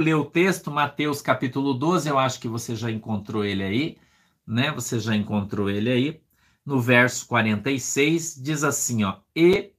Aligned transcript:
ler 0.00 0.14
o 0.14 0.24
texto, 0.24 0.70
Mateus 0.70 1.20
capítulo 1.20 1.74
12, 1.74 2.08
eu 2.08 2.18
acho 2.18 2.40
que 2.40 2.48
você 2.48 2.74
já 2.74 2.90
encontrou 2.90 3.44
ele 3.44 3.62
aí, 3.62 3.98
né? 4.46 4.72
Você 4.72 4.98
já 4.98 5.14
encontrou 5.14 5.68
ele 5.68 5.90
aí. 5.90 6.20
No 6.64 6.80
verso 6.80 7.26
46, 7.26 8.40
diz 8.42 8.64
assim, 8.64 9.04
ó: 9.04 9.16
"E 9.34 9.72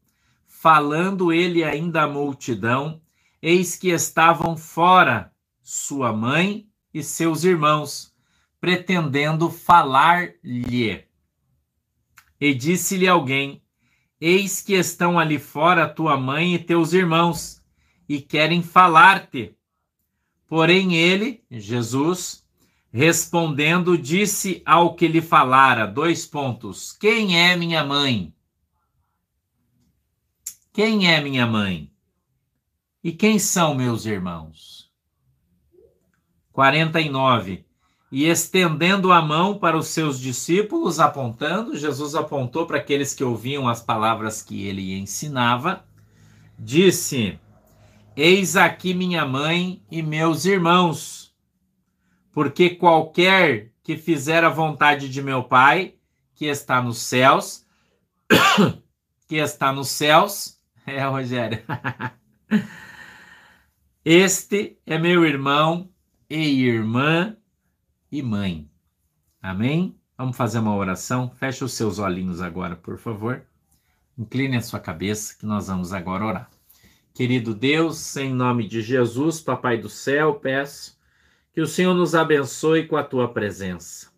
falando 0.48 1.34
ele 1.34 1.64
ainda 1.64 2.04
à 2.04 2.08
multidão, 2.08 3.02
eis 3.42 3.76
que 3.76 3.90
estavam 3.90 4.56
fora 4.56 5.32
sua 5.64 6.14
mãe 6.14 6.68
e 6.94 7.02
seus 7.04 7.44
irmãos, 7.44 8.14
pretendendo 8.60 9.50
falar-lhe. 9.50 11.04
E 12.40 12.54
disse-lhe 12.54 13.08
alguém: 13.08 13.64
Eis 14.20 14.62
que 14.62 14.74
estão 14.74 15.18
ali 15.18 15.40
fora 15.40 15.90
tua 15.90 16.16
mãe 16.18 16.54
e 16.54 16.60
teus 16.60 16.94
irmãos, 16.94 17.64
e 18.08 18.22
querem 18.22 18.62
falar-te. 18.62 19.56
Porém, 20.52 20.96
ele, 20.96 21.42
Jesus, 21.50 22.46
respondendo, 22.92 23.98
disse 23.98 24.62
ao 24.66 24.96
que 24.96 25.08
lhe 25.08 25.22
falara: 25.22 25.88
dois 25.88 26.26
pontos. 26.26 26.92
Quem 26.92 27.40
é 27.40 27.56
minha 27.56 27.86
mãe? 27.86 28.36
Quem 30.74 31.10
é 31.10 31.22
minha 31.22 31.48
mãe? 31.48 31.90
E 33.02 33.14
quem 33.14 33.40
são 33.40 33.74
meus 33.74 34.06
irmãos? 34.06 34.92
49. 36.52 37.64
E 38.12 38.26
estendendo 38.26 39.14
a 39.14 39.22
mão 39.22 39.58
para 39.58 39.78
os 39.78 39.88
seus 39.88 40.20
discípulos, 40.20 41.00
apontando, 41.00 41.78
Jesus 41.78 42.14
apontou 42.14 42.68
para 42.68 42.76
aqueles 42.76 43.14
que 43.14 43.24
ouviam 43.24 43.70
as 43.70 43.82
palavras 43.82 44.42
que 44.42 44.68
ele 44.68 45.00
ensinava, 45.00 45.86
disse: 46.60 47.40
Eis 48.24 48.56
aqui 48.56 48.94
minha 48.94 49.26
mãe 49.26 49.84
e 49.90 50.04
meus 50.04 50.46
irmãos, 50.46 51.36
porque 52.32 52.70
qualquer 52.70 53.72
que 53.82 53.98
fizer 53.98 54.44
a 54.44 54.50
vontade 54.50 55.10
de 55.10 55.24
meu 55.24 55.44
Pai, 55.44 55.96
que 56.36 56.46
está 56.46 56.84
nos 56.84 57.00
céus, 57.00 57.66
que 59.28 59.38
está 59.38 59.74
nos 59.74 59.90
céus, 59.90 60.62
é 60.86 61.04
Rogério. 61.04 61.64
este 64.06 64.80
é 64.86 65.00
meu 65.00 65.26
irmão 65.26 65.90
e 66.30 66.64
irmã 66.64 67.36
e 68.12 68.22
mãe. 68.22 68.70
Amém? 69.42 70.00
Vamos 70.16 70.38
fazer 70.38 70.60
uma 70.60 70.76
oração. 70.76 71.32
Feche 71.38 71.64
os 71.64 71.74
seus 71.74 71.98
olhinhos 71.98 72.40
agora, 72.40 72.76
por 72.76 73.00
favor. 73.00 73.44
Incline 74.16 74.58
a 74.58 74.62
sua 74.62 74.80
cabeça, 74.80 75.36
que 75.36 75.46
nós 75.48 75.70
vamos 75.70 75.92
agora 75.92 76.24
orar. 76.24 76.61
Querido 77.14 77.54
Deus, 77.54 78.16
em 78.16 78.34
nome 78.34 78.66
de 78.66 78.82
Jesus, 78.82 79.42
Papai 79.42 79.78
do 79.78 79.90
céu, 79.90 80.36
peço 80.36 80.98
que 81.54 81.60
o 81.60 81.68
Senhor 81.68 81.94
nos 81.94 82.16
abençoe 82.16 82.88
com 82.88 82.96
a 82.96 83.04
tua 83.04 83.28
presença. 83.28 84.10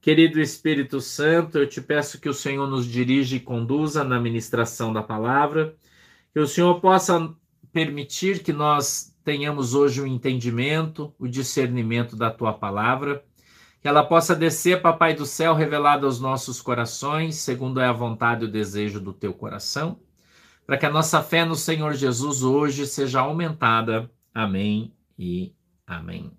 Querido 0.00 0.40
Espírito 0.40 1.00
Santo, 1.00 1.58
eu 1.58 1.68
te 1.68 1.80
peço 1.80 2.20
que 2.20 2.28
o 2.28 2.34
Senhor 2.34 2.68
nos 2.68 2.86
dirija 2.86 3.36
e 3.36 3.40
conduza 3.40 4.02
na 4.02 4.18
ministração 4.18 4.92
da 4.92 5.00
palavra, 5.00 5.76
que 6.32 6.40
o 6.40 6.46
Senhor 6.46 6.80
possa 6.80 7.32
permitir 7.72 8.42
que 8.42 8.52
nós 8.52 9.16
tenhamos 9.24 9.72
hoje 9.72 10.00
o 10.00 10.06
entendimento, 10.06 11.14
o 11.16 11.28
discernimento 11.28 12.16
da 12.16 12.32
tua 12.32 12.52
palavra, 12.52 13.24
que 13.80 13.86
ela 13.86 14.02
possa 14.02 14.34
descer, 14.34 14.82
Papai 14.82 15.14
do 15.14 15.24
céu, 15.24 15.54
revelada 15.54 16.04
aos 16.04 16.18
nossos 16.18 16.60
corações, 16.60 17.36
segundo 17.36 17.78
é 17.78 17.86
a 17.86 17.92
vontade 17.92 18.44
e 18.44 18.48
o 18.48 18.50
desejo 18.50 19.00
do 19.00 19.12
teu 19.12 19.32
coração 19.32 20.00
para 20.66 20.78
que 20.78 20.86
a 20.86 20.90
nossa 20.90 21.22
fé 21.22 21.44
no 21.44 21.54
Senhor 21.54 21.94
Jesus 21.94 22.42
hoje 22.42 22.86
seja 22.86 23.20
aumentada. 23.20 24.10
Amém 24.32 24.94
e 25.18 25.54
amém. 25.86 26.32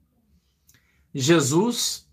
Jesus 1.14 2.10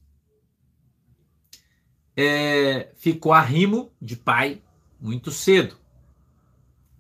é, 2.17 2.93
ficou 2.97 3.33
arrimo 3.33 3.91
de 4.01 4.17
pai 4.17 4.63
muito 5.01 5.31
cedo. 5.31 5.77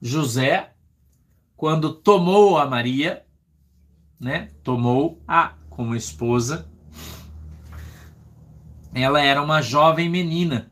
José, 0.00 0.72
quando 1.54 1.94
tomou 1.94 2.58
a 2.58 2.66
Maria, 2.66 3.24
né, 4.18 4.50
tomou 4.64 5.22
a 5.28 5.54
como 5.70 5.94
esposa, 5.94 6.68
ela 8.94 9.20
era 9.22 9.40
uma 9.40 9.62
jovem 9.62 10.08
menina 10.08 10.71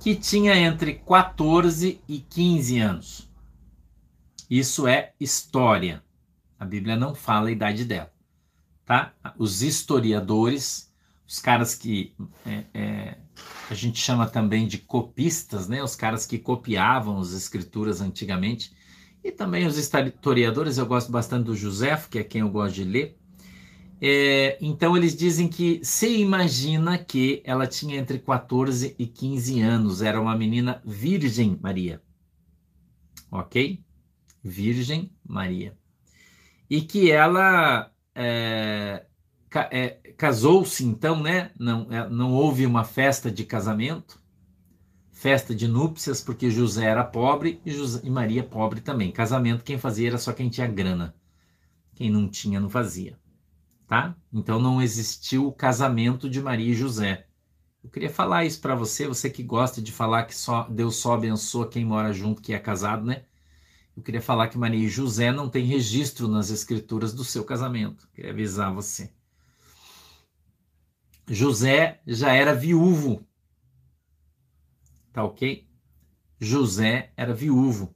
que 0.00 0.16
tinha 0.16 0.56
entre 0.56 0.94
14 0.94 2.00
e 2.08 2.18
15 2.18 2.78
anos. 2.78 3.30
Isso 4.48 4.88
é 4.88 5.12
história. 5.20 6.02
A 6.58 6.64
Bíblia 6.64 6.96
não 6.96 7.14
fala 7.14 7.48
a 7.48 7.52
idade 7.52 7.84
dela, 7.84 8.10
tá? 8.84 9.12
Os 9.38 9.62
historiadores, 9.62 10.90
os 11.28 11.38
caras 11.38 11.74
que 11.74 12.14
é, 12.46 12.64
é, 12.72 13.18
a 13.70 13.74
gente 13.74 14.00
chama 14.00 14.26
também 14.26 14.66
de 14.66 14.78
copistas, 14.78 15.68
né? 15.68 15.82
Os 15.82 15.94
caras 15.94 16.24
que 16.24 16.38
copiavam 16.38 17.20
as 17.20 17.32
escrituras 17.32 18.00
antigamente, 18.00 18.72
e 19.22 19.30
também 19.30 19.66
os 19.66 19.76
historiadores. 19.76 20.78
Eu 20.78 20.86
gosto 20.86 21.12
bastante 21.12 21.44
do 21.44 21.54
José, 21.54 21.94
que 22.10 22.18
é 22.18 22.24
quem 22.24 22.40
eu 22.40 22.48
gosto 22.48 22.74
de 22.74 22.84
ler. 22.84 23.19
É, 24.02 24.56
então 24.62 24.96
eles 24.96 25.14
dizem 25.14 25.46
que 25.46 25.84
se 25.84 26.08
imagina 26.20 26.96
que 26.96 27.42
ela 27.44 27.66
tinha 27.66 27.98
entre 27.98 28.18
14 28.18 28.94
e 28.98 29.06
15 29.06 29.60
anos, 29.60 30.00
era 30.00 30.20
uma 30.20 30.34
menina 30.34 30.80
Virgem 30.84 31.58
Maria. 31.60 32.00
Ok? 33.30 33.84
Virgem 34.42 35.12
Maria. 35.26 35.76
E 36.68 36.80
que 36.80 37.10
ela 37.10 37.92
é, 38.14 39.04
é, 39.70 39.88
casou-se 40.16 40.84
então, 40.84 41.22
né? 41.22 41.50
Não, 41.58 41.92
é, 41.92 42.08
não 42.08 42.32
houve 42.32 42.64
uma 42.64 42.84
festa 42.84 43.30
de 43.30 43.44
casamento, 43.44 44.18
festa 45.12 45.54
de 45.54 45.68
núpcias, 45.68 46.22
porque 46.22 46.50
José 46.50 46.86
era 46.86 47.04
pobre 47.04 47.60
e, 47.66 47.72
José, 47.72 48.00
e 48.02 48.08
Maria 48.08 48.42
pobre 48.42 48.80
também. 48.80 49.12
Casamento 49.12 49.62
quem 49.64 49.78
fazia 49.78 50.08
era 50.08 50.18
só 50.18 50.32
quem 50.32 50.48
tinha 50.48 50.66
grana. 50.66 51.14
Quem 51.94 52.10
não 52.10 52.26
tinha 52.28 52.58
não 52.58 52.70
fazia 52.70 53.18
tá? 53.90 54.16
Então 54.32 54.60
não 54.60 54.80
existiu 54.80 55.48
o 55.48 55.52
casamento 55.52 56.30
de 56.30 56.40
Maria 56.40 56.70
e 56.70 56.76
José. 56.76 57.26
Eu 57.82 57.90
queria 57.90 58.08
falar 58.08 58.44
isso 58.44 58.60
para 58.60 58.76
você, 58.76 59.08
você 59.08 59.28
que 59.28 59.42
gosta 59.42 59.82
de 59.82 59.90
falar 59.90 60.26
que 60.26 60.36
só 60.36 60.62
Deus 60.70 60.94
só 60.94 61.14
abençoa 61.14 61.68
quem 61.68 61.84
mora 61.84 62.12
junto, 62.12 62.40
que 62.40 62.54
é 62.54 62.58
casado, 62.60 63.04
né? 63.04 63.24
Eu 63.96 64.00
queria 64.00 64.22
falar 64.22 64.46
que 64.46 64.56
Maria 64.56 64.86
e 64.86 64.88
José 64.88 65.32
não 65.32 65.48
têm 65.48 65.66
registro 65.66 66.28
nas 66.28 66.50
escrituras 66.50 67.12
do 67.12 67.24
seu 67.24 67.44
casamento. 67.44 68.08
Queria 68.14 68.30
avisar 68.30 68.72
você. 68.72 69.12
José 71.26 72.00
já 72.06 72.32
era 72.32 72.54
viúvo. 72.54 73.26
Tá 75.12 75.24
ok? 75.24 75.68
José 76.38 77.12
era 77.16 77.34
viúvo. 77.34 77.92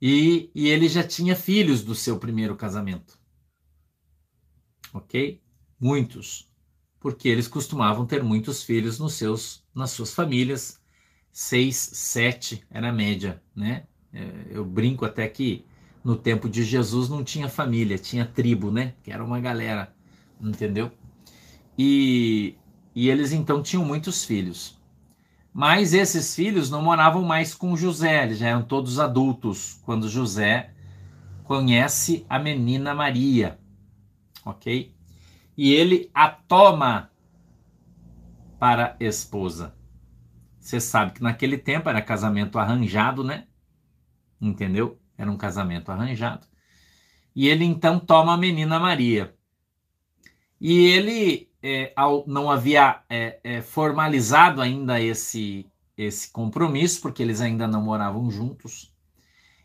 E, 0.00 0.50
e 0.54 0.68
ele 0.68 0.88
já 0.88 1.04
tinha 1.04 1.36
filhos 1.36 1.84
do 1.84 1.94
seu 1.94 2.18
primeiro 2.18 2.56
casamento 2.56 3.21
ok? 4.92 5.40
Muitos, 5.80 6.48
porque 7.00 7.28
eles 7.28 7.48
costumavam 7.48 8.06
ter 8.06 8.22
muitos 8.22 8.62
filhos 8.62 8.98
nos 8.98 9.14
seus, 9.14 9.64
nas 9.74 9.90
suas 9.90 10.14
famílias, 10.14 10.80
seis, 11.32 11.76
sete 11.76 12.64
era 12.70 12.90
a 12.90 12.92
média, 12.92 13.42
né? 13.54 13.84
É, 14.12 14.30
eu 14.50 14.64
brinco 14.64 15.04
até 15.04 15.26
que 15.26 15.64
no 16.04 16.16
tempo 16.16 16.48
de 16.48 16.62
Jesus 16.62 17.08
não 17.08 17.24
tinha 17.24 17.48
família, 17.48 17.98
tinha 17.98 18.26
tribo, 18.26 18.70
né? 18.70 18.94
Que 19.02 19.10
era 19.10 19.24
uma 19.24 19.40
galera, 19.40 19.94
entendeu? 20.40 20.90
E, 21.76 22.54
e 22.94 23.08
eles 23.08 23.32
então 23.32 23.62
tinham 23.62 23.84
muitos 23.84 24.24
filhos. 24.24 24.78
Mas 25.52 25.92
esses 25.92 26.34
filhos 26.34 26.70
não 26.70 26.82
moravam 26.82 27.22
mais 27.22 27.54
com 27.54 27.76
José, 27.76 28.24
eles 28.24 28.38
já 28.38 28.48
eram 28.48 28.62
todos 28.62 28.98
adultos 28.98 29.80
quando 29.84 30.08
José 30.08 30.70
conhece 31.44 32.24
a 32.28 32.38
menina 32.38 32.94
Maria 32.94 33.58
ok? 34.44 34.94
E 35.56 35.72
ele 35.72 36.10
a 36.14 36.28
toma 36.28 37.10
para 38.58 38.96
esposa. 39.00 39.74
Você 40.58 40.80
sabe 40.80 41.12
que 41.12 41.22
naquele 41.22 41.58
tempo 41.58 41.88
era 41.88 42.00
casamento 42.00 42.58
arranjado, 42.58 43.24
né? 43.24 43.46
Entendeu? 44.40 45.00
Era 45.18 45.30
um 45.30 45.36
casamento 45.36 45.90
arranjado. 45.90 46.46
E 47.34 47.48
ele 47.48 47.64
então 47.64 47.98
toma 47.98 48.34
a 48.34 48.38
menina 48.38 48.78
Maria. 48.78 49.34
E 50.60 50.86
ele 50.86 51.50
é, 51.62 51.92
ao, 51.96 52.24
não 52.26 52.50
havia 52.50 53.02
é, 53.08 53.40
é, 53.42 53.62
formalizado 53.62 54.60
ainda 54.60 55.00
esse, 55.00 55.66
esse 55.96 56.30
compromisso, 56.30 57.00
porque 57.00 57.22
eles 57.22 57.40
ainda 57.40 57.66
não 57.66 57.82
moravam 57.82 58.30
juntos. 58.30 58.94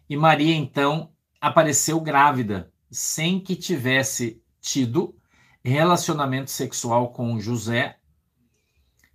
E 0.09 0.15
Maria 0.15 0.55
então 0.55 1.11
apareceu 1.39 1.99
grávida, 1.99 2.71
sem 2.89 3.39
que 3.39 3.55
tivesse 3.55 4.41
tido 4.67 5.15
relacionamento 5.63 6.51
sexual 6.51 7.11
com 7.11 7.39
José. 7.39 7.97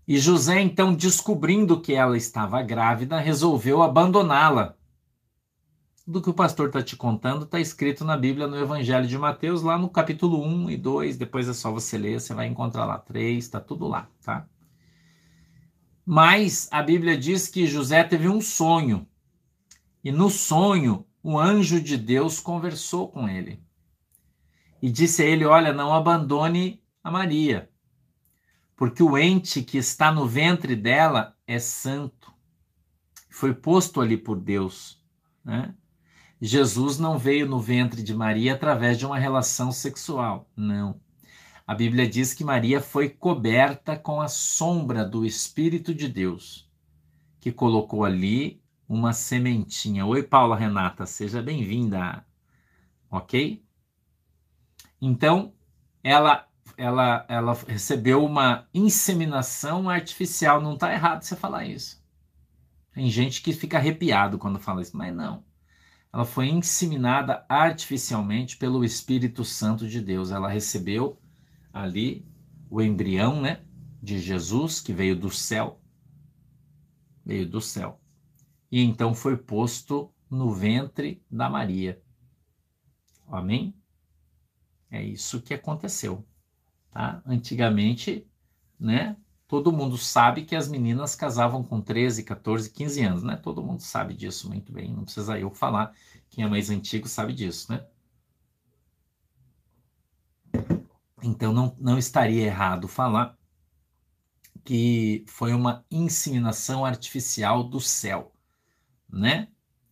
E 0.07 0.19
José, 0.19 0.61
então, 0.61 0.95
descobrindo 0.95 1.81
que 1.81 1.95
ela 1.95 2.17
estava 2.17 2.63
grávida, 2.63 3.19
resolveu 3.19 3.83
abandoná-la. 3.83 4.77
do 6.05 6.21
que 6.21 6.29
o 6.31 6.35
pastor 6.35 6.67
está 6.67 6.83
te 6.83 6.97
contando 6.97 7.45
está 7.45 7.61
escrito 7.61 8.05
na 8.05 8.17
Bíblia, 8.17 8.49
no 8.49 8.57
Evangelho 8.59 9.07
de 9.07 9.17
Mateus, 9.17 9.63
lá 9.63 9.79
no 9.79 9.89
capítulo 9.89 10.43
1 10.45 10.71
e 10.71 10.77
2. 10.77 11.17
Depois 11.17 11.49
é 11.49 11.55
só 11.55 11.71
você 11.71 11.97
ler, 11.97 12.21
você 12.21 12.35
vai 12.35 12.47
encontrar 12.49 12.85
lá 12.85 12.99
3, 12.99 13.45
está 13.45 13.61
tudo 13.61 13.87
lá, 13.87 14.09
tá? 14.23 14.47
Mas 16.05 16.69
a 16.73 16.83
Bíblia 16.83 17.17
diz 17.17 17.47
que 17.47 17.67
José 17.67 18.03
teve 18.03 18.29
um 18.29 18.41
sonho. 18.41 19.07
E 20.03 20.11
no 20.11 20.29
sonho, 20.29 21.07
o 21.23 21.39
anjo 21.39 21.81
de 21.81 21.97
Deus 21.97 22.41
conversou 22.41 23.09
com 23.09 23.29
ele. 23.29 23.63
E 24.83 24.91
disse 24.91 25.23
a 25.23 25.27
ele: 25.27 25.45
Olha, 25.45 25.73
não 25.73 25.95
abandone 25.95 26.83
a 27.05 27.11
Maria, 27.11 27.71
porque 28.75 29.01
o 29.01 29.17
ente 29.17 29.63
que 29.63 29.79
está 29.79 30.11
no 30.11 30.27
ventre 30.27 30.75
dela 30.75 31.37
é 31.47 31.61
santo. 31.61 32.33
Foi 33.31 33.55
posto 33.55 34.01
ali 34.01 34.17
por 34.17 34.39
Deus. 34.41 35.01
Né? 35.45 35.73
Jesus 36.41 36.99
não 36.99 37.17
veio 37.17 37.47
no 37.47 37.61
ventre 37.61 38.03
de 38.03 38.13
Maria 38.13 38.55
através 38.55 38.99
de 38.99 39.07
uma 39.07 39.19
relação 39.19 39.71
sexual. 39.71 40.51
Não. 40.57 41.01
A 41.65 41.75
Bíblia 41.75 42.09
diz 42.09 42.35
que 42.35 42.43
Maria 42.43 42.81
foi 42.81 43.09
coberta 43.09 43.97
com 43.97 44.21
a 44.21 44.27
sombra 44.27 45.05
do 45.05 45.25
Espírito 45.25 45.95
de 45.95 46.09
Deus, 46.09 46.69
que 47.39 47.53
colocou 47.53 48.05
ali 48.05 48.61
uma 48.89 49.13
sementinha. 49.13 50.05
Oi, 50.05 50.25
Paula 50.25 50.57
Renata, 50.57 51.07
seja 51.07 51.41
bem-vinda. 51.41 52.27
Ok? 53.09 53.65
Então, 55.05 55.53
ela, 56.01 56.49
ela, 56.77 57.27
ela 57.29 57.55
recebeu 57.67 58.25
uma 58.25 58.69
inseminação 58.73 59.91
artificial. 59.91 60.61
Não 60.61 60.75
está 60.75 60.93
errado 60.93 61.25
você 61.25 61.35
falar 61.35 61.65
isso. 61.65 62.01
Tem 62.93 63.11
gente 63.11 63.43
que 63.43 63.53
fica 63.53 63.79
arrepiado 63.79 64.39
quando 64.39 64.61
fala 64.61 64.81
isso, 64.81 64.97
mas 64.97 65.13
não. 65.13 65.45
Ela 66.13 66.25
foi 66.25 66.47
inseminada 66.49 67.45
artificialmente 67.49 68.57
pelo 68.57 68.85
Espírito 68.85 69.45
Santo 69.45 69.89
de 69.89 70.01
Deus. 70.01 70.31
Ela 70.31 70.49
recebeu 70.49 71.21
ali 71.73 72.25
o 72.71 72.81
embrião, 72.81 73.41
né, 73.41 73.65
de 74.01 74.21
Jesus 74.21 74.81
que 74.81 74.93
veio 74.93 75.17
do 75.17 75.31
céu. 75.31 75.81
Veio 77.25 77.49
do 77.49 77.61
céu. 77.61 78.01
E 78.71 78.81
então 78.81 79.15
foi 79.15 79.37
posto 79.37 80.15
no 80.31 80.53
ventre 80.53 81.21
da 81.29 81.51
Maria. 81.51 82.01
Amém? 83.27 83.75
É 84.93 85.03
isso 85.03 85.43
que 85.43 85.55
aconteceu, 85.55 86.25
tá? 86.93 87.21
Antigamente, 87.27 88.25
né, 88.79 89.17
Todo 89.53 89.71
mundo 89.71 89.99
sabe 89.99 90.47
que 90.47 90.57
as 90.57 90.67
meninas 90.67 91.15
casavam 91.15 91.63
com 91.63 91.79
13, 91.79 92.25
14, 92.25 92.71
15 92.71 93.05
anos, 93.05 93.23
né? 93.23 93.37
Todo 93.37 93.63
mundo 93.63 93.81
sabe 93.81 94.15
disso 94.15 94.49
muito 94.49 94.73
bem, 94.73 94.91
não 94.91 95.05
precisa 95.05 95.39
eu 95.39 95.51
falar. 95.51 95.95
Quem 96.31 96.43
é 96.43 96.49
mais 96.49 96.71
antigo 96.71 97.07
sabe 97.07 97.35
disso, 97.35 97.71
né? 97.71 97.85
Então 101.23 101.53
não, 101.53 101.77
não 101.79 101.99
estaria 101.99 102.47
errado 102.47 102.89
falar 102.89 103.37
que 104.65 105.23
foi 105.29 105.53
uma 105.53 105.85
inseminação 105.91 106.83
artificial 106.83 107.63
do 107.63 107.79
céu, 107.79 108.33
né? 109.07 109.49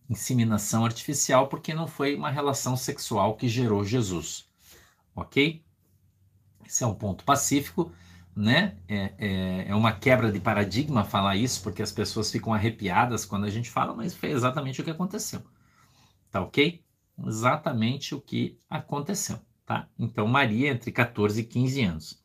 Inseminação 0.08 0.86
artificial 0.86 1.48
porque 1.48 1.74
não 1.74 1.86
foi 1.86 2.16
uma 2.16 2.30
relação 2.30 2.78
sexual 2.78 3.36
que 3.36 3.46
gerou 3.46 3.84
Jesus, 3.84 4.49
ok? 5.14 5.62
Esse 6.66 6.84
é 6.84 6.86
um 6.86 6.94
ponto 6.94 7.24
pacífico 7.24 7.92
né? 8.34 8.76
É, 8.88 9.12
é, 9.18 9.64
é, 9.68 9.74
uma 9.74 9.92
quebra 9.92 10.30
de 10.30 10.40
paradigma 10.40 11.04
falar 11.04 11.36
isso, 11.36 11.62
porque 11.62 11.82
as 11.82 11.92
pessoas 11.92 12.30
ficam 12.30 12.54
arrepiadas 12.54 13.24
quando 13.24 13.44
a 13.44 13.50
gente 13.50 13.70
fala, 13.70 13.94
mas 13.94 14.14
foi 14.14 14.30
exatamente 14.30 14.80
o 14.80 14.84
que 14.84 14.90
aconteceu. 14.90 15.42
Tá 16.30 16.40
ok? 16.40 16.82
Exatamente 17.26 18.14
o 18.14 18.20
que 18.20 18.58
aconteceu, 18.68 19.38
tá? 19.66 19.88
Então, 19.98 20.26
Maria, 20.26 20.70
entre 20.70 20.90
14 20.92 21.40
e 21.40 21.44
15 21.44 21.82
anos. 21.82 22.24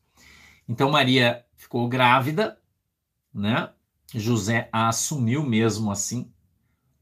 Então, 0.67 0.89
Maria 0.89 1.45
ficou 1.55 1.87
grávida, 1.87 2.57
né? 3.33 3.71
José 4.13 4.69
a 4.71 4.87
assumiu 4.87 5.43
mesmo 5.43 5.91
assim, 5.91 6.31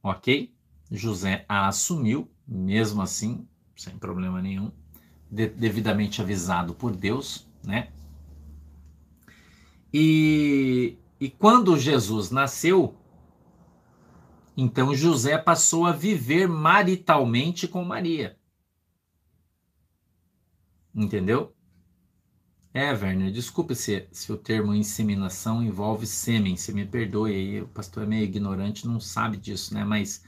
ok? 0.01 0.53
José 0.89 1.45
a 1.47 1.67
assumiu 1.67 2.31
mesmo 2.47 3.01
assim, 3.01 3.47
sem 3.75 3.97
problema 3.97 4.41
nenhum, 4.41 4.71
de, 5.33 5.49
devidamente 5.49 6.21
avisado 6.21 6.75
por 6.75 6.95
Deus, 6.95 7.47
né? 7.63 7.91
E, 9.91 10.97
e 11.19 11.29
quando 11.29 11.77
Jesus 11.77 12.29
nasceu, 12.29 12.95
então 14.55 14.93
José 14.93 15.37
passou 15.37 15.87
a 15.87 15.91
viver 15.91 16.47
maritalmente 16.47 17.67
com 17.67 17.83
Maria. 17.83 18.37
Entendeu? 20.93 21.55
É, 22.71 22.91
Werner, 22.91 23.31
desculpe 23.31 23.75
se, 23.75 24.07
se 24.11 24.31
o 24.31 24.37
termo 24.37 24.73
inseminação 24.73 25.63
envolve 25.63 26.05
sêmen, 26.05 26.55
se 26.55 26.73
me 26.73 26.85
perdoe 26.85 27.31
aí, 27.31 27.61
o 27.61 27.67
pastor 27.67 28.03
é 28.03 28.07
meio 28.07 28.23
ignorante, 28.23 28.87
não 28.87 28.99
sabe 28.99 29.37
disso, 29.37 29.73
né? 29.73 29.83
Mas, 29.83 30.23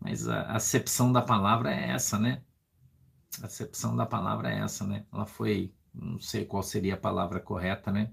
mas 0.00 0.28
a 0.28 0.52
acepção 0.52 1.12
da 1.12 1.22
palavra 1.22 1.72
é 1.72 1.90
essa, 1.90 2.18
né? 2.18 2.42
A 3.42 3.46
acepção 3.46 3.96
da 3.96 4.06
palavra 4.06 4.52
é 4.52 4.58
essa, 4.60 4.86
né? 4.86 5.04
Ela 5.12 5.26
foi, 5.26 5.72
não 5.94 6.18
sei 6.20 6.44
qual 6.44 6.62
seria 6.62 6.94
a 6.94 6.98
palavra 6.98 7.40
correta, 7.40 7.90
né? 7.92 8.12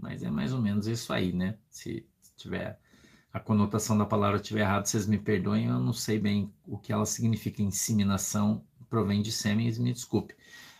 mas 0.00 0.22
é 0.22 0.30
mais 0.30 0.52
ou 0.52 0.60
menos 0.60 0.86
isso 0.86 1.12
aí, 1.12 1.32
né? 1.32 1.56
Se, 1.68 2.06
tiver 2.36 2.80
a 3.32 3.38
conotação 3.38 3.96
da 3.98 4.06
palavra 4.06 4.40
estiver 4.40 4.60
errada, 4.60 4.86
vocês 4.86 5.06
me 5.06 5.18
perdoem, 5.18 5.66
eu 5.66 5.78
não 5.78 5.92
sei 5.92 6.18
bem 6.18 6.52
o 6.66 6.78
que 6.78 6.92
ela 6.92 7.04
significa. 7.04 7.62
Inseminação 7.62 8.64
provém 8.88 9.20
de 9.20 9.30
sêmen, 9.30 9.70
me 9.78 9.92
desculpe. 9.92 10.34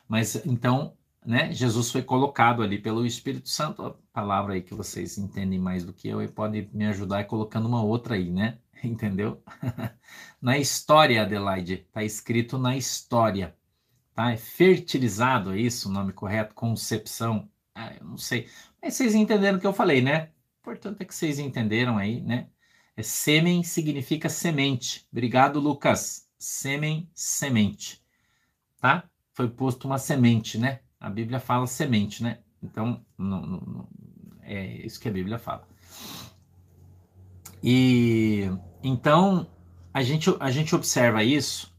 Mas 0.08 0.34
então, 0.46 0.96
né? 1.24 1.52
Jesus 1.52 1.90
foi 1.90 2.02
colocado 2.02 2.62
ali 2.62 2.78
pelo 2.78 3.04
Espírito 3.06 3.48
Santo, 3.48 3.82
a 3.84 3.94
palavra 4.12 4.54
aí 4.54 4.62
que 4.62 4.74
vocês 4.74 5.18
entendem 5.18 5.58
mais 5.58 5.84
do 5.84 5.92
que 5.92 6.08
eu 6.08 6.22
e 6.22 6.28
pode 6.28 6.68
me 6.72 6.86
ajudar 6.86 7.24
colocando 7.24 7.66
uma 7.66 7.82
outra 7.82 8.14
aí, 8.14 8.30
né? 8.30 8.58
Entendeu? 8.82 9.42
na 10.40 10.58
história, 10.58 11.22
Adelaide, 11.22 11.86
tá 11.92 12.02
escrito 12.02 12.58
na 12.58 12.76
história, 12.76 13.56
tá? 14.14 14.32
É 14.32 14.36
fertilizado, 14.36 15.52
é 15.52 15.58
isso 15.58 15.88
o 15.88 15.92
nome 15.92 16.12
correto? 16.12 16.54
Concepção, 16.54 17.48
ah, 17.74 17.94
eu 17.98 18.04
não 18.06 18.18
sei. 18.18 18.48
Mas 18.82 18.94
vocês 18.94 19.14
entenderam 19.14 19.58
o 19.58 19.60
que 19.60 19.66
eu 19.66 19.72
falei, 19.72 20.00
né? 20.02 20.30
O 20.56 20.60
importante 20.60 21.02
é 21.02 21.04
que 21.04 21.14
vocês 21.14 21.38
entenderam 21.38 21.98
aí, 21.98 22.20
né? 22.22 22.48
É 22.96 23.02
sêmen 23.02 23.62
significa 23.62 24.28
semente. 24.28 25.06
Obrigado, 25.10 25.60
Lucas. 25.60 26.28
Sêmen, 26.38 27.08
semente. 27.14 28.02
Tá? 28.80 29.08
Foi 29.32 29.48
posto 29.48 29.86
uma 29.86 29.98
semente, 29.98 30.58
né? 30.58 30.80
A 31.00 31.08
Bíblia 31.08 31.40
fala 31.40 31.66
semente, 31.66 32.22
né? 32.22 32.38
Então, 32.62 33.04
não, 33.16 33.40
não, 33.40 33.88
é 34.42 34.84
isso 34.84 35.00
que 35.00 35.08
a 35.08 35.12
Bíblia 35.12 35.38
fala. 35.38 35.66
E 37.62 38.50
então 38.82 39.46
a 39.92 40.02
gente, 40.02 40.34
a 40.38 40.50
gente 40.50 40.74
observa 40.74 41.24
isso, 41.24 41.74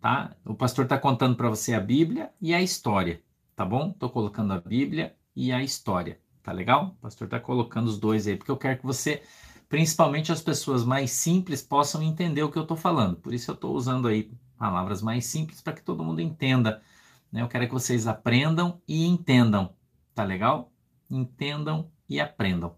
tá? 0.00 0.36
O 0.44 0.54
pastor 0.54 0.84
está 0.84 0.98
contando 0.98 1.36
para 1.36 1.48
você 1.48 1.74
a 1.74 1.80
Bíblia 1.80 2.30
e 2.40 2.52
a 2.54 2.60
história, 2.60 3.22
tá 3.54 3.64
bom? 3.64 3.90
Estou 3.90 4.10
colocando 4.10 4.52
a 4.52 4.60
Bíblia 4.60 5.14
e 5.34 5.52
a 5.52 5.62
história. 5.62 6.20
Tá 6.42 6.52
legal? 6.52 6.96
O 6.98 7.02
pastor 7.02 7.26
está 7.26 7.38
colocando 7.38 7.88
os 7.88 7.98
dois 7.98 8.26
aí, 8.26 8.36
porque 8.36 8.50
eu 8.50 8.56
quero 8.56 8.78
que 8.78 8.86
você, 8.86 9.22
principalmente 9.68 10.32
as 10.32 10.40
pessoas 10.40 10.84
mais 10.84 11.10
simples, 11.10 11.62
possam 11.62 12.02
entender 12.02 12.42
o 12.42 12.50
que 12.50 12.58
eu 12.58 12.62
estou 12.62 12.76
falando. 12.76 13.16
Por 13.16 13.34
isso 13.34 13.50
eu 13.50 13.54
estou 13.54 13.76
usando 13.76 14.08
aí 14.08 14.30
palavras 14.58 15.02
mais 15.02 15.26
simples 15.26 15.60
para 15.60 15.74
que 15.74 15.82
todo 15.82 16.02
mundo 16.02 16.20
entenda. 16.20 16.82
Né? 17.32 17.42
Eu 17.42 17.48
quero 17.48 17.66
que 17.66 17.72
vocês 17.72 18.06
aprendam 18.06 18.80
e 18.86 19.06
entendam. 19.06 19.74
Tá 20.14 20.24
legal? 20.24 20.72
Entendam 21.10 21.90
e 22.08 22.20
aprendam. 22.20 22.76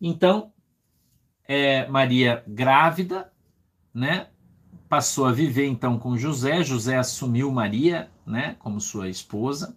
Então, 0.00 0.52
é, 1.44 1.86
Maria 1.88 2.42
grávida, 2.46 3.32
né? 3.94 4.28
Passou 4.88 5.26
a 5.26 5.32
viver 5.32 5.66
então 5.66 5.98
com 5.98 6.16
José. 6.16 6.62
José 6.62 6.98
assumiu 6.98 7.50
Maria, 7.50 8.10
né, 8.26 8.56
como 8.58 8.80
sua 8.80 9.08
esposa. 9.08 9.76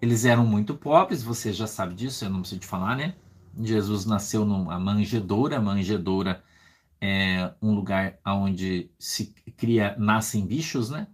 Eles 0.00 0.24
eram 0.24 0.46
muito 0.46 0.74
pobres, 0.74 1.22
você 1.22 1.52
já 1.52 1.66
sabe 1.66 1.94
disso, 1.94 2.24
eu 2.24 2.30
não 2.30 2.40
preciso 2.40 2.60
te 2.60 2.66
falar, 2.66 2.96
né? 2.96 3.14
Jesus 3.60 4.04
nasceu 4.04 4.44
numa 4.44 4.78
manjedoura, 4.78 5.60
manjedoura 5.60 6.42
é 7.00 7.52
um 7.60 7.74
lugar 7.74 8.18
onde 8.24 8.90
se 8.98 9.34
cria, 9.56 9.96
nascem 9.98 10.46
bichos, 10.46 10.90
né? 10.90 11.08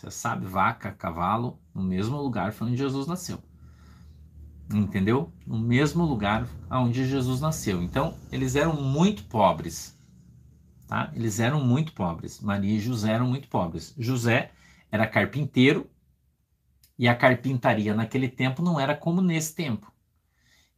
Você 0.00 0.10
sabe, 0.10 0.46
vaca, 0.46 0.92
cavalo, 0.92 1.60
no 1.74 1.82
mesmo 1.82 2.16
lugar 2.16 2.52
foi 2.52 2.68
onde 2.68 2.78
Jesus 2.78 3.06
nasceu. 3.06 3.38
Entendeu? 4.72 5.30
No 5.46 5.58
mesmo 5.58 6.06
lugar 6.06 6.48
onde 6.70 7.06
Jesus 7.06 7.38
nasceu. 7.38 7.82
Então, 7.82 8.16
eles 8.32 8.56
eram 8.56 8.80
muito 8.80 9.24
pobres. 9.24 9.94
Tá? 10.88 11.10
Eles 11.14 11.38
eram 11.38 11.62
muito 11.62 11.92
pobres. 11.92 12.40
Maria 12.40 12.76
e 12.76 12.80
José 12.80 13.12
eram 13.12 13.26
muito 13.26 13.46
pobres. 13.48 13.94
José 13.98 14.52
era 14.90 15.06
carpinteiro 15.06 15.90
e 16.98 17.06
a 17.06 17.14
carpintaria 17.14 17.92
naquele 17.92 18.28
tempo 18.28 18.62
não 18.62 18.80
era 18.80 18.96
como 18.96 19.20
nesse 19.20 19.54
tempo. 19.54 19.92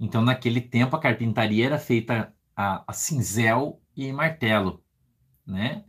Então, 0.00 0.20
naquele 0.20 0.60
tempo, 0.60 0.96
a 0.96 1.00
carpintaria 1.00 1.64
era 1.64 1.78
feita 1.78 2.34
a, 2.56 2.82
a 2.88 2.92
cinzel 2.92 3.80
e 3.96 4.12
martelo, 4.12 4.82
né? 5.46 5.84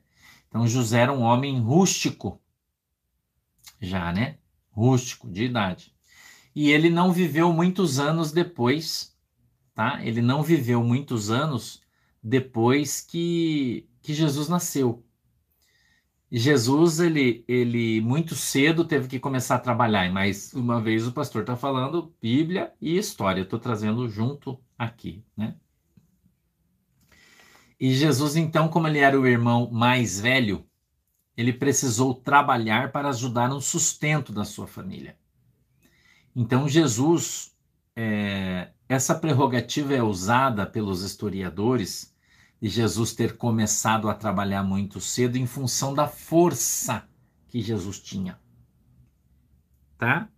Então 0.53 0.67
José 0.67 0.99
era 0.99 1.11
um 1.11 1.23
homem 1.23 1.59
rústico, 1.59 2.39
já, 3.85 4.11
né? 4.11 4.37
Rústico, 4.71 5.29
de 5.29 5.43
idade. 5.45 5.93
E 6.55 6.71
ele 6.71 6.89
não 6.89 7.11
viveu 7.11 7.51
muitos 7.51 7.99
anos 7.99 8.31
depois, 8.31 9.15
tá? 9.73 10.03
Ele 10.05 10.21
não 10.21 10.43
viveu 10.43 10.83
muitos 10.83 11.29
anos 11.31 11.81
depois 12.21 13.01
que, 13.01 13.87
que 14.01 14.13
Jesus 14.13 14.47
nasceu. 14.47 15.05
Jesus, 16.31 16.99
ele, 16.99 17.45
ele 17.47 18.01
muito 18.01 18.33
cedo 18.35 18.83
teve 18.85 19.07
que 19.07 19.19
começar 19.19 19.55
a 19.55 19.59
trabalhar, 19.59 20.11
mas 20.11 20.51
uma 20.53 20.81
vez 20.81 21.05
o 21.05 21.11
pastor 21.11 21.41
está 21.41 21.55
falando 21.55 22.11
Bíblia 22.19 22.73
e 22.81 22.97
história, 22.97 23.41
estou 23.41 23.59
trazendo 23.59 24.09
junto 24.09 24.59
aqui, 24.77 25.23
né? 25.37 25.55
E 27.79 27.93
Jesus, 27.93 28.35
então, 28.35 28.67
como 28.67 28.87
ele 28.87 28.99
era 28.99 29.19
o 29.19 29.27
irmão 29.27 29.69
mais 29.71 30.19
velho, 30.19 30.65
ele 31.35 31.53
precisou 31.53 32.13
trabalhar 32.13 32.91
para 32.91 33.09
ajudar 33.09 33.49
no 33.49 33.59
sustento 33.61 34.31
da 34.31 34.45
sua 34.45 34.67
família. 34.67 35.17
Então, 36.35 36.67
Jesus, 36.67 37.55
é, 37.95 38.69
essa 38.87 39.15
prerrogativa 39.15 39.93
é 39.93 40.01
usada 40.01 40.65
pelos 40.65 41.01
historiadores 41.01 42.13
de 42.61 42.69
Jesus 42.69 43.13
ter 43.13 43.37
começado 43.37 44.09
a 44.09 44.13
trabalhar 44.13 44.63
muito 44.63 45.01
cedo 45.01 45.35
em 45.35 45.45
função 45.45 45.93
da 45.93 46.07
força 46.07 47.07
que 47.47 47.61
Jesus 47.61 47.99
tinha. 47.99 48.39
Tá? 49.97 50.29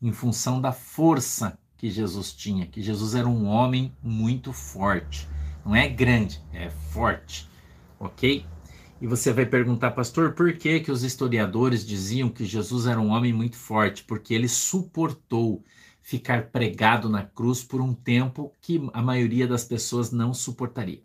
Em 0.00 0.12
função 0.12 0.60
da 0.60 0.72
força 0.72 1.58
que 1.76 1.90
Jesus 1.90 2.32
tinha, 2.32 2.66
que 2.66 2.80
Jesus 2.80 3.14
era 3.14 3.28
um 3.28 3.46
homem 3.46 3.92
muito 4.02 4.52
forte. 4.52 5.28
Não 5.64 5.74
é 5.74 5.88
grande, 5.88 6.40
é 6.52 6.70
forte. 6.70 7.48
OK? 7.98 8.46
E 9.02 9.06
você 9.06 9.32
vai 9.32 9.44
perguntar, 9.44 9.90
pastor, 9.90 10.32
por 10.32 10.56
que 10.56 10.80
que 10.80 10.90
os 10.90 11.02
historiadores 11.02 11.84
diziam 11.84 12.30
que 12.30 12.44
Jesus 12.44 12.86
era 12.86 13.00
um 13.00 13.10
homem 13.10 13.32
muito 13.32 13.56
forte? 13.56 14.04
Porque 14.04 14.32
ele 14.32 14.48
suportou 14.48 15.62
ficar 16.00 16.50
pregado 16.50 17.08
na 17.10 17.22
cruz 17.22 17.62
por 17.62 17.80
um 17.80 17.92
tempo 17.92 18.54
que 18.62 18.88
a 18.94 19.02
maioria 19.02 19.46
das 19.46 19.64
pessoas 19.64 20.10
não 20.10 20.32
suportaria 20.32 21.02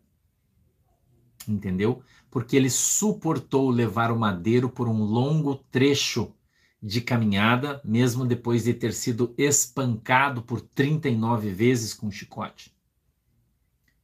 entendeu? 1.47 2.01
Porque 2.29 2.55
ele 2.55 2.69
suportou 2.69 3.69
levar 3.69 4.11
o 4.11 4.19
madeiro 4.19 4.69
por 4.69 4.87
um 4.87 5.03
longo 5.03 5.55
trecho 5.55 6.33
de 6.81 7.01
caminhada, 7.01 7.81
mesmo 7.83 8.25
depois 8.25 8.63
de 8.63 8.73
ter 8.73 8.93
sido 8.93 9.33
espancado 9.37 10.43
por 10.43 10.61
39 10.61 11.49
vezes 11.51 11.93
com 11.93 12.11
chicote. 12.11 12.75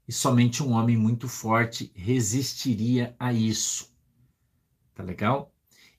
E 0.07 0.11
somente 0.11 0.61
um 0.61 0.71
homem 0.71 0.97
muito 0.97 1.27
forte 1.27 1.91
resistiria 1.95 3.15
a 3.19 3.31
isso. 3.31 3.93
Tá 4.93 5.03
legal? 5.03 5.53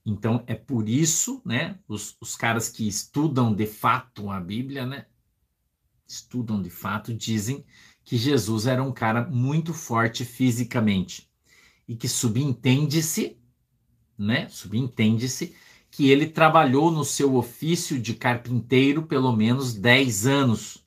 Então 0.05 0.45
é 0.47 0.55
por 0.55 0.89
isso, 0.89 1.41
né? 1.45 1.79
Os, 1.89 2.17
os 2.21 2.37
caras 2.37 2.69
que 2.69 2.87
estudam 2.87 3.55
de 3.55 3.67
fato 3.67 4.31
a 4.31 4.39
Bíblia, 4.39 4.85
né? 4.85 5.07
Estudam 6.07 6.61
de 6.61 6.69
fato, 6.69 7.15
dizem 7.15 7.65
que 8.05 8.19
Jesus 8.19 8.67
era 8.67 8.83
um 8.83 8.93
cara 8.93 9.27
muito 9.27 9.73
forte 9.73 10.25
fisicamente 10.25 11.31
e 11.89 11.97
que 11.97 12.09
subentende-se, 12.09 13.39
né? 14.17 14.49
Subentende-se 14.51 15.57
que 15.91 16.11
ele 16.11 16.27
trabalhou 16.27 16.91
no 16.91 17.05
seu 17.05 17.37
ofício 17.37 17.99
de 18.01 18.15
carpinteiro 18.15 19.05
pelo 19.05 19.35
menos 19.35 19.73
10 19.73 20.27
anos. 20.27 20.84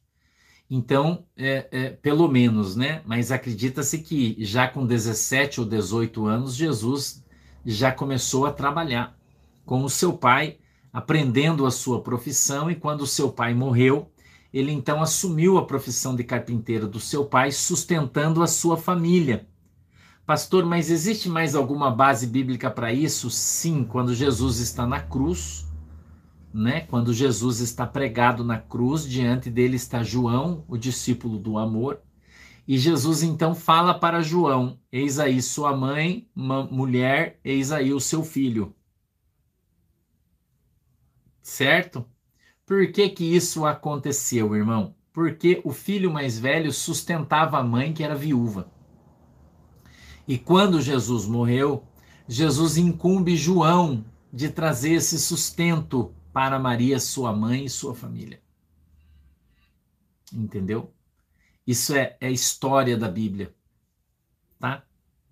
Então, 0.70 1.26
é, 1.38 1.68
é, 1.72 1.90
pelo 1.92 2.28
menos, 2.28 2.76
né? 2.76 3.02
Mas 3.06 3.32
acredita-se 3.32 4.00
que 4.00 4.36
já 4.40 4.68
com 4.68 4.86
17 4.86 5.62
ou 5.62 5.66
18 5.66 6.26
anos, 6.26 6.56
Jesus 6.56 7.24
já 7.66 7.92
começou 7.92 8.46
a 8.46 8.52
trabalhar 8.52 9.18
com 9.66 9.84
o 9.84 9.90
seu 9.90 10.14
pai, 10.14 10.58
aprendendo 10.92 11.66
a 11.66 11.72
sua 11.72 12.02
profissão, 12.02 12.70
e 12.70 12.76
quando 12.76 13.02
o 13.02 13.08
seu 13.08 13.32
pai 13.32 13.54
morreu, 13.54 14.12
ele 14.54 14.72
então 14.72 15.02
assumiu 15.02 15.58
a 15.58 15.66
profissão 15.66 16.16
de 16.16 16.24
carpinteiro 16.24 16.88
do 16.88 17.00
seu 17.00 17.26
pai, 17.26 17.52
sustentando 17.52 18.42
a 18.42 18.48
sua 18.48 18.78
família. 18.78 19.48
Pastor, 20.26 20.66
mas 20.66 20.90
existe 20.90 21.30
mais 21.30 21.56
alguma 21.56 21.90
base 21.90 22.28
bíblica 22.28 22.70
para 22.70 22.92
isso? 22.92 23.30
Sim, 23.30 23.86
quando 23.86 24.14
Jesus 24.14 24.60
está 24.60 24.86
na 24.86 25.00
cruz, 25.00 25.67
né? 26.58 26.82
Quando 26.82 27.14
Jesus 27.14 27.60
está 27.60 27.86
pregado 27.86 28.44
na 28.44 28.58
cruz, 28.58 29.08
diante 29.08 29.50
dele 29.50 29.76
está 29.76 30.02
João, 30.02 30.66
o 30.68 30.76
discípulo 30.76 31.38
do 31.38 31.58
amor. 31.58 32.02
E 32.68 32.78
Jesus 32.78 33.22
então 33.22 33.54
fala 33.54 33.94
para 33.94 34.22
João: 34.22 34.80
Eis 34.92 35.20
aí 35.20 35.42
sua 35.42 35.78
mãe, 35.78 36.28
mulher, 36.36 37.40
eis 37.44 37.72
aí 37.72 37.94
o 37.94 38.00
seu 38.00 38.24
filho. 38.24 38.76
Certo? 41.42 42.04
Por 42.66 42.92
que 42.92 43.08
que 43.10 43.24
isso 43.24 43.66
aconteceu, 43.66 44.56
irmão? 44.56 44.96
Porque 45.14 45.62
o 45.64 45.72
filho 45.72 46.12
mais 46.12 46.38
velho 46.38 46.74
sustentava 46.74 47.60
a 47.60 47.64
mãe 47.64 47.94
que 47.94 48.04
era 48.04 48.16
viúva. 48.16 48.70
E 50.28 50.38
quando 50.38 50.82
Jesus 50.82 51.26
morreu, 51.26 51.84
Jesus 52.28 52.78
incumbe 52.78 53.38
João 53.38 54.04
de 54.34 54.50
trazer 54.50 54.92
esse 54.94 55.18
sustento 55.18 56.14
para 56.32 56.60
Maria, 56.60 57.00
sua 57.00 57.34
mãe 57.34 57.66
e 57.66 57.70
sua 57.70 57.94
família. 57.94 58.42
Entendeu? 60.32 60.94
Isso 61.66 61.94
é, 61.94 62.18
é 62.22 62.32
história 62.32 62.98
da 62.98 63.10
Bíblia, 63.10 63.54
tá? 64.60 64.86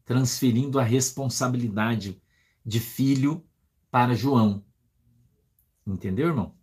Transferindo 0.04 0.80
a 0.80 0.84
responsabilidade 0.84 2.22
de 2.66 2.80
filho 2.80 3.46
para 3.90 4.16
João. 4.16 4.64
Entendeu, 5.88 6.28
irmão? 6.28 6.54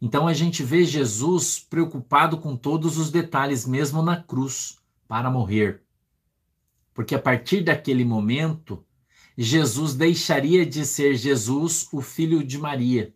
Então 0.00 0.26
a 0.26 0.34
gente 0.34 0.62
vê 0.64 0.84
Jesus 0.84 1.60
preocupado 1.60 2.36
com 2.38 2.56
todos 2.56 2.98
os 2.98 3.10
detalhes, 3.10 3.64
mesmo 3.64 4.02
na 4.02 4.20
cruz, 4.20 4.78
para 5.06 5.30
morrer. 5.30 5.82
Porque 6.92 7.14
a 7.14 7.18
partir 7.20 7.62
daquele 7.62 8.04
momento, 8.04 8.84
Jesus 9.38 9.94
deixaria 9.94 10.66
de 10.66 10.84
ser 10.84 11.14
Jesus, 11.14 11.88
o 11.92 12.00
filho 12.00 12.44
de 12.44 12.58
Maria. 12.58 13.14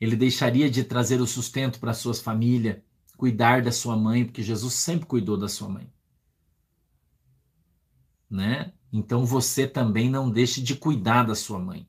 Ele 0.00 0.16
deixaria 0.16 0.70
de 0.70 0.84
trazer 0.84 1.20
o 1.20 1.26
sustento 1.26 1.80
para 1.80 1.94
suas 1.94 2.20
famílias, 2.20 2.78
cuidar 3.16 3.62
da 3.62 3.72
sua 3.72 3.96
mãe, 3.96 4.24
porque 4.24 4.42
Jesus 4.42 4.74
sempre 4.74 5.06
cuidou 5.06 5.36
da 5.36 5.48
sua 5.48 5.68
mãe. 5.68 5.92
Né? 8.30 8.72
Então 8.92 9.24
você 9.24 9.66
também 9.66 10.08
não 10.08 10.30
deixe 10.30 10.60
de 10.62 10.76
cuidar 10.76 11.24
da 11.24 11.34
sua 11.34 11.58
mãe. 11.58 11.88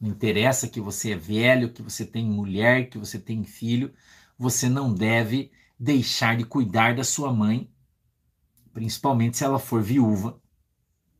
Não 0.00 0.08
interessa 0.10 0.68
que 0.68 0.80
você 0.80 1.12
é 1.12 1.16
velho, 1.16 1.72
que 1.72 1.82
você 1.82 2.06
tem 2.06 2.24
mulher, 2.24 2.88
que 2.88 2.98
você 2.98 3.18
tem 3.18 3.44
filho, 3.44 3.92
você 4.38 4.68
não 4.68 4.94
deve 4.94 5.50
deixar 5.78 6.36
de 6.36 6.44
cuidar 6.44 6.94
da 6.94 7.04
sua 7.04 7.32
mãe 7.32 7.70
principalmente 8.72 9.36
se 9.36 9.44
ela 9.44 9.58
for 9.58 9.82
viúva, 9.82 10.40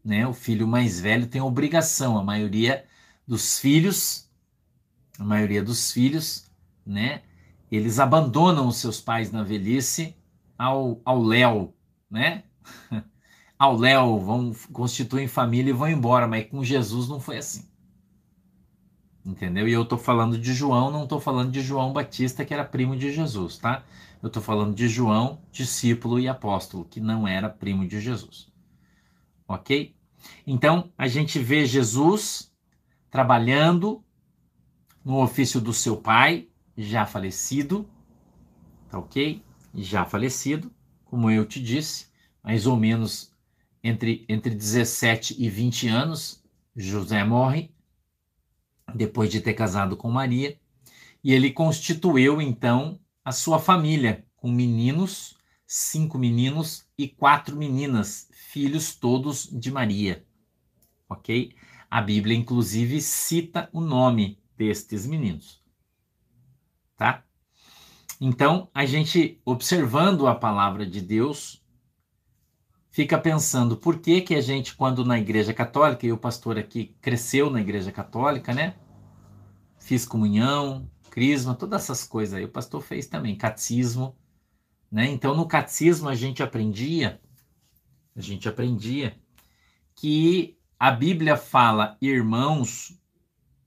né? 0.04 0.26
O 0.26 0.32
filho 0.32 0.66
mais 0.66 1.00
velho 1.00 1.26
tem 1.26 1.40
obrigação, 1.40 2.18
a 2.18 2.24
maioria 2.24 2.86
dos 3.26 3.58
filhos, 3.58 4.29
a 5.20 5.24
maioria 5.24 5.62
dos 5.62 5.92
filhos, 5.92 6.50
né? 6.84 7.22
Eles 7.70 8.00
abandonam 8.00 8.66
os 8.66 8.78
seus 8.78 9.02
pais 9.02 9.30
na 9.30 9.42
velhice 9.42 10.16
ao, 10.58 10.98
ao 11.04 11.22
léu, 11.22 11.76
né? 12.10 12.44
ao 13.58 13.76
léu, 13.76 14.18
vão 14.18 14.52
constituem 14.72 15.28
família 15.28 15.70
e 15.70 15.74
vão 15.74 15.88
embora, 15.90 16.26
mas 16.26 16.48
com 16.48 16.64
Jesus 16.64 17.06
não 17.06 17.20
foi 17.20 17.36
assim. 17.36 17.68
Entendeu? 19.22 19.68
E 19.68 19.72
eu 19.72 19.84
tô 19.84 19.98
falando 19.98 20.38
de 20.38 20.54
João, 20.54 20.90
não 20.90 21.06
tô 21.06 21.20
falando 21.20 21.52
de 21.52 21.60
João 21.60 21.92
Batista, 21.92 22.42
que 22.42 22.54
era 22.54 22.64
primo 22.64 22.96
de 22.96 23.12
Jesus, 23.12 23.58
tá? 23.58 23.84
Eu 24.22 24.28
estou 24.28 24.42
falando 24.42 24.74
de 24.74 24.88
João, 24.88 25.42
discípulo 25.52 26.18
e 26.18 26.28
apóstolo, 26.28 26.86
que 26.86 26.98
não 26.98 27.28
era 27.28 27.50
primo 27.50 27.86
de 27.86 28.00
Jesus. 28.00 28.50
Ok? 29.46 29.94
Então, 30.46 30.90
a 30.96 31.06
gente 31.06 31.38
vê 31.38 31.66
Jesus 31.66 32.50
trabalhando 33.10 34.02
no 35.04 35.22
ofício 35.22 35.60
do 35.60 35.72
seu 35.72 35.96
pai, 35.96 36.48
já 36.76 37.06
falecido, 37.06 37.88
tá 38.88 38.98
ok? 38.98 39.42
Já 39.74 40.04
falecido, 40.04 40.72
como 41.04 41.30
eu 41.30 41.44
te 41.44 41.62
disse, 41.62 42.08
mais 42.42 42.66
ou 42.66 42.76
menos 42.76 43.32
entre, 43.82 44.24
entre 44.28 44.54
17 44.54 45.36
e 45.38 45.48
20 45.48 45.88
anos, 45.88 46.42
José 46.76 47.24
morre, 47.24 47.70
depois 48.94 49.30
de 49.30 49.40
ter 49.40 49.54
casado 49.54 49.96
com 49.96 50.10
Maria, 50.10 50.58
e 51.22 51.32
ele 51.32 51.52
constituiu 51.52 52.40
então 52.40 52.98
a 53.24 53.32
sua 53.32 53.58
família, 53.58 54.24
com 54.36 54.50
meninos, 54.50 55.36
cinco 55.66 56.18
meninos 56.18 56.86
e 56.96 57.06
quatro 57.06 57.56
meninas, 57.56 58.28
filhos 58.32 58.94
todos 58.94 59.48
de 59.52 59.70
Maria. 59.70 60.24
Ok? 61.08 61.54
A 61.90 62.00
Bíblia, 62.00 62.36
inclusive, 62.36 63.00
cita 63.00 63.68
o 63.72 63.80
nome 63.80 64.39
destes 64.60 65.06
meninos. 65.06 65.64
Tá? 66.94 67.24
Então, 68.20 68.68
a 68.74 68.84
gente, 68.84 69.40
observando 69.42 70.26
a 70.26 70.34
palavra 70.34 70.84
de 70.84 71.00
Deus, 71.00 71.64
fica 72.90 73.16
pensando 73.18 73.74
por 73.74 73.98
que 74.00 74.20
que 74.20 74.34
a 74.34 74.42
gente, 74.42 74.76
quando 74.76 75.02
na 75.02 75.18
igreja 75.18 75.54
católica, 75.54 76.06
e 76.06 76.12
o 76.12 76.18
pastor 76.18 76.58
aqui 76.58 76.94
cresceu 77.00 77.48
na 77.48 77.62
igreja 77.62 77.90
católica, 77.90 78.52
né? 78.52 78.74
Fiz 79.78 80.04
comunhão, 80.04 80.86
crisma, 81.08 81.54
todas 81.54 81.84
essas 81.84 82.04
coisas 82.04 82.34
aí. 82.34 82.44
O 82.44 82.50
pastor 82.50 82.82
fez 82.82 83.06
também, 83.06 83.34
catecismo, 83.34 84.14
né? 84.92 85.06
Então 85.06 85.34
no 85.34 85.48
catecismo 85.48 86.06
a 86.06 86.14
gente 86.14 86.42
aprendia, 86.42 87.18
a 88.14 88.20
gente 88.20 88.46
aprendia 88.46 89.18
que 89.94 90.58
a 90.78 90.90
Bíblia 90.90 91.38
fala 91.38 91.96
irmãos, 91.98 92.99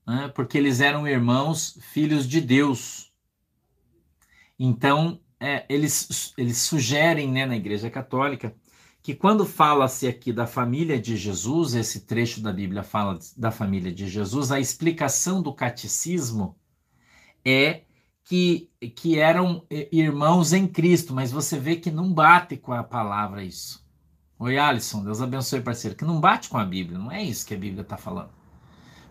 né? 0.05 0.31
porque 0.33 0.57
eles 0.57 0.81
eram 0.81 1.07
irmãos, 1.07 1.77
filhos 1.81 2.27
de 2.27 2.41
Deus. 2.41 3.12
Então 4.57 5.19
é, 5.39 5.65
eles, 5.67 6.33
eles 6.38 6.57
sugerem 6.60 7.29
né, 7.29 7.45
na 7.45 7.55
Igreja 7.55 7.89
Católica 7.89 8.55
que 9.01 9.13
quando 9.13 9.45
fala-se 9.45 10.07
aqui 10.07 10.31
da 10.31 10.48
família 10.48 10.98
de 10.98 11.17
Jesus, 11.17 11.75
esse 11.75 12.05
trecho 12.05 12.41
da 12.41 12.53
Bíblia 12.53 12.83
fala 12.83 13.19
da 13.36 13.51
família 13.51 13.91
de 13.91 14.07
Jesus, 14.07 14.50
a 14.50 14.62
explicação 14.62 15.41
do 15.41 15.53
catecismo 15.53 16.57
é 17.43 17.81
que, 18.24 18.72
que 18.95 19.19
eram 19.19 19.65
irmãos 19.91 20.53
em 20.53 20.65
Cristo, 20.65 21.13
mas 21.13 21.33
você 21.33 21.60
vê 21.60 21.75
que 21.75 21.91
não 21.91 22.13
bate 22.13 22.55
com 22.55 22.72
a 22.72 22.81
palavra 22.81 23.43
isso. 23.43 23.86
Oi, 24.39 24.57
Alisson, 24.57 25.03
Deus 25.03 25.22
abençoe, 25.22 25.60
parceiro, 25.60 25.98
que 25.98 26.05
não 26.05 26.22
bate 26.22 26.48
com 26.48 26.57
a 26.57 26.63
Bíblia, 26.63 26.98
não 26.98 27.12
é 27.12 27.22
isso 27.22 27.45
que 27.45 27.53
a 27.53 27.57
Bíblia 27.57 27.81
está 27.81 27.98
falando. 27.98 28.31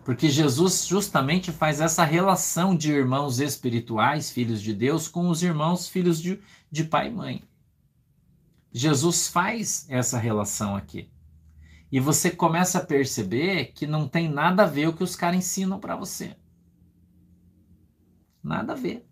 Porque 0.03 0.29
Jesus 0.29 0.85
justamente 0.85 1.51
faz 1.51 1.79
essa 1.79 2.03
relação 2.03 2.75
de 2.75 2.91
irmãos 2.91 3.39
espirituais, 3.39 4.29
filhos 4.29 4.61
de 4.61 4.73
Deus, 4.73 5.07
com 5.07 5.29
os 5.29 5.41
irmãos, 5.41 5.87
filhos 5.87 6.21
de, 6.21 6.41
de 6.69 6.83
pai 6.83 7.07
e 7.07 7.11
mãe. 7.11 7.43
Jesus 8.71 9.27
faz 9.27 9.85
essa 9.89 10.17
relação 10.17 10.75
aqui. 10.75 11.09
E 11.91 11.99
você 11.99 12.31
começa 12.31 12.79
a 12.79 12.85
perceber 12.85 13.71
que 13.73 13.85
não 13.85 14.07
tem 14.07 14.27
nada 14.27 14.63
a 14.63 14.67
ver 14.67 14.87
o 14.87 14.93
que 14.93 15.03
os 15.03 15.15
caras 15.15 15.37
ensinam 15.37 15.79
para 15.79 15.95
você. 15.95 16.35
Nada 18.43 18.73
a 18.73 18.75
ver. 18.75 19.07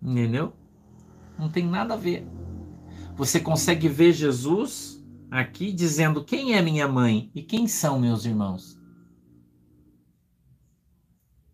Entendeu? 0.00 0.52
Não 1.38 1.50
tem 1.50 1.66
nada 1.66 1.94
a 1.94 1.96
ver. 1.96 2.26
Você 3.16 3.38
consegue 3.38 3.88
ver 3.88 4.12
Jesus 4.12 5.04
aqui 5.30 5.72
dizendo 5.72 6.24
quem 6.24 6.54
é 6.54 6.62
minha 6.62 6.88
mãe 6.88 7.30
e 7.34 7.42
quem 7.42 7.66
são 7.66 7.98
meus 7.98 8.24
irmãos. 8.24 8.80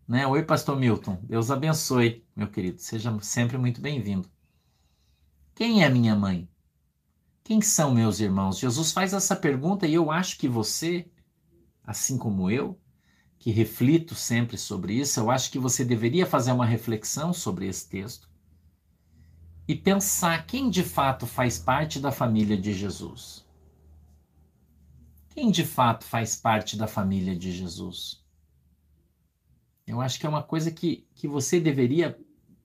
Né? 0.09 0.25
Oi, 0.25 0.41
Pastor 0.41 0.75
Milton. 0.75 1.19
Deus 1.21 1.51
abençoe, 1.51 2.25
meu 2.35 2.47
querido. 2.47 2.81
Seja 2.81 3.15
sempre 3.21 3.59
muito 3.59 3.79
bem-vindo. 3.79 4.27
Quem 5.53 5.83
é 5.83 5.89
minha 5.89 6.15
mãe? 6.15 6.49
Quem 7.43 7.61
são 7.61 7.93
meus 7.93 8.19
irmãos? 8.19 8.57
Jesus 8.57 8.91
faz 8.91 9.13
essa 9.13 9.35
pergunta 9.35 9.85
e 9.85 9.93
eu 9.93 10.09
acho 10.09 10.39
que 10.39 10.47
você, 10.47 11.07
assim 11.83 12.17
como 12.17 12.49
eu, 12.49 12.81
que 13.37 13.51
reflito 13.51 14.15
sempre 14.15 14.57
sobre 14.57 14.95
isso, 14.95 15.19
eu 15.19 15.29
acho 15.29 15.51
que 15.51 15.59
você 15.59 15.85
deveria 15.85 16.25
fazer 16.25 16.53
uma 16.53 16.65
reflexão 16.65 17.31
sobre 17.31 17.67
esse 17.67 17.87
texto 17.87 18.27
e 19.67 19.75
pensar 19.75 20.47
quem 20.47 20.71
de 20.71 20.83
fato 20.83 21.27
faz 21.27 21.59
parte 21.59 21.99
da 21.99 22.11
família 22.11 22.57
de 22.57 22.73
Jesus. 22.73 23.45
Quem 25.29 25.51
de 25.51 25.63
fato 25.63 26.03
faz 26.03 26.35
parte 26.35 26.75
da 26.75 26.87
família 26.87 27.37
de 27.37 27.51
Jesus? 27.51 28.18
Eu 29.89 29.99
acho 30.01 30.19
que 30.19 30.25
é 30.27 30.29
uma 30.29 30.43
coisa 30.43 30.69
que, 30.69 31.07
que 31.15 31.27
você 31.27 31.59
deveria 31.59 32.15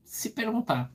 se 0.04 0.28
perguntar. 0.28 0.93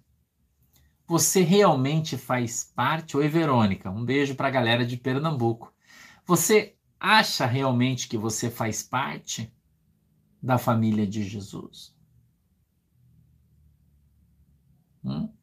Você 1.07 1.41
realmente 1.41 2.17
faz 2.17 2.71
parte? 2.75 3.17
Oi, 3.17 3.27
Verônica, 3.27 3.89
um 3.89 4.05
beijo 4.05 4.36
para 4.36 4.48
a 4.48 4.51
galera 4.51 4.86
de 4.86 4.95
Pernambuco. 4.95 5.74
Você 6.27 6.75
acha 7.00 7.48
realmente 7.48 8.07
que 8.07 8.15
você 8.15 8.48
faz 8.51 8.83
parte 8.83 9.51
da 10.39 10.59
família 10.59 11.07
de 11.07 11.24
Jesus? 11.24 11.95
Hum? 15.03 15.33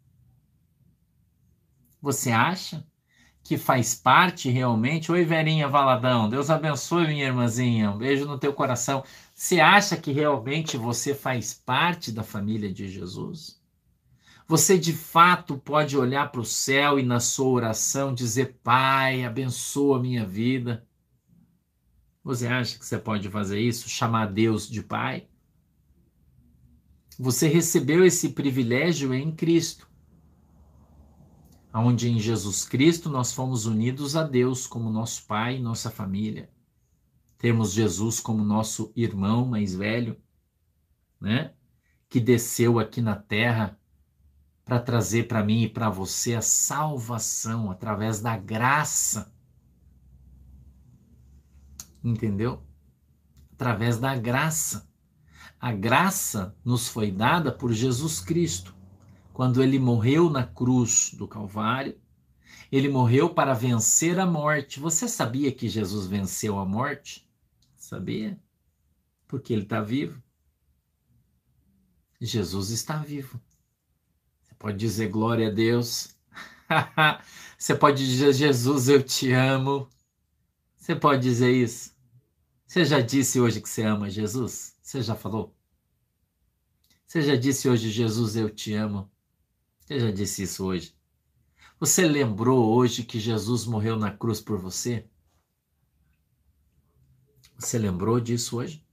Você 2.00 2.30
acha 2.30 2.87
que 3.43 3.58
faz 3.58 3.93
parte 3.95 4.49
realmente? 4.50 5.11
Oi, 5.11 5.25
Verinha 5.25 5.69
Valadão, 5.69 6.28
Deus 6.28 6.49
abençoe, 6.49 7.08
minha 7.08 7.26
irmãzinha, 7.26 7.91
um 7.91 7.99
beijo 7.99 8.25
no 8.25 8.39
teu 8.39 8.52
coração. 8.52 9.04
Você 9.39 9.61
acha 9.61 9.99
que 9.99 10.13
realmente 10.13 10.79
você 10.79 11.15
faz 11.15 11.53
parte 11.53 12.11
da 12.11 12.23
família 12.23 12.73
de 12.73 12.89
Jesus? 12.89 13.61
Você 14.49 14.79
de 14.79 14.95
fato 14.95 15.59
pode 15.59 15.95
olhar 15.95 16.33
para 16.33 16.41
o 16.41 16.45
céu 16.45 16.99
e 16.99 17.03
na 17.03 17.21
sua 17.21 17.49
oração 17.49 18.15
dizer: 18.15 18.59
Pai, 18.63 19.27
abençoa 19.27 19.99
a 19.99 20.01
minha 20.01 20.25
vida. 20.25 20.89
Você 22.25 22.47
acha 22.47 22.79
que 22.79 22.87
você 22.87 22.99
pode 22.99 23.29
fazer 23.29 23.61
isso? 23.61 23.91
Chamar 23.91 24.33
Deus 24.33 24.67
de 24.71 24.83
Pai? 24.83 25.29
Você 27.19 27.47
recebeu 27.47 28.07
esse 28.07 28.31
privilégio 28.31 29.13
em 29.13 29.31
Cristo, 29.31 29.87
onde 31.75 32.09
em 32.09 32.19
Jesus 32.19 32.67
Cristo 32.67 33.11
nós 33.11 33.35
fomos 33.35 33.67
unidos 33.67 34.17
a 34.17 34.23
Deus 34.23 34.67
como 34.67 34.89
nosso 34.89 35.27
Pai, 35.27 35.59
nossa 35.59 35.91
família. 35.91 36.49
Temos 37.47 37.73
Jesus 37.73 38.19
como 38.19 38.43
nosso 38.43 38.93
irmão 38.97 39.47
mais 39.47 39.73
velho, 39.73 40.21
né? 41.21 41.54
Que 42.09 42.19
desceu 42.19 42.76
aqui 42.76 43.00
na 43.00 43.15
terra 43.15 43.78
para 44.65 44.80
trazer 44.80 45.28
para 45.28 45.45
mim 45.45 45.63
e 45.63 45.69
para 45.69 45.89
você 45.89 46.35
a 46.35 46.43
salvação 46.43 47.71
através 47.71 48.21
da 48.21 48.37
graça 48.37 49.32
entendeu? 52.02 52.67
Através 53.52 53.97
da 53.97 54.17
graça. 54.17 54.91
A 55.61 55.71
graça 55.71 56.52
nos 56.65 56.89
foi 56.89 57.13
dada 57.13 57.52
por 57.52 57.73
Jesus 57.73 58.19
Cristo. 58.19 58.75
Quando 59.32 59.63
ele 59.63 59.78
morreu 59.78 60.28
na 60.28 60.43
cruz 60.43 61.15
do 61.17 61.28
Calvário, 61.28 61.97
ele 62.73 62.89
morreu 62.89 63.32
para 63.32 63.54
vencer 63.54 64.19
a 64.19 64.26
morte. 64.26 64.80
Você 64.80 65.06
sabia 65.06 65.52
que 65.52 65.69
Jesus 65.69 66.09
venceu 66.09 66.59
a 66.59 66.65
morte? 66.65 67.25
Sabia? 67.87 68.37
Porque 69.29 69.53
ele 69.53 69.63
está 69.63 69.81
vivo. 69.81 70.21
Jesus 72.21 72.71
está 72.71 72.97
vivo. 72.97 73.41
Você 74.43 74.55
pode 74.57 74.77
dizer 74.77 75.09
glória 75.09 75.47
a 75.47 75.53
Deus. 75.53 76.17
Você 77.57 77.77
pode 77.77 78.05
dizer 78.05 78.33
Jesus, 78.33 78.89
eu 78.89 79.01
te 79.01 79.31
amo. 79.31 79.89
Você 80.77 80.97
pode 80.97 81.23
dizer 81.23 81.53
isso. 81.53 81.95
Você 82.67 82.85
já 82.85 83.01
disse 83.01 83.41
hoje 83.41 83.61
que 83.61 83.69
você 83.69 83.85
ama 83.85 84.11
Jesus? 84.11 84.77
Você 84.83 85.01
já 85.01 85.15
falou? 85.15 85.57
Você 87.07 87.23
já 87.23 87.37
disse 87.37 87.69
hoje, 87.69 87.89
Jesus, 87.89 88.35
eu 88.35 88.51
te 88.51 88.75
amo? 88.75 89.09
Você 89.79 90.01
já 90.01 90.11
disse 90.11 90.43
isso 90.43 90.67
hoje? 90.67 90.93
Você 91.79 92.05
lembrou 92.09 92.75
hoje 92.75 93.05
que 93.05 93.21
Jesus 93.21 93.65
morreu 93.65 93.97
na 93.97 94.11
cruz 94.11 94.41
por 94.41 94.59
você? 94.59 95.09
Você 97.58 97.78
lembrou 97.78 98.21
disso 98.21 98.58
hoje? 98.58 98.84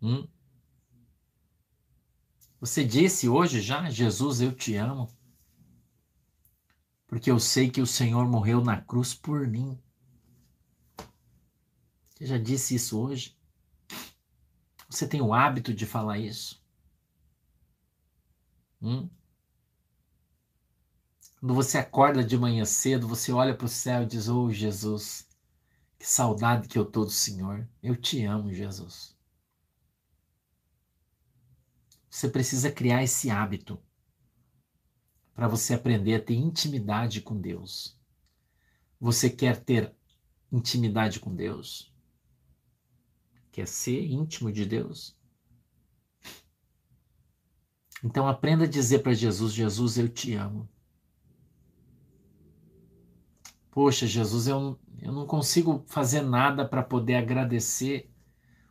Hum? 0.00 0.26
Você 2.60 2.84
disse 2.84 3.28
hoje 3.28 3.60
já, 3.60 3.88
Jesus, 3.90 4.40
eu 4.40 4.52
te 4.52 4.74
amo? 4.74 5.08
Porque 7.06 7.30
eu 7.30 7.38
sei 7.38 7.70
que 7.70 7.80
o 7.80 7.86
Senhor 7.86 8.26
morreu 8.26 8.62
na 8.62 8.80
cruz 8.80 9.14
por 9.14 9.46
mim. 9.46 9.78
Você 12.10 12.26
já 12.26 12.38
disse 12.38 12.74
isso 12.74 12.98
hoje? 13.00 13.36
Você 14.88 15.06
tem 15.06 15.20
o 15.20 15.34
hábito 15.34 15.72
de 15.72 15.86
falar 15.86 16.18
isso? 16.18 16.60
Hum? 18.80 19.08
Quando 21.38 21.54
você 21.54 21.78
acorda 21.78 22.24
de 22.24 22.36
manhã 22.36 22.64
cedo, 22.64 23.06
você 23.06 23.30
olha 23.30 23.54
para 23.54 23.66
o 23.66 23.68
céu 23.68 24.02
e 24.02 24.06
diz: 24.06 24.28
Oh 24.28 24.50
Jesus, 24.50 25.27
que 25.98 26.06
saudade 26.06 26.68
que 26.68 26.78
eu 26.78 26.84
tô 26.84 27.04
do 27.04 27.10
Senhor. 27.10 27.68
Eu 27.82 27.96
te 27.96 28.24
amo, 28.24 28.52
Jesus. 28.52 29.16
Você 32.08 32.28
precisa 32.28 32.70
criar 32.70 33.02
esse 33.02 33.30
hábito 33.30 33.80
para 35.34 35.48
você 35.48 35.74
aprender 35.74 36.14
a 36.14 36.22
ter 36.22 36.34
intimidade 36.34 37.20
com 37.20 37.40
Deus. 37.40 37.98
Você 39.00 39.28
quer 39.30 39.62
ter 39.62 39.94
intimidade 40.50 41.20
com 41.20 41.34
Deus? 41.34 41.92
quer 43.58 43.66
ser 43.66 44.04
íntimo 44.04 44.52
de 44.52 44.64
Deus. 44.64 45.16
Então 48.04 48.28
aprenda 48.28 48.62
a 48.62 48.68
dizer 48.68 49.00
para 49.00 49.12
Jesus: 49.12 49.52
Jesus, 49.52 49.98
eu 49.98 50.08
te 50.08 50.32
amo. 50.34 50.68
Poxa, 53.78 54.08
Jesus, 54.08 54.48
eu, 54.48 54.76
eu 55.00 55.12
não 55.12 55.24
consigo 55.24 55.84
fazer 55.86 56.22
nada 56.22 56.66
para 56.66 56.82
poder 56.82 57.14
agradecer 57.14 58.10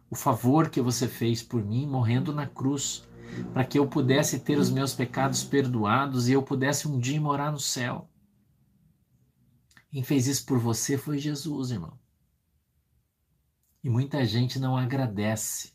o 0.10 0.15
favor 0.17 0.70
que 0.70 0.82
você 0.82 1.08
fez 1.08 1.41
por 1.41 1.63
mim 1.63 1.88
morrendo 1.88 2.34
na 2.34 2.46
cruz, 2.46 3.08
para 3.54 3.63
que 3.63 3.80
eu 3.80 3.88
pudesse 3.88 4.38
ter 4.41 4.58
os 4.58 4.70
meus 4.70 4.93
pecados 4.93 5.46
perdoados 5.46 6.28
e 6.28 6.34
eu 6.34 6.43
pudesse 6.43 6.89
um 6.89 7.00
dia 7.00 7.22
morar 7.22 7.54
no 7.54 7.58
céu. 7.58 8.10
Quem 9.89 10.04
fez 10.04 10.28
isso 10.28 10.46
por 10.46 10.60
você 10.60 10.98
foi 10.98 11.17
Jesus, 11.17 11.72
irmão. 11.72 11.98
E 13.82 13.89
muita 13.89 14.26
gente 14.26 14.60
não 14.60 14.76
agradece, 14.76 15.72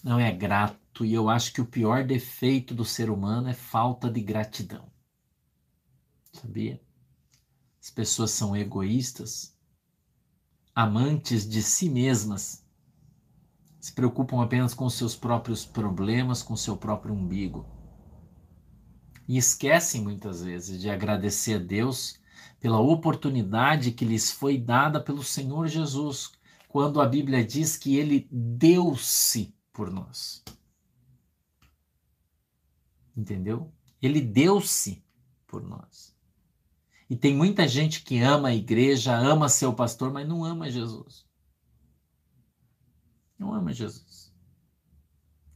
não 0.00 0.20
é 0.20 0.30
grato, 0.30 1.04
e 1.04 1.12
eu 1.12 1.28
acho 1.28 1.52
que 1.52 1.60
o 1.60 1.66
pior 1.66 2.04
defeito 2.04 2.72
do 2.72 2.84
ser 2.84 3.10
humano 3.10 3.48
é 3.48 3.52
falta 3.52 4.08
de 4.08 4.20
gratidão. 4.20 4.88
Sabia? 6.32 6.80
As 7.80 7.90
pessoas 7.90 8.30
são 8.32 8.56
egoístas, 8.56 9.56
amantes 10.74 11.48
de 11.48 11.62
si 11.62 11.88
mesmas, 11.88 12.64
se 13.80 13.92
preocupam 13.92 14.42
apenas 14.42 14.74
com 14.74 14.88
seus 14.90 15.14
próprios 15.14 15.64
problemas, 15.64 16.42
com 16.42 16.56
seu 16.56 16.76
próprio 16.76 17.14
umbigo. 17.14 17.66
E 19.26 19.36
esquecem 19.36 20.02
muitas 20.02 20.42
vezes 20.42 20.80
de 20.80 20.90
agradecer 20.90 21.54
a 21.54 21.58
Deus 21.58 22.18
pela 22.60 22.80
oportunidade 22.80 23.92
que 23.92 24.04
lhes 24.04 24.30
foi 24.30 24.58
dada 24.58 25.00
pelo 25.00 25.22
Senhor 25.22 25.68
Jesus, 25.68 26.32
quando 26.68 27.00
a 27.00 27.06
Bíblia 27.06 27.44
diz 27.44 27.76
que 27.76 27.96
ele 27.96 28.28
deu-se 28.30 29.54
por 29.72 29.90
nós. 29.90 30.42
Entendeu? 33.16 33.72
Ele 34.02 34.20
deu-se 34.20 35.04
por 35.46 35.62
nós. 35.62 36.17
E 37.08 37.16
tem 37.16 37.34
muita 37.34 37.66
gente 37.66 38.02
que 38.02 38.20
ama 38.20 38.48
a 38.48 38.54
igreja, 38.54 39.16
ama 39.16 39.48
seu 39.48 39.72
pastor, 39.72 40.12
mas 40.12 40.28
não 40.28 40.44
ama 40.44 40.70
Jesus. 40.70 41.26
Não 43.38 43.54
ama 43.54 43.72
Jesus. 43.72 44.32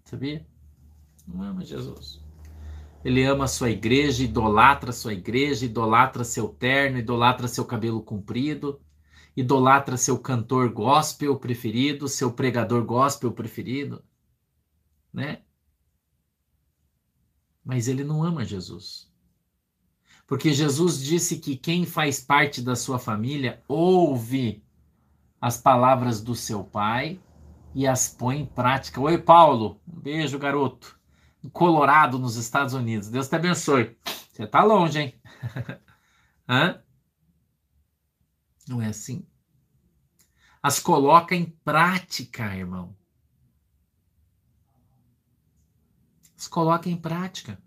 Sabia? 0.04 0.46
Não 1.26 1.42
ama 1.42 1.64
Jesus. 1.64 2.22
Ele 3.04 3.24
ama 3.24 3.44
a 3.44 3.48
sua 3.48 3.70
igreja, 3.70 4.24
idolatra 4.24 4.90
a 4.90 4.92
sua 4.94 5.12
igreja, 5.12 5.66
idolatra 5.66 6.24
seu 6.24 6.48
terno, 6.48 6.98
idolatra 6.98 7.48
seu 7.48 7.64
cabelo 7.66 8.02
comprido, 8.02 8.80
idolatra 9.36 9.96
seu 9.96 10.18
cantor 10.18 10.72
gospel 10.72 11.38
preferido, 11.38 12.08
seu 12.08 12.32
pregador 12.32 12.84
gospel 12.84 13.32
preferido, 13.32 14.04
né? 15.12 15.42
Mas 17.64 17.88
ele 17.88 18.04
não 18.04 18.22
ama 18.22 18.44
Jesus. 18.44 19.11
Porque 20.32 20.50
Jesus 20.50 20.98
disse 20.98 21.38
que 21.38 21.58
quem 21.58 21.84
faz 21.84 22.18
parte 22.18 22.62
da 22.62 22.74
sua 22.74 22.98
família 22.98 23.62
ouve 23.68 24.64
as 25.38 25.58
palavras 25.58 26.22
do 26.22 26.34
seu 26.34 26.64
pai 26.64 27.20
e 27.74 27.86
as 27.86 28.08
põe 28.08 28.40
em 28.40 28.46
prática. 28.46 28.98
Oi, 28.98 29.18
Paulo. 29.18 29.78
Um 29.86 30.00
beijo, 30.00 30.38
garoto. 30.38 30.98
Colorado, 31.52 32.18
nos 32.18 32.36
Estados 32.36 32.72
Unidos. 32.72 33.10
Deus 33.10 33.28
te 33.28 33.36
abençoe. 33.36 33.94
Você 34.32 34.46
tá 34.46 34.64
longe, 34.64 35.00
hein? 35.00 35.20
Hã? 36.48 36.82
Não 38.66 38.80
é 38.80 38.86
assim? 38.86 39.26
As 40.62 40.80
coloca 40.80 41.36
em 41.36 41.44
prática, 41.62 42.56
irmão. 42.56 42.96
As 46.38 46.48
coloca 46.48 46.88
em 46.88 46.96
prática. 46.96 47.62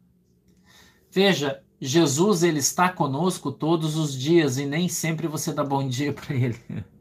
Veja, 1.11 1.63
Jesus 1.79 2.43
ele 2.43 2.59
está 2.59 2.89
conosco 2.89 3.51
todos 3.51 3.97
os 3.97 4.17
dias 4.17 4.57
e 4.57 4.65
nem 4.65 4.87
sempre 4.87 5.27
você 5.27 5.53
dá 5.53 5.63
bom 5.63 5.87
dia 5.87 6.13
para 6.13 6.35
ele. 6.35 6.59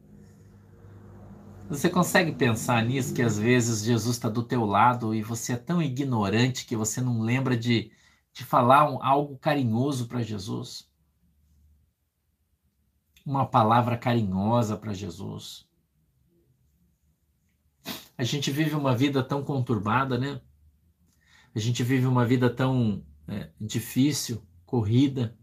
Você 1.67 1.89
consegue 1.89 2.33
pensar 2.33 2.85
nisso 2.85 3.15
que 3.15 3.23
às 3.23 3.39
vezes 3.39 3.83
Jesus 3.83 4.17
está 4.17 4.29
do 4.29 4.43
teu 4.43 4.67
lado 4.67 5.15
e 5.15 5.23
você 5.23 5.55
é 5.55 5.57
tão 5.57 5.83
ignorante 5.83 6.67
que 6.67 6.77
você 6.77 7.01
não 7.01 7.23
lembra 7.23 7.57
de, 7.57 7.91
de 8.35 8.45
falar 8.45 8.91
um, 8.91 9.03
algo 9.03 9.39
carinhoso 9.39 10.07
para 10.07 10.23
Jesus? 10.23 10.87
Uma 13.25 13.47
palavra 13.47 13.97
carinhosa 13.97 14.77
para 14.77 14.93
Jesus. 14.93 15.67
A 18.17 18.25
gente 18.25 18.51
vive 18.51 18.75
uma 18.75 18.95
vida 18.95 19.23
tão 19.23 19.43
conturbada, 19.43 20.19
né? 20.19 20.43
A 21.55 21.59
gente 21.59 21.83
vive 21.83 22.07
uma 22.07 22.27
vida 22.27 22.51
tão 22.51 23.03
é, 23.27 23.51
difícil, 23.59 24.47
corrida, 24.75 25.39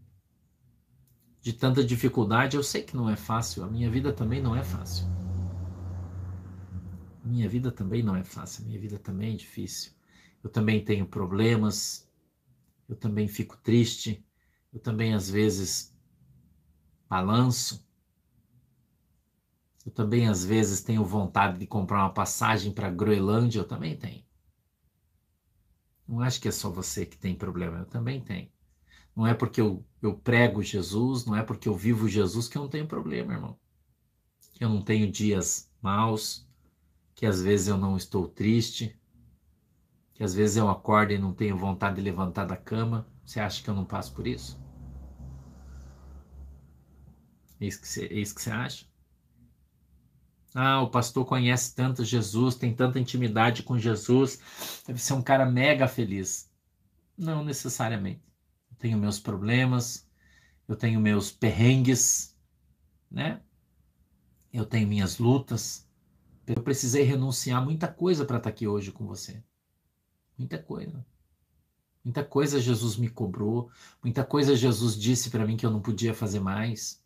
de 1.40 1.54
tanta 1.54 1.82
dificuldade. 1.82 2.54
Eu 2.54 2.62
sei 2.62 2.82
que 2.82 2.94
não 2.94 3.08
é 3.08 3.16
fácil, 3.16 3.64
a 3.64 3.66
minha 3.66 3.90
vida 3.90 4.12
também 4.12 4.42
não 4.42 4.54
é 4.54 4.62
fácil. 4.62 5.06
Minha 7.24 7.48
vida 7.48 7.72
também 7.72 8.02
não 8.02 8.14
é 8.14 8.22
fácil, 8.22 8.66
minha 8.66 8.78
vida 8.78 8.98
também 8.98 9.32
é 9.32 9.36
difícil. 9.36 9.92
Eu 10.44 10.50
também 10.50 10.84
tenho 10.84 11.06
problemas, 11.06 12.06
eu 12.86 12.94
também 12.94 13.26
fico 13.26 13.56
triste, 13.56 14.22
eu 14.70 14.78
também 14.78 15.14
às 15.14 15.30
vezes 15.30 15.96
balanço. 17.08 17.88
Eu 19.86 19.92
também 19.92 20.28
às 20.28 20.44
vezes 20.44 20.82
tenho 20.82 21.02
vontade 21.06 21.58
de 21.58 21.66
comprar 21.66 22.00
uma 22.00 22.12
passagem 22.12 22.70
para 22.70 22.90
Groenlândia, 22.90 23.60
eu 23.60 23.66
também 23.66 23.96
tenho. 23.96 24.22
Não 26.06 26.20
acho 26.20 26.38
que 26.38 26.48
é 26.48 26.52
só 26.52 26.68
você 26.68 27.06
que 27.06 27.16
tem 27.16 27.34
problema, 27.34 27.78
eu 27.78 27.86
também 27.86 28.20
tenho. 28.20 28.51
Não 29.14 29.26
é 29.26 29.34
porque 29.34 29.60
eu, 29.60 29.84
eu 30.00 30.14
prego 30.14 30.62
Jesus, 30.62 31.26
não 31.26 31.36
é 31.36 31.42
porque 31.42 31.68
eu 31.68 31.74
vivo 31.74 32.08
Jesus 32.08 32.48
que 32.48 32.56
eu 32.56 32.62
não 32.62 32.68
tenho 32.68 32.86
problema, 32.86 33.34
irmão. 33.34 33.58
Que 34.54 34.64
eu 34.64 34.68
não 34.68 34.82
tenho 34.82 35.10
dias 35.10 35.70
maus, 35.80 36.48
que 37.14 37.26
às 37.26 37.42
vezes 37.42 37.68
eu 37.68 37.76
não 37.76 37.96
estou 37.96 38.26
triste, 38.26 38.98
que 40.14 40.24
às 40.24 40.34
vezes 40.34 40.56
eu 40.56 40.68
acordo 40.68 41.12
e 41.12 41.18
não 41.18 41.32
tenho 41.34 41.56
vontade 41.56 41.96
de 41.96 42.02
levantar 42.02 42.46
da 42.46 42.56
cama. 42.56 43.06
Você 43.24 43.40
acha 43.40 43.62
que 43.62 43.68
eu 43.68 43.74
não 43.74 43.84
passo 43.84 44.14
por 44.14 44.26
isso? 44.26 44.60
É 47.60 47.66
isso 47.66 47.80
que 47.80 47.88
você, 47.88 48.06
é 48.06 48.14
isso 48.14 48.34
que 48.34 48.42
você 48.42 48.50
acha? 48.50 48.86
Ah, 50.54 50.82
o 50.82 50.90
pastor 50.90 51.24
conhece 51.24 51.74
tanto 51.74 52.04
Jesus, 52.04 52.56
tem 52.56 52.74
tanta 52.74 52.98
intimidade 52.98 53.62
com 53.62 53.78
Jesus, 53.78 54.82
deve 54.86 55.00
ser 55.00 55.14
um 55.14 55.22
cara 55.22 55.46
mega 55.46 55.88
feliz. 55.88 56.50
Não 57.16 57.44
necessariamente. 57.44 58.31
Tenho 58.82 58.98
meus 58.98 59.20
problemas, 59.20 60.04
eu 60.66 60.74
tenho 60.74 61.00
meus 61.00 61.30
perrengues, 61.30 62.36
né? 63.08 63.40
Eu 64.52 64.66
tenho 64.66 64.88
minhas 64.88 65.18
lutas, 65.18 65.88
eu 66.44 66.60
precisei 66.60 67.04
renunciar 67.04 67.64
muita 67.64 67.86
coisa 67.86 68.24
para 68.24 68.38
estar 68.38 68.50
tá 68.50 68.52
aqui 68.52 68.66
hoje 68.66 68.90
com 68.90 69.06
você. 69.06 69.40
Muita 70.36 70.58
coisa. 70.58 71.06
Muita 72.02 72.24
coisa 72.24 72.60
Jesus 72.60 72.96
me 72.96 73.08
cobrou, 73.08 73.70
muita 74.02 74.24
coisa 74.24 74.56
Jesus 74.56 74.98
disse 74.98 75.30
para 75.30 75.46
mim 75.46 75.56
que 75.56 75.64
eu 75.64 75.70
não 75.70 75.80
podia 75.80 76.12
fazer 76.12 76.40
mais. 76.40 77.00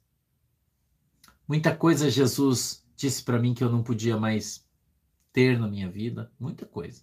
Muita 1.47 1.77
coisa 1.77 2.11
Jesus 2.11 2.83
disse 2.97 3.23
para 3.23 3.39
mim 3.39 3.53
que 3.53 3.62
eu 3.62 3.71
não 3.71 3.83
podia 3.83 4.17
mais 4.17 4.67
ter 5.31 5.61
na 5.61 5.69
minha 5.69 5.91
vida, 5.91 6.33
muita 6.41 6.65
coisa. 6.65 7.03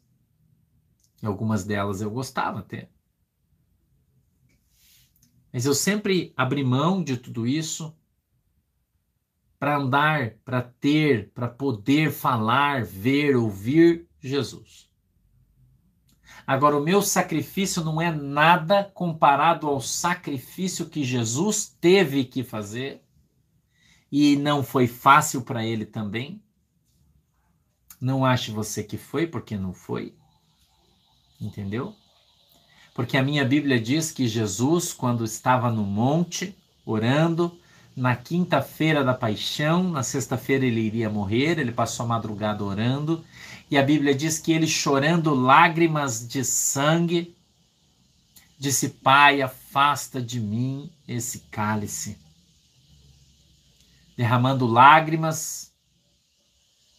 E 1.22 1.28
algumas 1.28 1.64
delas 1.64 2.02
eu 2.02 2.10
gostava 2.10 2.58
até. 2.58 2.90
Mas 5.54 5.66
eu 5.66 5.76
sempre 5.76 6.34
abri 6.36 6.64
mão 6.64 7.04
de 7.04 7.16
tudo 7.16 7.46
isso 7.46 7.96
para 9.60 9.78
andar, 9.78 10.32
para 10.44 10.64
ter, 10.64 11.32
para 11.32 11.48
poder 11.48 12.12
falar, 12.12 12.84
ver, 12.84 13.36
ouvir 13.36 14.10
Jesus. 14.20 14.92
Agora, 16.46 16.76
o 16.76 16.84
meu 16.84 17.02
sacrifício 17.02 17.84
não 17.84 18.02
é 18.02 18.12
nada 18.12 18.84
comparado 18.84 19.68
ao 19.68 19.80
sacrifício 19.80 20.90
que 20.90 21.04
Jesus 21.04 21.78
teve 21.80 22.26
que 22.26 22.44
fazer 22.44 23.02
e 24.12 24.36
não 24.36 24.64
foi 24.64 24.88
fácil 24.88 25.44
para 25.44 25.66
ele 25.66 25.86
também. 25.86 26.44
Não 28.02 28.26
ache 28.26 28.52
você 28.52 28.84
que 28.84 28.98
foi, 28.98 29.28
porque 29.28 29.56
não 29.56 29.72
foi. 29.72 30.14
Entendeu? 31.40 31.96
Porque 32.94 33.18
a 33.18 33.24
minha 33.24 33.44
Bíblia 33.44 33.80
diz 33.80 34.12
que 34.12 34.28
Jesus, 34.28 34.94
quando 34.94 35.26
estava 35.26 35.72
no 35.72 35.84
monte, 35.84 36.56
orando, 36.86 37.58
na 37.96 38.16
quinta-feira 38.16 39.04
da 39.04 39.14
paixão, 39.14 39.90
na 39.90 40.04
sexta-feira 40.04 40.66
ele 40.66 40.82
iria 40.82 41.10
morrer, 41.10 41.60
ele 41.60 41.72
passou 41.72 42.06
a 42.06 42.10
madrugada 42.10 42.64
orando, 42.64 43.24
e 43.70 43.78
a 43.78 43.84
Bíblia 43.84 44.14
diz 44.14 44.40
que 44.40 44.52
ele 44.52 44.68
chorando 44.68 45.34
lágrimas 45.34 46.28
de 46.28 46.44
sangue, 46.44 47.36
disse: 48.60 48.90
Pai, 48.90 49.42
afasta 49.42 50.22
de 50.22 50.40
mim 50.40 50.92
esse 51.08 51.40
cálice. 51.52 52.18
Derramando 54.16 54.68
lágrimas, 54.68 55.72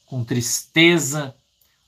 com 0.07 0.25
tristeza, 0.25 1.35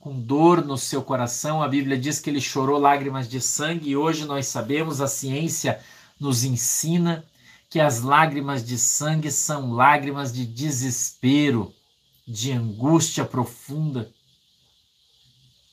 com 0.07 0.21
dor 0.21 0.65
no 0.65 0.79
seu 0.79 1.03
coração, 1.03 1.61
a 1.61 1.67
Bíblia 1.67 1.99
diz 1.99 2.21
que 2.21 2.31
ele 2.31 2.41
chorou 2.41 2.79
lágrimas 2.79 3.29
de 3.29 3.41
sangue, 3.41 3.91
e 3.91 3.97
hoje 3.97 4.25
nós 4.25 4.47
sabemos, 4.47 5.01
a 5.01 5.09
ciência 5.09 5.81
nos 6.21 6.45
ensina 6.45 7.25
que 7.69 7.81
as 7.81 8.03
lágrimas 8.03 8.65
de 8.65 8.79
sangue 8.79 9.33
são 9.33 9.73
lágrimas 9.73 10.33
de 10.33 10.47
desespero, 10.47 11.75
de 12.25 12.53
angústia 12.53 13.25
profunda, 13.25 14.09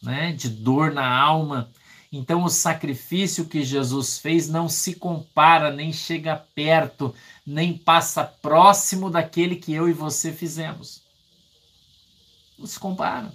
né? 0.01 0.31
de 0.31 0.49
dor 0.49 0.91
na 0.91 1.07
alma. 1.07 1.69
Então, 2.11 2.43
o 2.43 2.49
sacrifício 2.49 3.45
que 3.45 3.63
Jesus 3.63 4.17
fez 4.17 4.49
não 4.49 4.67
se 4.67 4.95
compara, 4.95 5.69
nem 5.69 5.93
chega 5.93 6.43
perto, 6.55 7.13
nem 7.45 7.77
passa 7.77 8.23
próximo 8.23 9.11
daquele 9.11 9.57
que 9.57 9.71
eu 9.71 9.87
e 9.87 9.93
você 9.93 10.33
fizemos. 10.33 11.03
Não 12.57 12.65
se 12.65 12.79
compara. 12.79 13.31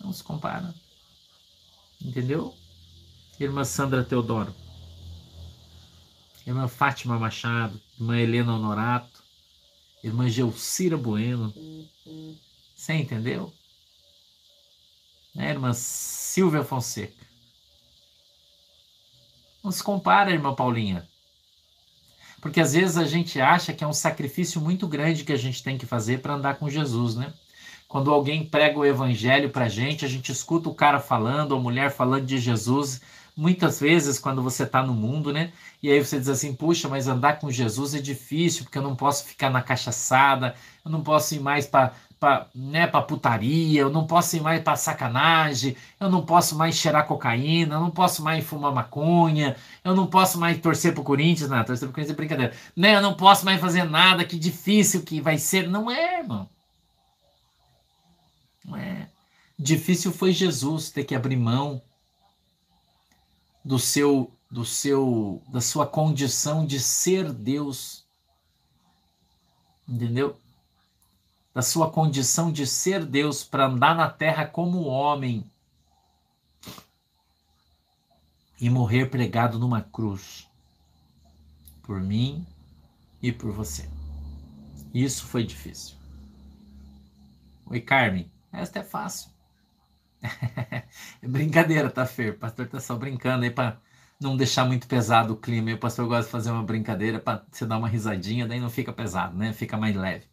Não 0.00 0.12
se 0.12 0.24
compara. 0.24 0.74
Entendeu? 2.00 2.56
Irmã 3.38 3.64
Sandra 3.64 4.02
Teodoro. 4.02 4.54
Irmã 6.46 6.66
Fátima 6.66 7.18
Machado. 7.18 7.80
Irmã 7.98 8.18
Helena 8.18 8.54
Honorato. 8.54 9.22
Irmã 10.02 10.28
Gelcira 10.28 10.96
Bueno. 10.96 11.52
Você 12.74 12.94
entendeu? 12.94 13.52
Né, 15.34 15.50
irmã 15.50 15.72
Silvia 15.72 16.64
Fonseca. 16.64 17.26
Não 19.62 19.70
se 19.70 19.82
compara, 19.82 20.32
irmã 20.32 20.54
Paulinha. 20.54 21.06
Porque 22.40 22.60
às 22.60 22.72
vezes 22.72 22.96
a 22.96 23.04
gente 23.04 23.38
acha 23.38 23.74
que 23.74 23.84
é 23.84 23.86
um 23.86 23.92
sacrifício 23.92 24.60
muito 24.60 24.88
grande 24.88 25.24
que 25.24 25.32
a 25.32 25.36
gente 25.36 25.62
tem 25.62 25.76
que 25.76 25.84
fazer 25.84 26.22
para 26.22 26.34
andar 26.34 26.56
com 26.58 26.70
Jesus, 26.70 27.14
né? 27.14 27.34
Quando 27.90 28.12
alguém 28.12 28.44
prega 28.44 28.78
o 28.78 28.84
evangelho 28.86 29.50
para 29.50 29.68
gente, 29.68 30.04
a 30.04 30.08
gente 30.08 30.30
escuta 30.30 30.68
o 30.68 30.74
cara 30.74 31.00
falando, 31.00 31.56
a 31.56 31.58
mulher 31.58 31.90
falando 31.90 32.24
de 32.24 32.38
Jesus, 32.38 33.00
muitas 33.36 33.80
vezes 33.80 34.16
quando 34.16 34.40
você 34.40 34.62
está 34.62 34.80
no 34.80 34.94
mundo, 34.94 35.32
né? 35.32 35.50
E 35.82 35.90
aí 35.90 35.98
você 35.98 36.16
diz 36.16 36.28
assim, 36.28 36.54
puxa, 36.54 36.88
mas 36.88 37.08
andar 37.08 37.40
com 37.40 37.50
Jesus 37.50 37.92
é 37.92 38.00
difícil, 38.00 38.62
porque 38.62 38.78
eu 38.78 38.82
não 38.82 38.94
posso 38.94 39.24
ficar 39.24 39.50
na 39.50 39.60
cachaçada, 39.60 40.54
eu 40.84 40.90
não 40.92 41.02
posso 41.02 41.34
ir 41.34 41.40
mais 41.40 41.66
para 41.66 41.92
para 42.20 42.46
né, 42.54 42.86
pra 42.86 43.02
putaria, 43.02 43.80
eu 43.80 43.90
não 43.90 44.06
posso 44.06 44.36
ir 44.36 44.40
mais 44.40 44.62
para 44.62 44.76
sacanagem, 44.76 45.76
eu 45.98 46.08
não 46.08 46.24
posso 46.24 46.56
mais 46.56 46.76
cheirar 46.76 47.08
cocaína, 47.08 47.74
eu 47.74 47.80
não 47.80 47.90
posso 47.90 48.22
mais 48.22 48.44
fumar 48.44 48.72
maconha, 48.72 49.56
eu 49.82 49.96
não 49.96 50.06
posso 50.06 50.38
mais 50.38 50.60
torcer 50.60 50.94
pro 50.94 51.02
Corinthians, 51.02 51.50
não, 51.50 51.64
torcer 51.64 51.88
pro 51.88 51.94
Corinthians 51.94 52.14
é 52.14 52.16
brincadeira, 52.16 52.52
né, 52.76 52.94
eu 52.94 53.02
não 53.02 53.14
posso 53.14 53.44
mais 53.44 53.60
fazer 53.60 53.82
nada, 53.82 54.24
que 54.24 54.38
difícil 54.38 55.02
que 55.02 55.20
vai 55.20 55.38
ser, 55.38 55.68
não 55.68 55.90
é, 55.90 56.20
irmão. 56.20 56.48
É. 58.76 59.08
Difícil 59.58 60.12
foi 60.12 60.32
Jesus 60.32 60.90
ter 60.90 61.04
que 61.04 61.14
abrir 61.14 61.36
mão 61.36 61.82
do 63.64 63.78
seu 63.78 64.32
do 64.50 64.64
seu 64.64 65.42
da 65.48 65.60
sua 65.60 65.86
condição 65.86 66.66
de 66.66 66.80
ser 66.80 67.32
Deus. 67.32 68.04
Entendeu? 69.88 70.36
da 71.54 71.62
sua 71.62 71.90
condição 71.90 72.52
de 72.52 72.66
ser 72.66 73.04
Deus 73.04 73.42
para 73.42 73.66
andar 73.66 73.94
na 73.94 74.08
terra 74.08 74.46
como 74.46 74.84
homem 74.84 75.44
e 78.60 78.70
morrer 78.70 79.06
pregado 79.06 79.58
numa 79.58 79.82
cruz 79.82 80.48
por 81.82 82.00
mim 82.00 82.46
e 83.20 83.32
por 83.32 83.52
você. 83.52 83.88
Isso 84.94 85.26
foi 85.26 85.44
difícil. 85.44 85.96
Oi, 87.66 87.80
Carmen. 87.80 88.30
Esta 88.52 88.80
é 88.80 88.82
fácil. 88.84 89.30
é 91.22 91.28
brincadeira, 91.28 91.90
tá, 91.90 92.06
Fer? 92.06 92.32
O 92.34 92.38
pastor 92.38 92.68
tá 92.68 92.80
só 92.80 92.96
brincando 92.96 93.44
aí 93.44 93.50
para 93.50 93.78
não 94.20 94.36
deixar 94.36 94.64
muito 94.66 94.86
pesado 94.86 95.34
o 95.34 95.36
clima. 95.36 95.70
E 95.70 95.74
o 95.74 95.78
pastor 95.78 96.06
gosta 96.06 96.24
de 96.26 96.30
fazer 96.30 96.50
uma 96.50 96.62
brincadeira 96.62 97.18
para 97.20 97.44
você 97.50 97.66
dar 97.66 97.78
uma 97.78 97.88
risadinha, 97.88 98.46
daí 98.46 98.60
não 98.60 98.70
fica 98.70 98.92
pesado, 98.92 99.36
né? 99.36 99.52
Fica 99.52 99.76
mais 99.76 99.96
leve 99.96 100.26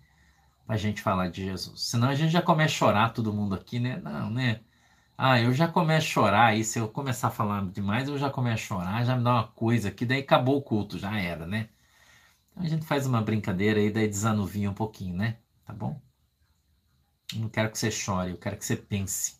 para 0.65 0.75
a 0.75 0.77
gente 0.77 1.01
falar 1.01 1.29
de 1.29 1.45
Jesus. 1.45 1.81
Senão 1.89 2.09
a 2.09 2.15
gente 2.15 2.31
já 2.31 2.41
começa 2.41 2.73
a 2.75 2.77
chorar 2.77 3.09
todo 3.13 3.33
mundo 3.33 3.55
aqui, 3.55 3.79
né? 3.79 3.97
Não, 4.03 4.29
né? 4.31 4.61
Ah, 5.17 5.39
eu 5.41 5.53
já 5.53 5.67
começo 5.67 6.07
a 6.07 6.11
chorar 6.11 6.45
aí, 6.47 6.63
se 6.63 6.79
eu 6.79 6.89
começar 6.89 7.29
a 7.29 7.31
falar 7.31 7.65
demais, 7.71 8.09
eu 8.09 8.17
já 8.17 8.29
começo 8.31 8.63
a 8.63 8.67
chorar, 8.67 9.05
já 9.05 9.15
me 9.17 9.23
dá 9.23 9.33
uma 9.33 9.47
coisa 9.49 9.89
aqui, 9.89 10.05
daí 10.05 10.21
acabou 10.21 10.57
o 10.57 10.61
culto, 10.63 10.97
já 10.99 11.17
era, 11.19 11.45
né? 11.47 11.69
Então 12.51 12.63
a 12.63 12.67
gente 12.69 12.85
faz 12.85 13.07
uma 13.07 13.21
brincadeira 13.21 13.79
aí, 13.79 13.91
daí 13.91 14.07
desanuvia 14.07 14.69
um 14.71 14.73
pouquinho, 14.73 15.15
né? 15.17 15.37
Tá 15.65 15.73
bom? 15.73 16.01
Eu 17.33 17.41
não 17.41 17.49
quero 17.49 17.71
que 17.71 17.77
você 17.77 17.91
chore, 17.91 18.31
eu 18.31 18.37
quero 18.37 18.57
que 18.57 18.65
você 18.65 18.75
pense. 18.75 19.37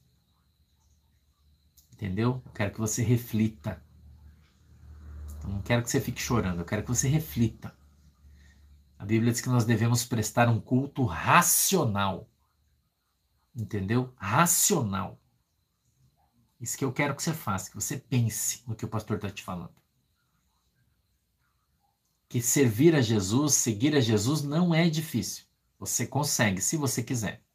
Entendeu? 1.94 2.42
Eu 2.46 2.52
quero 2.52 2.72
que 2.72 2.80
você 2.80 3.02
reflita. 3.02 3.82
Eu 5.44 5.50
não 5.50 5.62
quero 5.62 5.82
que 5.84 5.90
você 5.90 6.02
fique 6.02 6.22
chorando, 6.22 6.60
eu 6.60 6.66
quero 6.66 6.84
que 6.84 6.90
você 6.90 7.08
reflita. 7.08 7.76
A 9.00 9.06
Bíblia 9.06 9.32
diz 9.32 9.42
que 9.42 9.50
nós 9.50 9.66
devemos 9.66 10.04
prestar 10.04 10.50
um 10.50 10.60
culto 10.60 11.06
racional. 11.06 12.30
Entendeu? 13.56 14.14
Racional. 14.18 15.20
Isso 16.60 16.78
que 16.78 16.84
eu 16.84 16.92
quero 16.92 17.16
que 17.16 17.22
você 17.22 17.34
faça, 17.34 17.70
que 17.70 17.76
você 17.76 17.98
pense 17.98 18.64
no 18.68 18.76
que 18.76 18.86
o 18.86 18.90
pastor 18.90 19.18
está 19.18 19.30
te 19.30 19.44
falando. 19.44 19.76
Que 22.28 22.42
servir 22.42 22.96
a 22.96 23.02
Jesus, 23.02 23.54
seguir 23.54 23.96
a 23.96 24.02
Jesus 24.02 24.42
não 24.42 24.74
é 24.74 24.90
difícil. 24.90 25.46
Você 25.80 26.06
consegue, 26.06 26.60
se 26.60 26.76
você 26.76 27.02
quiser. 27.02 27.47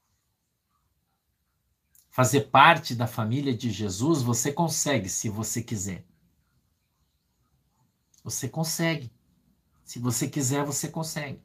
Fazer 2.13 2.51
parte 2.51 2.95
da 2.95 3.07
família 3.07 3.57
de 3.57 3.71
Jesus, 3.71 4.21
você 4.21 4.53
consegue, 4.53 5.09
se 5.09 5.31
você 5.31 5.63
quiser. 5.63 6.05
Você 8.23 8.51
consegue. 8.51 9.11
Se 9.83 9.99
você 9.99 10.29
quiser, 10.29 10.63
você 10.63 10.89
consegue. 10.89 11.43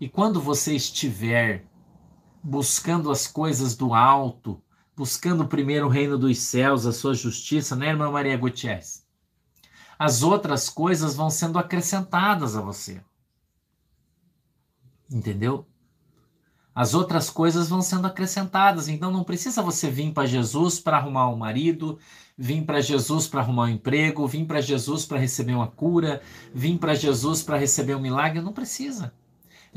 E 0.00 0.08
quando 0.08 0.40
você 0.40 0.76
estiver 0.76 1.66
buscando 2.40 3.10
as 3.10 3.26
coisas 3.26 3.74
do 3.74 3.92
alto, 3.92 4.62
buscando 4.94 5.48
primeiro 5.48 5.86
o 5.86 5.90
reino 5.90 6.16
dos 6.16 6.38
céus, 6.38 6.86
a 6.86 6.92
sua 6.92 7.12
justiça, 7.12 7.74
né, 7.74 7.88
irmã 7.88 8.08
Maria 8.08 8.36
Gutierrez? 8.36 9.04
As 9.98 10.22
outras 10.22 10.68
coisas 10.68 11.16
vão 11.16 11.28
sendo 11.28 11.58
acrescentadas 11.58 12.54
a 12.54 12.60
você. 12.60 13.02
Entendeu? 15.10 15.66
As 16.76 16.92
outras 16.92 17.30
coisas 17.30 17.70
vão 17.70 17.80
sendo 17.80 18.06
acrescentadas. 18.06 18.86
Então 18.86 19.10
não 19.10 19.24
precisa 19.24 19.62
você 19.62 19.88
vir 19.90 20.12
para 20.12 20.26
Jesus 20.26 20.78
para 20.78 20.98
arrumar 20.98 21.30
um 21.30 21.36
marido, 21.36 21.98
vim 22.36 22.62
para 22.62 22.82
Jesus 22.82 23.26
para 23.26 23.40
arrumar 23.40 23.62
um 23.64 23.68
emprego, 23.70 24.26
vim 24.26 24.44
para 24.44 24.60
Jesus 24.60 25.06
para 25.06 25.18
receber 25.18 25.54
uma 25.54 25.68
cura, 25.68 26.20
vim 26.54 26.76
para 26.76 26.94
Jesus 26.94 27.42
para 27.42 27.56
receber 27.56 27.94
um 27.94 28.00
milagre, 28.00 28.42
não 28.42 28.52
precisa. 28.52 29.10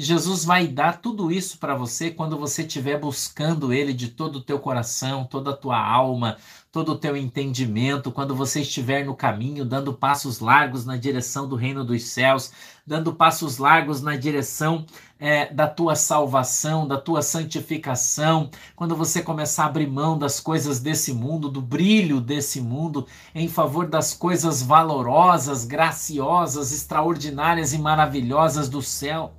Jesus 0.02 0.46
vai 0.46 0.66
dar 0.66 1.02
tudo 1.02 1.30
isso 1.30 1.58
para 1.58 1.76
você 1.76 2.10
quando 2.10 2.38
você 2.38 2.62
estiver 2.62 2.98
buscando 2.98 3.74
Ele 3.74 3.92
de 3.92 4.08
todo 4.08 4.38
o 4.38 4.42
teu 4.42 4.58
coração, 4.58 5.26
toda 5.26 5.50
a 5.50 5.56
tua 5.56 5.78
alma, 5.78 6.38
todo 6.72 6.94
o 6.94 6.98
teu 6.98 7.18
entendimento, 7.18 8.10
quando 8.10 8.34
você 8.34 8.62
estiver 8.62 9.06
no 9.06 9.14
caminho, 9.14 9.66
dando 9.66 9.94
passos 9.94 10.40
largos 10.40 10.86
na 10.86 10.96
direção 10.96 11.50
do 11.50 11.58
reino 11.58 11.84
dos 11.84 12.04
céus, 12.04 12.50
dando 12.88 13.14
passos 13.14 13.58
largos 13.58 14.02
na 14.02 14.16
direção 14.16 14.86
é, 15.20 15.54
da 15.54 15.68
tua 15.68 15.98
salvação, 15.98 16.88
da 16.88 16.98
tua 16.98 17.22
santificação, 17.22 18.50
quando 18.78 18.96
você 18.96 19.22
começar 19.22 19.64
a 19.64 19.68
abrir 19.68 19.88
mão 19.88 20.18
das 20.18 20.40
coisas 20.40 20.80
desse 20.80 21.12
mundo, 21.12 21.50
do 21.50 21.62
brilho 21.62 22.22
desse 22.22 22.62
mundo, 22.62 23.06
em 23.36 23.50
favor 23.50 23.86
das 23.86 24.14
coisas 24.14 24.64
valorosas, 24.64 25.66
graciosas, 25.66 26.72
extraordinárias 26.72 27.74
e 27.74 27.78
maravilhosas 27.78 28.70
do 28.70 28.82
céu. 28.82 29.34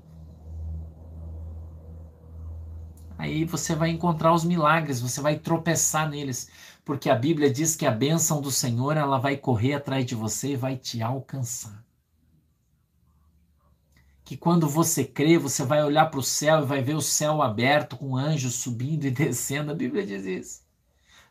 Aí 3.20 3.44
você 3.44 3.74
vai 3.74 3.90
encontrar 3.90 4.33
os 4.33 4.44
milagres, 4.44 5.00
você 5.00 5.20
vai 5.20 5.38
tropeçar 5.38 6.09
neles, 6.09 6.48
porque 6.85 7.11
a 7.11 7.14
Bíblia 7.14 7.50
diz 7.52 7.76
que 7.76 7.85
a 7.85 7.90
bênção 7.90 8.40
do 8.40 8.50
Senhor 8.50 8.96
ela 8.96 9.18
vai 9.18 9.37
correr 9.37 9.74
atrás 9.74 10.06
de 10.06 10.14
você 10.14 10.52
e 10.52 10.56
vai 10.56 10.76
te 10.76 11.02
alcançar. 11.02 11.85
Que 14.24 14.38
quando 14.38 14.66
você 14.66 15.04
crê, 15.04 15.37
você 15.37 15.64
vai 15.64 15.85
olhar 15.85 16.06
para 16.06 16.20
o 16.20 16.22
céu 16.22 16.62
e 16.62 16.66
vai 16.66 16.83
ver 16.83 16.94
o 16.94 17.02
céu 17.02 17.42
aberto 17.42 17.94
com 17.96 18.16
anjos 18.16 18.54
subindo 18.54 19.04
e 19.04 19.11
descendo. 19.12 19.70
A 19.70 19.74
Bíblia 19.74 20.06
diz 20.06 20.24
isso. 20.24 20.62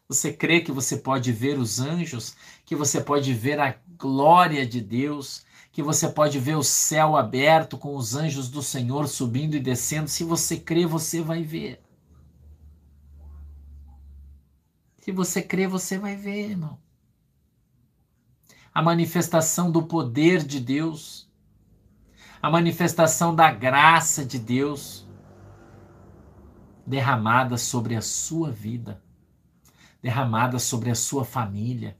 Você 0.07 0.31
crê 0.31 0.61
que 0.61 0.71
você 0.71 0.97
pode 0.97 1.31
ver 1.31 1.57
os 1.57 1.79
anjos, 1.79 2.35
que 2.65 2.75
você 2.75 3.01
pode 3.01 3.33
ver 3.33 3.59
a 3.59 3.75
glória 3.97 4.65
de 4.65 4.79
Deus, 4.79 5.43
que 5.71 5.83
você 5.83 6.09
pode 6.09 6.39
ver 6.39 6.55
o 6.55 6.63
céu 6.63 7.15
aberto 7.15 7.77
com 7.77 7.95
os 7.95 8.15
anjos 8.15 8.49
do 8.49 8.61
Senhor 8.61 9.07
subindo 9.07 9.55
e 9.55 9.59
descendo. 9.59 10.07
Se 10.07 10.23
você 10.23 10.57
crê, 10.57 10.85
você 10.85 11.21
vai 11.21 11.43
ver. 11.43 11.81
Se 14.97 15.11
você 15.11 15.41
crê, 15.41 15.67
você 15.67 15.97
vai 15.97 16.15
ver, 16.15 16.51
irmão. 16.51 16.79
A 18.73 18.81
manifestação 18.81 19.71
do 19.71 19.83
poder 19.83 20.43
de 20.43 20.59
Deus, 20.59 21.29
a 22.41 22.49
manifestação 22.49 23.35
da 23.35 23.51
graça 23.51 24.25
de 24.25 24.39
Deus 24.39 25.07
derramada 26.85 27.57
sobre 27.57 27.95
a 27.95 28.01
sua 28.01 28.51
vida, 28.51 29.03
derramada 30.01 30.57
sobre 30.57 30.89
a 30.89 30.95
sua 30.95 31.23
família 31.23 31.98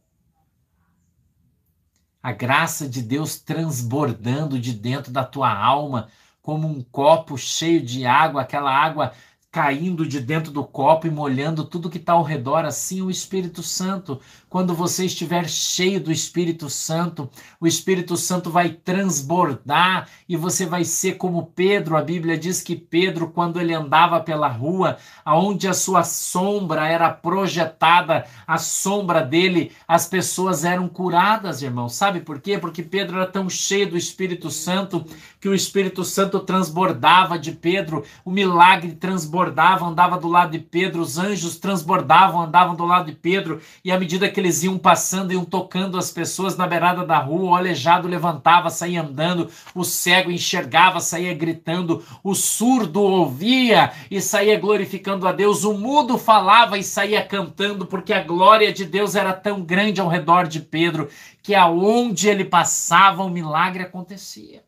a 2.21 2.31
graça 2.31 2.87
de 2.87 3.01
Deus 3.01 3.37
transbordando 3.39 4.59
de 4.59 4.73
dentro 4.73 5.11
da 5.11 5.23
tua 5.23 5.53
alma, 5.53 6.09
como 6.41 6.67
um 6.67 6.81
copo 6.81 7.37
cheio 7.37 7.81
de 7.81 8.05
água, 8.05 8.41
aquela 8.41 8.71
água 8.71 9.13
caindo 9.51 10.07
de 10.07 10.19
dentro 10.19 10.51
do 10.51 10.63
copo 10.63 11.07
e 11.07 11.11
molhando 11.11 11.65
tudo 11.65 11.89
que 11.89 11.97
está 11.97 12.13
ao 12.13 12.23
redor, 12.23 12.65
assim 12.65 13.01
o 13.01 13.09
Espírito 13.09 13.63
Santo. 13.63 14.21
Quando 14.49 14.73
você 14.73 15.05
estiver 15.05 15.47
cheio 15.47 16.01
do 16.01 16.11
Espírito 16.11 16.71
Santo, 16.71 17.29
o 17.61 17.67
Espírito 17.67 18.17
Santo 18.17 18.49
vai 18.49 18.69
transbordar 18.69 20.09
e 20.27 20.35
você 20.35 20.65
vai 20.65 20.83
ser 20.83 21.17
como 21.17 21.51
Pedro. 21.55 21.95
A 21.95 22.01
Bíblia 22.01 22.35
diz 22.35 22.59
que 22.59 22.75
Pedro, 22.75 23.29
quando 23.29 23.61
ele 23.61 23.75
andava 23.75 24.19
pela 24.19 24.47
rua, 24.47 24.97
aonde 25.23 25.67
a 25.67 25.73
sua 25.73 26.03
sombra 26.03 26.87
era 26.87 27.11
projetada, 27.11 28.25
a 28.47 28.57
sombra 28.57 29.21
dele, 29.21 29.71
as 29.87 30.07
pessoas 30.07 30.65
eram 30.65 30.87
curadas, 30.89 31.61
irmão. 31.61 31.87
Sabe 31.87 32.21
por 32.21 32.41
quê? 32.41 32.57
Porque 32.57 32.81
Pedro 32.81 33.17
era 33.17 33.27
tão 33.27 33.47
cheio 33.47 33.91
do 33.91 33.97
Espírito 33.97 34.49
Santo 34.49 35.05
que 35.39 35.47
o 35.47 35.53
Espírito 35.53 36.03
Santo 36.03 36.39
transbordava 36.39 37.37
de 37.37 37.51
Pedro, 37.51 38.03
o 38.25 38.31
milagre 38.31 38.93
transbordava, 38.93 39.85
andava 39.85 40.17
do 40.17 40.27
lado 40.27 40.51
de 40.51 40.59
Pedro, 40.59 41.01
os 41.01 41.17
anjos 41.17 41.57
transbordavam, 41.57 42.41
andavam 42.41 42.75
do 42.75 42.85
lado 42.85 43.05
de 43.05 43.13
Pedro, 43.13 43.61
e 43.83 43.91
à 43.91 43.99
medida 43.99 44.29
que 44.29 44.38
eles 44.39 44.63
iam 44.63 44.77
passando, 44.77 45.31
iam 45.31 45.45
tocando 45.45 45.97
as 45.97 46.11
pessoas 46.11 46.57
na 46.57 46.65
beirada 46.65 47.05
da 47.05 47.17
rua, 47.19 47.51
o 47.51 47.55
aleijado 47.55 48.07
levantava, 48.07 48.69
saía 48.69 49.01
andando, 49.01 49.49
o 49.75 49.83
cego 49.83 50.31
enxergava, 50.31 50.99
saía 50.99 51.33
gritando, 51.33 52.03
o 52.23 52.33
surdo 52.33 53.01
ouvia 53.01 53.91
e 54.09 54.21
saía 54.21 54.59
glorificando 54.59 55.27
a 55.27 55.31
Deus, 55.31 55.63
o 55.63 55.73
mudo 55.73 56.17
falava 56.17 56.77
e 56.77 56.83
saía 56.83 57.23
cantando, 57.25 57.85
porque 57.85 58.13
a 58.13 58.23
glória 58.23 58.73
de 58.73 58.85
Deus 58.85 59.15
era 59.15 59.33
tão 59.33 59.61
grande 59.61 60.01
ao 60.01 60.07
redor 60.07 60.47
de 60.47 60.59
Pedro 60.59 61.09
que 61.43 61.53
aonde 61.53 62.27
ele 62.27 62.45
passava 62.45 63.23
o 63.23 63.29
milagre 63.29 63.83
acontecia. 63.83 64.63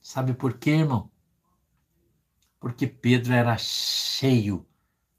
Sabe 0.00 0.32
por 0.32 0.54
quê, 0.54 0.70
irmão? 0.70 1.10
Porque 2.58 2.86
Pedro 2.86 3.34
era 3.34 3.56
cheio 3.56 4.66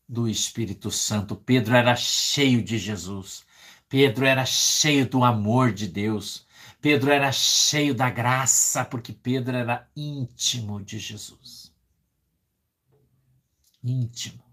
do 0.09 0.27
Espírito 0.27 0.89
Santo, 0.89 1.35
Pedro 1.35 1.75
era 1.75 1.95
cheio 1.95 2.63
de 2.63 2.79
Jesus, 2.79 3.45
Pedro 3.87 4.25
era 4.25 4.43
cheio 4.43 5.07
do 5.07 5.23
amor 5.23 5.71
de 5.71 5.87
Deus, 5.87 6.47
Pedro 6.81 7.11
era 7.11 7.31
cheio 7.31 7.93
da 7.93 8.09
graça, 8.09 8.83
porque 8.83 9.13
Pedro 9.13 9.55
era 9.55 9.87
íntimo 9.95 10.81
de 10.81 10.97
Jesus. 10.97 11.71
Íntimo. 13.83 14.43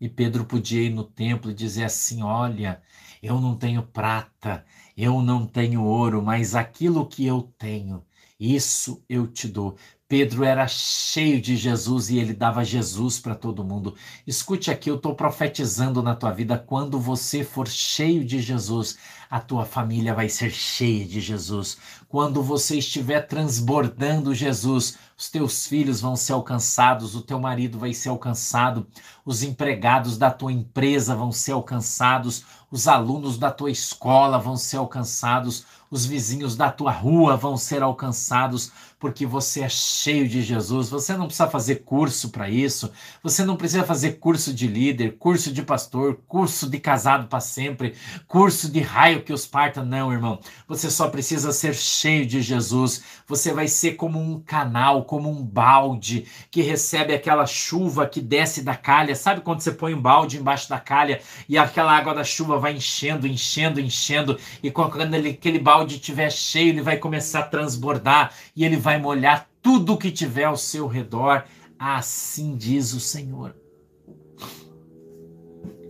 E 0.00 0.08
Pedro 0.08 0.44
podia 0.44 0.82
ir 0.82 0.90
no 0.90 1.04
templo 1.04 1.50
e 1.50 1.54
dizer 1.54 1.84
assim: 1.84 2.22
Olha, 2.22 2.82
eu 3.22 3.40
não 3.40 3.56
tenho 3.56 3.86
prata, 3.86 4.66
eu 4.96 5.22
não 5.22 5.46
tenho 5.46 5.84
ouro, 5.84 6.20
mas 6.20 6.56
aquilo 6.56 7.06
que 7.06 7.24
eu 7.24 7.42
tenho, 7.56 8.04
isso 8.42 9.04
eu 9.08 9.26
te 9.26 9.46
dou. 9.46 9.76
Pedro 10.08 10.44
era 10.44 10.68
cheio 10.68 11.40
de 11.40 11.56
Jesus 11.56 12.10
e 12.10 12.18
ele 12.18 12.34
dava 12.34 12.62
Jesus 12.62 13.18
para 13.18 13.34
todo 13.34 13.64
mundo. 13.64 13.94
Escute 14.26 14.70
aqui, 14.70 14.90
eu 14.90 14.96
estou 14.96 15.14
profetizando 15.14 16.02
na 16.02 16.14
tua 16.14 16.32
vida. 16.32 16.58
Quando 16.58 17.00
você 17.00 17.42
for 17.42 17.66
cheio 17.66 18.22
de 18.22 18.42
Jesus, 18.42 18.98
a 19.30 19.40
tua 19.40 19.64
família 19.64 20.12
vai 20.12 20.28
ser 20.28 20.50
cheia 20.50 21.06
de 21.06 21.18
Jesus. 21.18 21.78
Quando 22.08 22.42
você 22.42 22.76
estiver 22.76 23.22
transbordando 23.22 24.34
Jesus, 24.34 24.98
os 25.16 25.30
teus 25.30 25.66
filhos 25.66 26.02
vão 26.02 26.14
ser 26.14 26.34
alcançados, 26.34 27.14
o 27.14 27.22
teu 27.22 27.40
marido 27.40 27.78
vai 27.78 27.94
ser 27.94 28.10
alcançado, 28.10 28.86
os 29.24 29.42
empregados 29.42 30.18
da 30.18 30.30
tua 30.30 30.52
empresa 30.52 31.16
vão 31.16 31.32
ser 31.32 31.52
alcançados, 31.52 32.44
os 32.72 32.88
alunos 32.88 33.36
da 33.36 33.50
tua 33.50 33.70
escola 33.70 34.38
vão 34.38 34.56
ser 34.56 34.78
alcançados, 34.78 35.66
os 35.90 36.06
vizinhos 36.06 36.56
da 36.56 36.72
tua 36.72 36.90
rua 36.90 37.36
vão 37.36 37.54
ser 37.54 37.82
alcançados, 37.82 38.72
porque 39.02 39.26
você 39.26 39.62
é 39.62 39.68
cheio 39.68 40.28
de 40.28 40.42
Jesus. 40.42 40.88
Você 40.88 41.16
não 41.16 41.26
precisa 41.26 41.50
fazer 41.50 41.82
curso 41.84 42.30
para 42.30 42.48
isso, 42.48 42.92
você 43.20 43.44
não 43.44 43.56
precisa 43.56 43.82
fazer 43.82 44.12
curso 44.12 44.54
de 44.54 44.68
líder, 44.68 45.16
curso 45.18 45.52
de 45.52 45.60
pastor, 45.60 46.20
curso 46.28 46.70
de 46.70 46.78
casado 46.78 47.26
para 47.26 47.40
sempre, 47.40 47.96
curso 48.28 48.70
de 48.70 48.78
raio 48.78 49.24
que 49.24 49.32
os 49.32 49.44
parta. 49.44 49.82
Não, 49.82 50.12
irmão. 50.12 50.38
Você 50.68 50.88
só 50.88 51.08
precisa 51.08 51.50
ser 51.50 51.74
cheio 51.74 52.24
de 52.24 52.40
Jesus. 52.40 53.02
Você 53.26 53.52
vai 53.52 53.66
ser 53.66 53.94
como 53.94 54.20
um 54.20 54.38
canal, 54.38 55.04
como 55.04 55.28
um 55.28 55.42
balde 55.44 56.24
que 56.48 56.62
recebe 56.62 57.12
aquela 57.12 57.44
chuva 57.44 58.06
que 58.06 58.20
desce 58.20 58.62
da 58.62 58.76
calha. 58.76 59.16
Sabe 59.16 59.40
quando 59.40 59.62
você 59.62 59.72
põe 59.72 59.94
um 59.94 60.00
balde 60.00 60.38
embaixo 60.38 60.68
da 60.68 60.78
calha 60.78 61.20
e 61.48 61.58
aquela 61.58 61.90
água 61.90 62.14
da 62.14 62.22
chuva 62.22 62.56
vai 62.56 62.74
enchendo, 62.74 63.26
enchendo, 63.26 63.80
enchendo, 63.80 64.38
e 64.62 64.70
quando 64.70 65.12
ele, 65.12 65.30
aquele 65.30 65.58
balde 65.58 65.96
estiver 65.96 66.30
cheio, 66.30 66.68
ele 66.68 66.82
vai 66.82 66.98
começar 66.98 67.40
a 67.40 67.48
transbordar 67.48 68.32
e 68.54 68.64
ele 68.64 68.76
vai 68.76 68.91
molhar 68.98 69.48
tudo 69.60 69.98
que 69.98 70.10
tiver 70.10 70.44
ao 70.44 70.56
seu 70.56 70.86
redor. 70.86 71.46
Assim 71.78 72.56
diz 72.56 72.92
o 72.92 73.00
Senhor. 73.00 73.56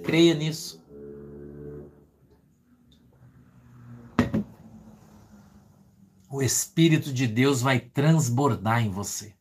Creia 0.02 0.34
nisso. 0.34 0.82
O 6.28 6.42
Espírito 6.42 7.12
de 7.12 7.26
Deus 7.26 7.60
vai 7.60 7.78
transbordar 7.78 8.82
em 8.82 8.90
você. 8.90 9.34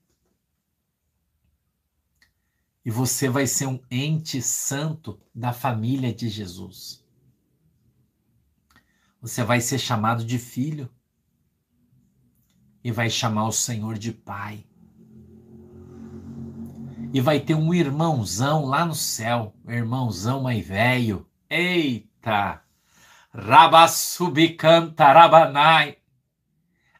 E 2.84 2.92
você 2.92 3.30
vai 3.30 3.48
ser 3.48 3.68
um 3.68 3.80
ente 3.90 4.42
santo 4.42 5.20
da 5.34 5.54
família 5.54 6.14
de 6.14 6.28
Jesus. 6.28 7.02
Você 9.22 9.44
vai 9.44 9.62
ser 9.62 9.78
chamado 9.78 10.26
de 10.26 10.40
filho 10.40 10.90
e 12.84 12.92
vai 12.92 13.10
chamar 13.10 13.48
o 13.48 13.52
Senhor 13.52 13.98
de 13.98 14.12
pai. 14.12 14.66
E 17.14 17.20
vai 17.20 17.40
ter 17.40 17.56
um 17.56 17.74
irmãozão 17.74 18.66
lá 18.66 18.86
no 18.86 18.96
céu, 18.96 19.54
um 19.66 19.72
irmãozão 19.72 20.42
mais 20.42 20.66
velho. 20.66 21.28
Eita! 21.50 22.62
Rabassubicanta 23.34 25.12
rabanai. 25.12 25.98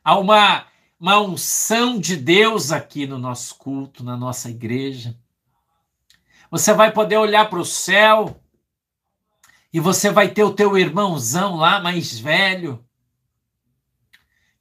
Há 0.04 0.18
uma, 0.18 0.66
uma 1.00 1.20
unção 1.22 2.00
de 2.00 2.16
Deus 2.18 2.72
aqui 2.72 3.06
no 3.06 3.18
nosso 3.18 3.56
culto, 3.56 4.04
na 4.04 4.18
nossa 4.18 4.50
igreja. 4.50 5.18
Você 6.50 6.74
vai 6.74 6.92
poder 6.92 7.18
olhar 7.18 7.50
para 7.50 7.60
o 7.60 7.66
céu 7.66 8.42
e 9.72 9.80
você 9.80 10.12
vai 10.12 10.30
ter 10.30 10.44
o 10.44 10.54
teu 10.54 10.78
irmãozão 10.78 11.56
lá 11.56 11.80
mais 11.80 12.20
velho, 12.20 12.86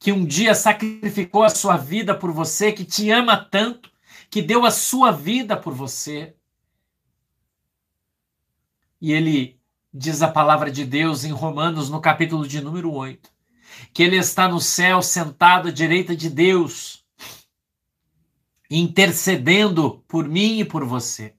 que 0.00 0.10
um 0.10 0.24
dia 0.24 0.54
sacrificou 0.54 1.44
a 1.44 1.48
sua 1.48 1.76
vida 1.76 2.12
por 2.12 2.32
você, 2.32 2.72
que 2.72 2.84
te 2.84 3.08
ama 3.10 3.36
tanto, 3.36 3.88
que 4.28 4.42
deu 4.42 4.66
a 4.66 4.70
sua 4.72 5.12
vida 5.12 5.56
por 5.56 5.72
você. 5.72 6.34
E 9.00 9.12
ele 9.12 9.60
diz 9.94 10.22
a 10.22 10.28
palavra 10.28 10.72
de 10.72 10.84
Deus 10.84 11.22
em 11.22 11.30
Romanos, 11.30 11.88
no 11.88 12.00
capítulo 12.00 12.48
de 12.48 12.60
número 12.60 12.92
8, 12.92 13.30
que 13.94 14.02
ele 14.02 14.16
está 14.16 14.48
no 14.48 14.60
céu 14.60 15.00
sentado 15.00 15.68
à 15.68 15.70
direita 15.70 16.16
de 16.16 16.28
Deus, 16.28 17.04
intercedendo 18.68 20.02
por 20.08 20.26
mim 20.26 20.58
e 20.58 20.64
por 20.64 20.84
você 20.84 21.36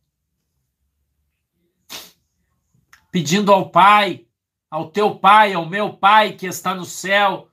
pedindo 3.12 3.52
ao 3.52 3.70
Pai, 3.70 4.26
ao 4.70 4.90
teu 4.90 5.14
Pai, 5.16 5.54
ao 5.54 5.70
meu 5.70 5.94
Pai 5.94 6.32
que 6.32 6.48
está 6.48 6.74
no 6.74 6.86
céu, 6.86 7.51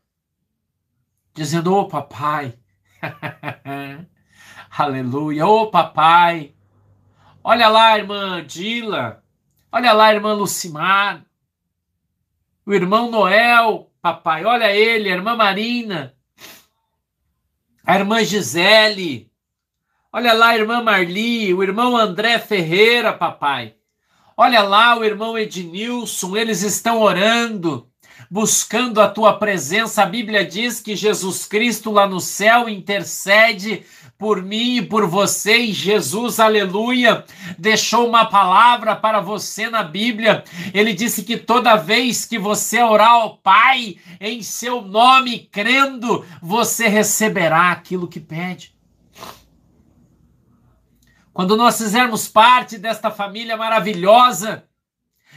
dizendo: 1.39 1.73
Ô 1.73 1.81
oh, 1.81 1.89
papai, 1.89 2.59
aleluia, 4.77 5.47
ô 5.47 5.63
oh, 5.63 5.71
papai, 5.71 6.53
olha 7.43 7.69
lá, 7.69 7.97
irmã 7.97 8.45
Dila, 8.45 9.23
olha 9.71 9.93
lá, 9.93 10.13
irmã 10.13 10.33
Lucimar, 10.35 11.25
o 12.67 12.75
irmão 12.75 13.11
Noel, 13.11 13.91
papai, 14.03 14.45
olha 14.45 14.75
ele, 14.75 15.11
a 15.11 15.15
irmã 15.15 15.37
Marina, 15.37 16.15
a 17.87 17.97
irmã 17.97 18.23
Gisele, 18.25 19.31
olha 20.13 20.33
lá, 20.33 20.49
a 20.49 20.59
irmã 20.59 20.83
Marli, 20.83 21.55
o 21.55 21.63
irmão 21.63 21.97
André 21.97 22.39
Ferreira, 22.39 23.13
papai. 23.13 23.77
Olha 24.37 24.63
lá 24.63 24.97
o 24.97 25.05
irmão 25.05 25.37
Ednilson, 25.37 26.37
eles 26.37 26.63
estão 26.63 27.01
orando, 27.01 27.91
buscando 28.31 29.01
a 29.01 29.09
tua 29.09 29.39
presença. 29.39 30.03
A 30.03 30.07
Bíblia 30.07 30.45
diz 30.45 30.81
que 30.81 30.97
Jesus 30.97 31.47
Cristo 31.47 31.91
lá 31.91 32.07
no 32.07 32.21
céu 32.21 32.69
intercede 32.69 33.85
por 34.19 34.43
mim 34.43 34.79
e 34.79 34.83
por 34.83 35.07
você, 35.07 35.59
e 35.59 35.73
Jesus, 35.73 36.41
aleluia, 36.41 37.25
deixou 37.57 38.09
uma 38.09 38.27
palavra 38.27 38.97
para 38.97 39.21
você 39.21 39.71
na 39.71 39.85
Bíblia. 39.85 40.43
Ele 40.75 40.93
disse 40.93 41.23
que 41.23 41.37
toda 41.37 41.77
vez 41.77 42.25
que 42.25 42.37
você 42.37 42.83
orar 42.83 43.11
ao 43.11 43.39
Pai 43.39 43.97
em 44.21 44.43
seu 44.43 44.83
nome, 44.83 45.49
crendo, 45.53 46.27
você 46.43 46.89
receberá 46.89 47.71
aquilo 47.71 48.09
que 48.09 48.19
pede. 48.19 48.77
Quando 51.33 51.57
nós 51.57 51.79
fizermos 51.79 52.27
parte 52.27 52.77
desta 52.77 53.13
família 53.13 53.57
maravilhosa 53.57 54.65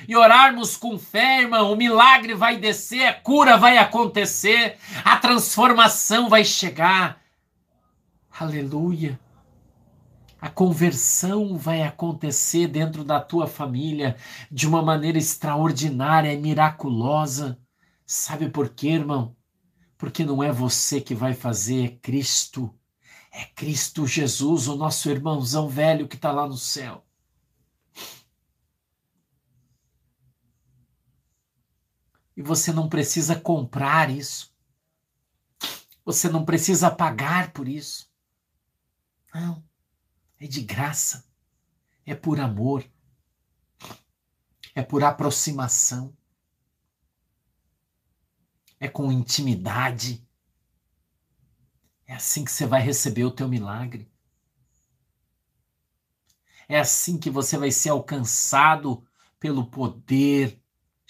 e 0.08 0.16
orarmos 0.16 0.76
com 0.76 0.97
fé, 0.97 1.41
irmão, 1.41 1.72
o 1.72 1.76
milagre 1.76 2.34
vai 2.34 2.58
descer, 2.58 3.08
a 3.08 3.14
cura 3.14 3.58
vai 3.58 3.78
acontecer, 3.78 4.78
a 5.04 5.18
transformação 5.18 6.30
vai 6.30 6.43
chegar. 6.43 7.22
Aleluia. 8.39 9.20
A 10.41 10.49
conversão 10.49 11.56
vai 11.56 11.84
acontecer 11.84 12.68
dentro 12.68 13.04
da 13.04 13.20
tua 13.20 13.45
família 13.45 14.18
de 14.52 14.68
uma 14.68 14.82
maneira 14.82 15.20
extraordinária 15.20 16.36
miraculosa. 16.36 17.60
Sabe 18.06 18.49
por 18.49 18.70
quê, 18.70 18.89
irmão? 18.89 19.36
Porque 19.99 20.26
não 20.26 20.41
é 20.41 20.52
você 20.52 20.99
que 20.99 21.14
vai 21.14 21.36
fazer, 21.36 21.86
é 21.86 21.89
Cristo. 21.89 22.74
É 23.32 23.45
Cristo 23.45 24.08
Jesus, 24.08 24.68
o 24.68 24.76
nosso 24.76 25.10
irmãozão 25.12 25.70
velho 25.70 26.08
que 26.08 26.16
está 26.16 26.32
lá 26.32 26.47
no 26.47 26.58
céu. 26.58 27.06
E 32.42 32.44
você 32.44 32.74
não 32.74 32.89
precisa 32.89 33.39
comprar 33.39 34.10
isso. 34.10 34.52
Você 36.04 36.28
não 36.28 36.44
precisa 36.44 36.89
pagar 36.89 37.54
por 37.54 37.68
isso. 37.68 38.12
Não. 39.32 39.64
É 40.39 40.48
de 40.48 40.64
graça. 40.64 41.24
É 42.04 42.16
por 42.16 42.39
amor. 42.39 42.84
É 44.74 44.82
por 44.82 45.04
aproximação. 45.04 46.18
É 48.80 48.88
com 48.88 49.12
intimidade. 49.12 50.28
É 52.08 52.16
assim 52.16 52.44
que 52.44 52.52
você 52.52 52.66
vai 52.66 52.82
receber 52.82 53.24
o 53.24 53.30
teu 53.30 53.48
milagre. 53.48 54.12
É 56.68 56.80
assim 56.80 57.20
que 57.20 57.30
você 57.30 57.56
vai 57.56 57.70
ser 57.70 57.89
alcançado 57.89 59.08
pelo 59.39 59.70
poder 59.70 60.61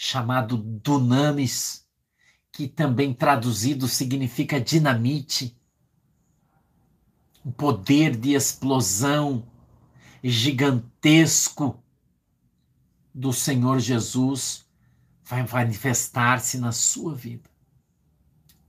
chamado 0.04 0.58
dunamis, 0.58 1.86
que 2.52 2.68
também 2.68 3.14
traduzido 3.14 3.88
significa 3.88 4.60
dinamite 4.60 5.56
um 7.45 7.52
poder 7.52 8.16
de 8.16 8.34
explosão 8.34 9.47
gigantesco 10.24 11.84
do 13.14 13.32
Senhor 13.32 13.78
Jesus 13.78 14.66
vai 15.24 15.45
manifestar-se 15.45 16.58
na 16.58 16.72
sua 16.72 17.14
vida 17.14 17.47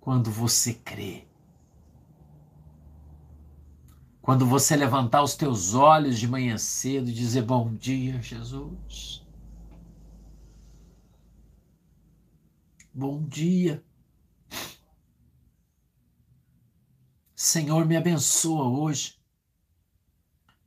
quando 0.01 0.30
você 0.30 0.74
crê. 0.74 1.26
Quando 4.20 4.45
você 4.45 4.76
levantar 4.76 5.22
os 5.22 5.35
teus 5.35 5.72
olhos 5.72 6.18
de 6.18 6.28
manhã 6.28 6.59
cedo 6.59 7.09
e 7.09 7.14
dizer 7.14 7.43
bom 7.43 7.72
dia, 7.72 8.20
Jesus. 8.20 9.22
Bom 12.95 13.26
dia. 13.26 13.82
Senhor, 17.34 17.86
me 17.86 17.97
abençoa 17.97 18.68
hoje, 18.68 19.18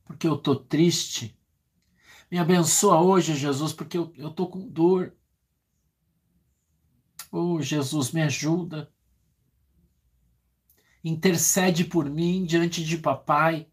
porque 0.03 0.27
eu 0.27 0.33
estou 0.33 0.55
triste. 0.55 1.39
Me 2.29 2.39
abençoa 2.39 2.99
hoje, 2.99 3.35
Jesus, 3.35 3.73
porque 3.73 3.95
eu 3.97 4.11
estou 4.17 4.49
com 4.49 4.67
dor. 4.67 5.15
Oh, 7.31 7.61
Jesus, 7.61 8.11
me 8.11 8.23
ajuda. 8.23 8.91
Intercede 11.03 11.85
por 11.85 12.09
mim 12.09 12.43
diante 12.43 12.83
de 12.83 12.97
papai, 12.97 13.69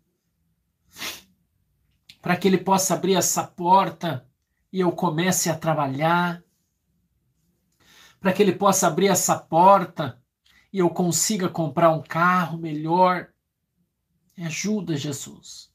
para 2.21 2.37
que 2.37 2.47
ele 2.47 2.59
possa 2.59 2.93
abrir 2.93 3.15
essa 3.15 3.47
porta 3.47 4.29
e 4.71 4.79
eu 4.81 4.93
comece 4.93 5.49
a 5.49 5.57
trabalhar, 5.57 6.45
para 8.23 8.33
que 8.33 8.41
ele 8.41 8.53
possa 8.53 8.87
abrir 8.87 9.09
essa 9.09 9.37
porta 9.37 10.23
e 10.73 10.79
eu 10.79 10.89
consiga 10.89 11.49
comprar 11.49 11.91
um 11.91 12.01
carro 12.01 12.57
melhor. 12.57 13.33
Me 14.37 14.47
ajuda, 14.47 14.97
Jesus. 14.97 15.75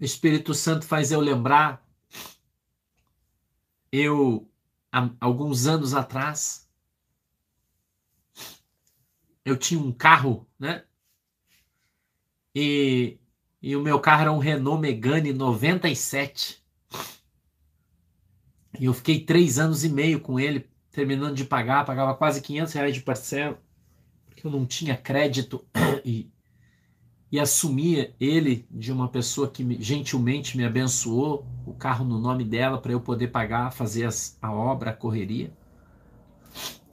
O 0.00 0.04
Espírito 0.04 0.52
Santo 0.52 0.84
faz 0.84 1.12
eu 1.12 1.20
lembrar. 1.20 1.80
Eu, 3.92 4.50
há 4.90 5.08
alguns 5.20 5.68
anos 5.68 5.94
atrás, 5.94 6.68
eu 9.44 9.56
tinha 9.56 9.80
um 9.80 9.92
carro, 9.92 10.50
né? 10.58 10.84
E, 12.52 13.16
e 13.62 13.76
o 13.76 13.80
meu 13.80 14.00
carro 14.00 14.22
era 14.22 14.32
um 14.32 14.38
Renault 14.38 14.80
Megane 14.80 15.32
97. 15.32 16.63
E 18.78 18.86
eu 18.86 18.94
fiquei 18.94 19.20
três 19.24 19.58
anos 19.58 19.84
e 19.84 19.88
meio 19.88 20.20
com 20.20 20.38
ele, 20.38 20.68
terminando 20.90 21.34
de 21.34 21.44
pagar, 21.44 21.84
pagava 21.84 22.14
quase 22.14 22.40
500 22.40 22.72
reais 22.72 22.94
de 22.94 23.02
parcela, 23.02 23.60
porque 24.26 24.46
eu 24.46 24.50
não 24.50 24.66
tinha 24.66 24.96
crédito 24.96 25.64
e, 26.04 26.30
e 27.30 27.38
assumia 27.38 28.14
ele 28.18 28.66
de 28.70 28.92
uma 28.92 29.08
pessoa 29.08 29.50
que 29.50 29.62
me, 29.62 29.80
gentilmente 29.80 30.56
me 30.56 30.64
abençoou, 30.64 31.46
o 31.66 31.74
carro 31.74 32.04
no 32.04 32.18
nome 32.18 32.44
dela, 32.44 32.80
para 32.80 32.92
eu 32.92 33.00
poder 33.00 33.28
pagar, 33.28 33.72
fazer 33.72 34.06
as, 34.06 34.38
a 34.42 34.52
obra, 34.52 34.90
a 34.90 34.96
correria. 34.96 35.52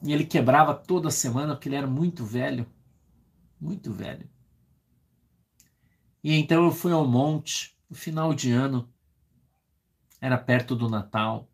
E 0.04 0.14
ele 0.14 0.26
quebrava 0.26 0.74
toda 0.74 1.12
semana, 1.12 1.56
porque 1.56 1.70
ele 1.70 1.76
era 1.76 1.88
muito 1.88 2.26
velho, 2.26 2.66
muito 3.60 3.92
velho. 3.92 4.28
E 6.24 6.34
então 6.36 6.64
eu 6.66 6.72
fui 6.72 6.92
ao 6.92 7.08
monte, 7.08 7.76
no 7.90 7.96
final 7.96 8.34
de 8.34 8.52
ano, 8.52 8.88
era 10.20 10.38
perto 10.38 10.76
do 10.76 10.88
Natal, 10.88 11.51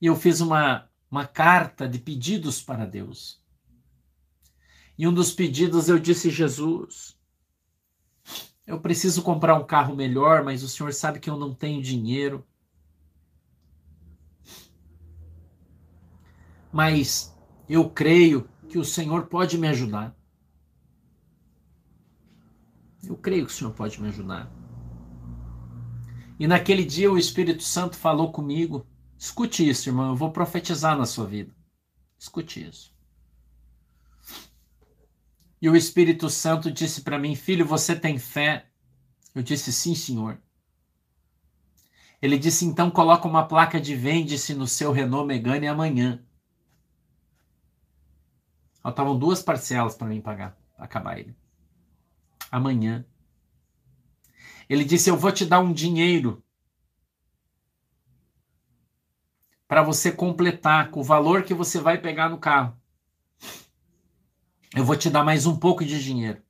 e 0.00 0.06
eu 0.06 0.16
fiz 0.16 0.40
uma, 0.40 0.88
uma 1.10 1.26
carta 1.26 1.88
de 1.88 1.98
pedidos 1.98 2.62
para 2.62 2.86
Deus. 2.86 3.42
E 4.96 5.06
um 5.06 5.12
dos 5.12 5.32
pedidos 5.32 5.88
eu 5.88 5.98
disse: 5.98 6.30
Jesus, 6.30 7.16
eu 8.66 8.80
preciso 8.80 9.22
comprar 9.22 9.54
um 9.54 9.64
carro 9.64 9.94
melhor, 9.94 10.44
mas 10.44 10.62
o 10.62 10.68
senhor 10.68 10.92
sabe 10.92 11.20
que 11.20 11.30
eu 11.30 11.36
não 11.36 11.54
tenho 11.54 11.82
dinheiro. 11.82 12.46
Mas 16.72 17.36
eu 17.68 17.88
creio 17.88 18.48
que 18.68 18.78
o 18.78 18.84
Senhor 18.84 19.26
pode 19.26 19.58
me 19.58 19.68
ajudar. 19.68 20.14
Eu 23.02 23.16
creio 23.16 23.46
que 23.46 23.52
o 23.52 23.54
Senhor 23.54 23.72
pode 23.72 24.00
me 24.00 24.08
ajudar. 24.08 24.52
E 26.38 26.46
naquele 26.46 26.84
dia 26.84 27.10
o 27.10 27.18
Espírito 27.18 27.62
Santo 27.62 27.96
falou 27.96 28.30
comigo 28.30 28.86
Escute 29.18 29.68
isso, 29.68 29.88
irmão. 29.88 30.10
Eu 30.10 30.16
vou 30.16 30.30
profetizar 30.30 30.96
na 30.96 31.04
sua 31.04 31.26
vida. 31.26 31.52
Escute 32.16 32.66
isso. 32.66 32.96
E 35.60 35.68
o 35.68 35.74
Espírito 35.74 36.30
Santo 36.30 36.70
disse 36.70 37.02
para 37.02 37.18
mim: 37.18 37.34
Filho, 37.34 37.66
você 37.66 37.98
tem 37.98 38.16
fé? 38.16 38.70
Eu 39.34 39.42
disse: 39.42 39.72
Sim, 39.72 39.94
senhor. 39.94 40.40
Ele 42.22 42.38
disse: 42.38 42.64
Então 42.64 42.90
coloca 42.90 43.26
uma 43.26 43.46
placa 43.46 43.80
de 43.80 43.94
vende-se 43.96 44.54
no 44.54 44.68
seu 44.68 44.92
Renault 44.92 45.26
Megane 45.26 45.66
amanhã. 45.66 46.24
Faltavam 48.80 49.18
duas 49.18 49.42
parcelas 49.42 49.96
para 49.96 50.06
mim 50.06 50.20
pagar, 50.20 50.56
acabar 50.76 51.18
ele. 51.18 51.36
Amanhã. 52.52 53.04
Ele 54.68 54.84
disse: 54.84 55.10
Eu 55.10 55.16
vou 55.16 55.32
te 55.32 55.44
dar 55.44 55.58
um 55.58 55.72
dinheiro 55.72 56.42
para 59.68 59.82
você 59.82 60.10
completar 60.10 60.90
com 60.90 61.00
o 61.00 61.04
valor 61.04 61.42
que 61.42 61.52
você 61.52 61.78
vai 61.78 61.98
pegar 61.98 62.30
no 62.30 62.38
carro. 62.38 62.74
Eu 64.74 64.82
vou 64.82 64.96
te 64.96 65.10
dar 65.10 65.22
mais 65.22 65.44
um 65.44 65.58
pouco 65.58 65.84
de 65.84 66.02
dinheiro. 66.02 66.42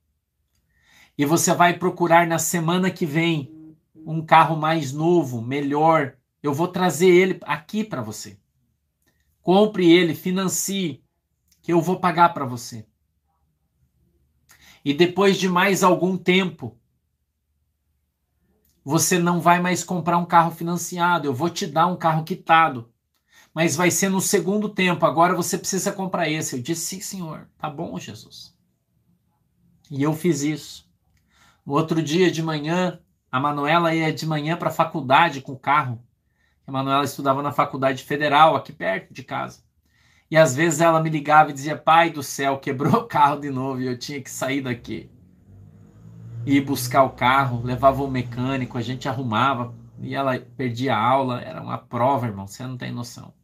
E 1.17 1.25
você 1.25 1.53
vai 1.53 1.77
procurar 1.77 2.25
na 2.25 2.39
semana 2.39 2.89
que 2.89 3.05
vem 3.05 3.75
um 3.93 4.25
carro 4.25 4.55
mais 4.55 4.93
novo, 4.93 5.41
melhor. 5.41 6.15
Eu 6.41 6.53
vou 6.53 6.69
trazer 6.69 7.09
ele 7.09 7.37
aqui 7.43 7.83
para 7.83 8.01
você. 8.01 8.39
Compre 9.41 9.91
ele, 9.91 10.15
financie, 10.15 11.03
que 11.61 11.73
eu 11.73 11.81
vou 11.81 11.99
pagar 11.99 12.33
para 12.33 12.45
você. 12.45 12.87
E 14.83 14.93
depois 14.93 15.37
de 15.37 15.49
mais 15.49 15.83
algum 15.83 16.17
tempo, 16.17 16.79
você 18.81 19.19
não 19.19 19.41
vai 19.41 19.61
mais 19.61 19.83
comprar 19.83 20.17
um 20.17 20.25
carro 20.25 20.51
financiado. 20.51 21.27
Eu 21.27 21.33
vou 21.33 21.49
te 21.49 21.67
dar 21.67 21.87
um 21.87 21.97
carro 21.97 22.23
quitado 22.23 22.89
mas 23.59 23.75
vai 23.75 23.91
ser 23.91 24.07
no 24.07 24.21
segundo 24.21 24.69
tempo. 24.69 25.05
Agora 25.05 25.35
você 25.35 25.57
precisa 25.57 25.91
comprar 25.91 26.29
esse. 26.29 26.55
Eu 26.55 26.61
disse, 26.61 26.95
sim, 26.95 27.01
senhor. 27.01 27.45
Tá 27.57 27.69
bom, 27.69 27.99
Jesus. 27.99 28.55
E 29.91 30.01
eu 30.01 30.13
fiz 30.13 30.43
isso. 30.43 30.89
No 31.65 31.73
outro 31.73 32.01
dia 32.01 32.31
de 32.31 32.41
manhã, 32.41 33.01
a 33.29 33.37
Manuela 33.37 33.93
ia 33.93 34.13
de 34.13 34.25
manhã 34.25 34.55
para 34.55 34.69
a 34.69 34.71
faculdade 34.71 35.41
com 35.41 35.51
o 35.51 35.59
carro. 35.59 36.01
A 36.65 36.71
Manuela 36.71 37.03
estudava 37.03 37.41
na 37.41 37.51
faculdade 37.51 38.01
federal, 38.01 38.55
aqui 38.55 38.71
perto 38.71 39.13
de 39.13 39.23
casa. 39.23 39.61
E 40.31 40.37
às 40.37 40.55
vezes 40.55 40.79
ela 40.79 41.03
me 41.03 41.09
ligava 41.09 41.49
e 41.49 41.53
dizia: 41.53 41.77
Pai 41.77 42.09
do 42.11 42.23
céu, 42.23 42.59
quebrou 42.59 42.93
o 42.93 43.07
carro 43.07 43.41
de 43.41 43.49
novo 43.49 43.81
e 43.81 43.87
eu 43.87 43.99
tinha 43.99 44.21
que 44.21 44.31
sair 44.31 44.61
daqui. 44.61 45.11
Ir 46.45 46.61
buscar 46.61 47.03
o 47.03 47.09
carro, 47.09 47.61
levava 47.61 48.01
o 48.01 48.09
mecânico, 48.09 48.77
a 48.77 48.81
gente 48.81 49.09
arrumava 49.09 49.75
e 49.99 50.15
ela 50.15 50.39
perdia 50.39 50.95
a 50.95 51.03
aula. 51.05 51.41
Era 51.41 51.61
uma 51.61 51.77
prova, 51.77 52.25
irmão, 52.25 52.47
você 52.47 52.65
não 52.65 52.77
tem 52.77 52.89
noção. 52.89 53.37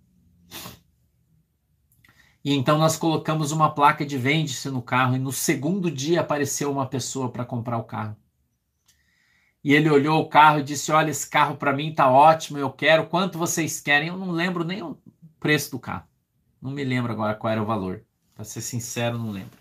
E 2.44 2.54
então 2.54 2.78
nós 2.78 2.96
colocamos 2.96 3.52
uma 3.52 3.72
placa 3.72 4.06
de 4.06 4.18
vende-se 4.18 4.70
no 4.70 4.82
carro 4.82 5.16
e 5.16 5.20
no 5.20 5.32
segundo 5.32 5.90
dia 5.90 6.22
apareceu 6.22 6.72
uma 6.72 6.86
pessoa 6.86 7.32
para 7.32 7.44
comprar 7.44 7.78
o 7.78 7.84
carro. 7.84 8.16
E 9.64 9.74
ele 9.74 9.90
olhou 9.90 10.22
o 10.22 10.30
carro 10.30 10.60
e 10.60 10.64
disse: 10.64 10.92
"Olha, 10.92 11.10
esse 11.10 11.28
carro 11.28 11.56
para 11.56 11.74
mim 11.74 11.92
tá 11.92 12.10
ótimo, 12.10 12.60
eu 12.60 12.70
quero. 12.70 13.08
Quanto 13.08 13.40
vocês 13.40 13.82
querem?" 13.82 14.10
Eu 14.10 14.18
não 14.18 14.30
lembro 14.30 14.64
nem 14.64 14.84
o 14.84 14.96
preço 15.40 15.72
do 15.72 15.80
carro. 15.80 16.06
Não 16.62 16.70
me 16.70 16.84
lembro 16.84 17.12
agora 17.12 17.34
qual 17.34 17.52
era 17.52 17.62
o 17.62 17.66
valor. 17.66 18.04
Para 18.36 18.44
ser 18.44 18.62
sincero, 18.62 19.18
não 19.18 19.32
lembro. 19.32 19.58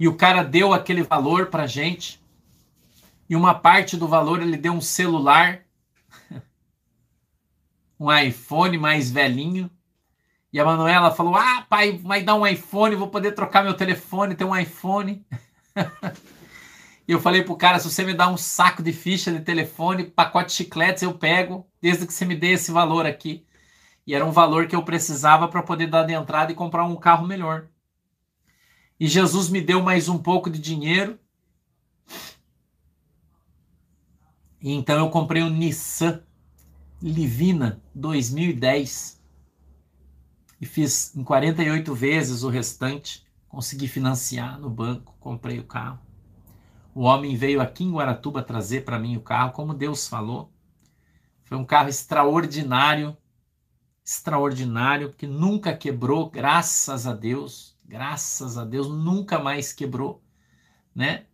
E 0.00 0.08
o 0.08 0.16
cara 0.16 0.42
deu 0.42 0.72
aquele 0.72 1.02
valor 1.02 1.46
para 1.46 1.66
gente. 1.66 2.20
E 3.28 3.36
uma 3.36 3.54
parte 3.54 3.96
do 3.96 4.08
valor 4.08 4.40
ele 4.40 4.56
deu 4.56 4.72
um 4.72 4.80
celular, 4.80 5.60
um 7.98 8.12
iPhone 8.12 8.78
mais 8.78 9.10
velhinho 9.10 9.70
e 10.52 10.58
a 10.58 10.64
Manuela 10.64 11.10
falou: 11.10 11.36
Ah, 11.36 11.66
pai, 11.68 11.98
vai 11.98 12.22
dar 12.22 12.34
um 12.34 12.46
iPhone, 12.46 12.96
vou 12.96 13.08
poder 13.08 13.32
trocar 13.32 13.62
meu 13.62 13.74
telefone, 13.74 14.34
ter 14.34 14.44
um 14.44 14.56
iPhone. 14.56 15.24
e 17.06 17.12
eu 17.12 17.20
falei 17.20 17.42
pro 17.42 17.56
cara: 17.56 17.78
se 17.78 17.90
você 17.90 18.04
me 18.04 18.14
dá 18.14 18.28
um 18.28 18.36
saco 18.36 18.82
de 18.82 18.92
ficha 18.92 19.30
de 19.30 19.40
telefone, 19.40 20.04
pacote 20.04 20.48
de 20.48 20.54
chicletes, 20.54 21.02
eu 21.02 21.14
pego, 21.14 21.68
desde 21.80 22.06
que 22.06 22.12
você 22.12 22.24
me 22.24 22.34
dê 22.34 22.52
esse 22.52 22.72
valor 22.72 23.04
aqui. 23.04 23.46
E 24.06 24.14
era 24.14 24.24
um 24.24 24.32
valor 24.32 24.66
que 24.66 24.74
eu 24.74 24.82
precisava 24.82 25.48
para 25.48 25.62
poder 25.62 25.86
dar 25.86 26.04
de 26.04 26.14
entrada 26.14 26.50
e 26.50 26.54
comprar 26.54 26.84
um 26.84 26.96
carro 26.96 27.26
melhor. 27.26 27.68
E 28.98 29.06
Jesus 29.06 29.50
me 29.50 29.60
deu 29.60 29.82
mais 29.82 30.08
um 30.08 30.18
pouco 30.18 30.48
de 30.48 30.58
dinheiro. 30.58 31.18
E 34.60 34.72
então 34.72 34.98
eu 34.98 35.10
comprei 35.10 35.42
um 35.42 35.50
Nissan 35.50 36.22
Livina 37.00 37.80
2010 37.94 39.22
e 40.60 40.66
fiz 40.66 41.14
em 41.14 41.22
48 41.22 41.94
vezes 41.94 42.42
o 42.42 42.48
restante. 42.48 43.24
Consegui 43.48 43.86
financiar 43.86 44.58
no 44.58 44.68
banco, 44.68 45.14
comprei 45.20 45.60
o 45.60 45.64
carro. 45.64 46.00
O 46.92 47.02
homem 47.02 47.36
veio 47.36 47.60
aqui 47.60 47.84
em 47.84 47.92
Guaratuba 47.92 48.42
trazer 48.42 48.84
para 48.84 48.98
mim 48.98 49.16
o 49.16 49.20
carro, 49.20 49.52
como 49.52 49.72
Deus 49.72 50.08
falou. 50.08 50.52
Foi 51.44 51.56
um 51.56 51.64
carro 51.64 51.88
extraordinário, 51.88 53.16
extraordinário, 54.04 55.12
que 55.12 55.26
nunca 55.26 55.76
quebrou, 55.76 56.28
graças 56.28 57.06
a 57.06 57.14
Deus, 57.14 57.78
graças 57.84 58.58
a 58.58 58.64
Deus, 58.64 58.88
nunca 58.88 59.38
mais 59.38 59.72
quebrou, 59.72 60.20
né? 60.92 61.27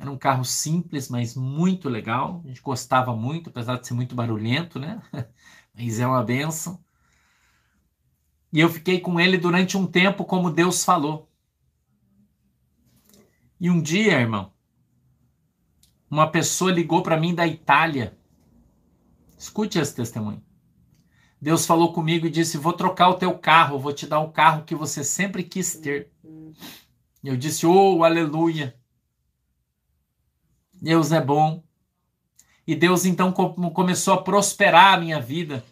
Era 0.00 0.10
um 0.10 0.16
carro 0.16 0.46
simples, 0.46 1.10
mas 1.10 1.34
muito 1.34 1.86
legal. 1.86 2.40
A 2.42 2.48
gente 2.48 2.62
gostava 2.62 3.14
muito, 3.14 3.50
apesar 3.50 3.78
de 3.78 3.86
ser 3.86 3.92
muito 3.92 4.14
barulhento, 4.14 4.78
né? 4.78 5.02
Mas 5.76 6.00
é 6.00 6.06
uma 6.06 6.24
benção. 6.24 6.82
E 8.50 8.58
eu 8.58 8.70
fiquei 8.70 8.98
com 8.98 9.20
ele 9.20 9.36
durante 9.36 9.76
um 9.76 9.86
tempo, 9.86 10.24
como 10.24 10.50
Deus 10.50 10.82
falou. 10.82 11.30
E 13.60 13.68
um 13.68 13.78
dia, 13.78 14.18
irmão, 14.18 14.54
uma 16.10 16.26
pessoa 16.26 16.72
ligou 16.72 17.02
para 17.02 17.20
mim 17.20 17.34
da 17.34 17.46
Itália. 17.46 18.18
Escute 19.36 19.78
esse 19.78 19.94
testemunho. 19.94 20.42
Deus 21.38 21.66
falou 21.66 21.92
comigo 21.92 22.26
e 22.26 22.30
disse: 22.30 22.56
Vou 22.56 22.72
trocar 22.72 23.10
o 23.10 23.18
teu 23.18 23.38
carro, 23.38 23.78
vou 23.78 23.92
te 23.92 24.06
dar 24.06 24.20
o 24.20 24.32
carro 24.32 24.64
que 24.64 24.74
você 24.74 25.04
sempre 25.04 25.44
quis 25.44 25.74
ter. 25.74 26.10
E 27.22 27.28
eu 27.28 27.36
disse: 27.36 27.66
Oh, 27.66 28.02
aleluia. 28.02 28.79
Deus 30.80 31.12
é 31.12 31.20
bom. 31.20 31.62
E 32.66 32.74
Deus 32.74 33.04
então 33.04 33.32
começou 33.32 34.14
a 34.14 34.22
prosperar 34.22 34.94
a 34.94 35.00
minha 35.00 35.20
vida 35.20 35.64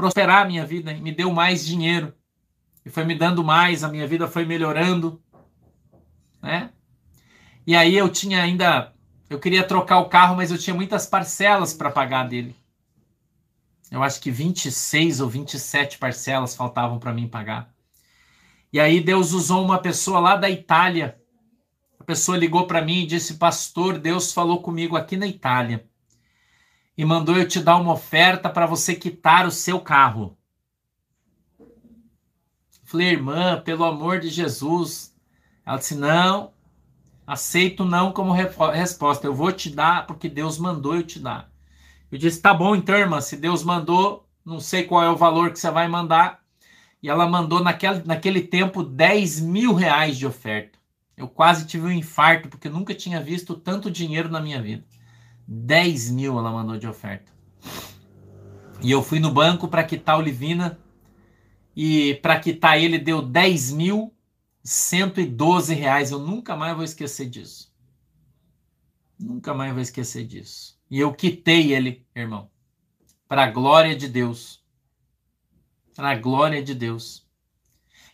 prosperar 0.00 0.42
a 0.42 0.44
minha 0.46 0.64
vida, 0.64 0.94
me 0.94 1.12
deu 1.12 1.30
mais 1.30 1.66
dinheiro. 1.66 2.14
E 2.84 2.88
foi 2.88 3.04
me 3.04 3.14
dando 3.14 3.44
mais, 3.44 3.84
a 3.84 3.88
minha 3.88 4.06
vida 4.06 4.26
foi 4.26 4.46
melhorando, 4.46 5.22
né? 6.42 6.70
E 7.66 7.76
aí 7.76 7.94
eu 7.94 8.08
tinha 8.08 8.42
ainda, 8.42 8.94
eu 9.28 9.38
queria 9.38 9.62
trocar 9.62 9.98
o 9.98 10.08
carro, 10.08 10.36
mas 10.36 10.50
eu 10.50 10.56
tinha 10.56 10.74
muitas 10.74 11.06
parcelas 11.06 11.74
para 11.74 11.90
pagar 11.90 12.26
dele. 12.26 12.56
Eu 13.90 14.02
acho 14.02 14.20
que 14.20 14.30
26 14.30 15.20
ou 15.20 15.28
27 15.28 15.98
parcelas 15.98 16.56
faltavam 16.56 16.98
para 16.98 17.12
mim 17.12 17.28
pagar. 17.28 17.70
E 18.72 18.80
aí 18.80 19.00
Deus 19.00 19.32
usou 19.32 19.62
uma 19.62 19.78
pessoa 19.78 20.18
lá 20.18 20.36
da 20.36 20.48
Itália. 20.48 21.19
Pessoa 22.10 22.36
ligou 22.36 22.66
para 22.66 22.82
mim 22.82 23.02
e 23.02 23.06
disse: 23.06 23.34
"Pastor, 23.34 23.96
Deus 23.96 24.32
falou 24.32 24.60
comigo 24.60 24.96
aqui 24.96 25.16
na 25.16 25.28
Itália 25.28 25.88
e 26.98 27.04
mandou 27.04 27.36
eu 27.36 27.46
te 27.46 27.60
dar 27.60 27.76
uma 27.76 27.92
oferta 27.92 28.50
para 28.50 28.66
você 28.66 28.96
quitar 28.96 29.46
o 29.46 29.50
seu 29.52 29.78
carro. 29.78 30.36
Falei, 32.82 33.10
irmã, 33.10 33.62
pelo 33.64 33.84
amor 33.84 34.18
de 34.18 34.28
Jesus. 34.28 35.14
Ela 35.64 35.76
disse: 35.76 35.94
não, 35.94 36.52
aceito 37.24 37.84
não 37.84 38.10
como 38.10 38.32
resposta. 38.32 39.24
Eu 39.24 39.32
vou 39.32 39.52
te 39.52 39.70
dar 39.70 40.04
porque 40.04 40.28
Deus 40.28 40.58
mandou 40.58 40.96
eu 40.96 41.04
te 41.04 41.20
dar. 41.20 41.48
Eu 42.10 42.18
disse: 42.18 42.42
tá 42.42 42.52
bom, 42.52 42.74
então, 42.74 42.96
irmã, 42.96 43.20
se 43.20 43.36
Deus 43.36 43.62
mandou, 43.62 44.28
não 44.44 44.58
sei 44.58 44.82
qual 44.82 45.04
é 45.04 45.08
o 45.08 45.16
valor 45.16 45.52
que 45.52 45.60
você 45.60 45.70
vai 45.70 45.86
mandar. 45.86 46.40
E 47.00 47.08
ela 47.08 47.28
mandou 47.28 47.62
naquele, 47.62 48.02
naquele 48.02 48.42
tempo 48.42 48.82
10 48.82 49.38
mil 49.38 49.74
reais 49.74 50.18
de 50.18 50.26
oferta. 50.26 50.79
Eu 51.20 51.28
quase 51.28 51.66
tive 51.66 51.86
um 51.86 51.92
infarto, 51.92 52.48
porque 52.48 52.70
nunca 52.70 52.94
tinha 52.94 53.20
visto 53.20 53.54
tanto 53.54 53.90
dinheiro 53.90 54.30
na 54.30 54.40
minha 54.40 54.60
vida. 54.62 54.84
10 55.46 56.12
mil 56.12 56.38
ela 56.38 56.50
mandou 56.50 56.78
de 56.78 56.86
oferta. 56.86 57.30
E 58.82 58.90
eu 58.90 59.02
fui 59.02 59.20
no 59.20 59.30
banco 59.30 59.68
para 59.68 59.84
quitar 59.84 60.18
o 60.18 60.22
Livina. 60.22 60.78
E 61.76 62.14
para 62.22 62.40
quitar 62.40 62.80
ele 62.80 62.98
deu 62.98 63.20
10 63.20 63.72
mil 63.72 64.14
112 64.64 65.74
reais. 65.74 66.10
Eu 66.10 66.20
nunca 66.20 66.56
mais 66.56 66.74
vou 66.74 66.84
esquecer 66.84 67.28
disso. 67.28 67.70
Nunca 69.18 69.52
mais 69.52 69.72
vou 69.72 69.82
esquecer 69.82 70.26
disso. 70.26 70.80
E 70.90 70.98
eu 70.98 71.12
quitei 71.12 71.74
ele, 71.74 72.06
irmão. 72.16 72.50
Para 73.28 73.44
a 73.44 73.50
glória 73.50 73.94
de 73.94 74.08
Deus. 74.08 74.64
Para 75.94 76.12
a 76.12 76.16
glória 76.16 76.62
de 76.62 76.74
Deus. 76.74 77.28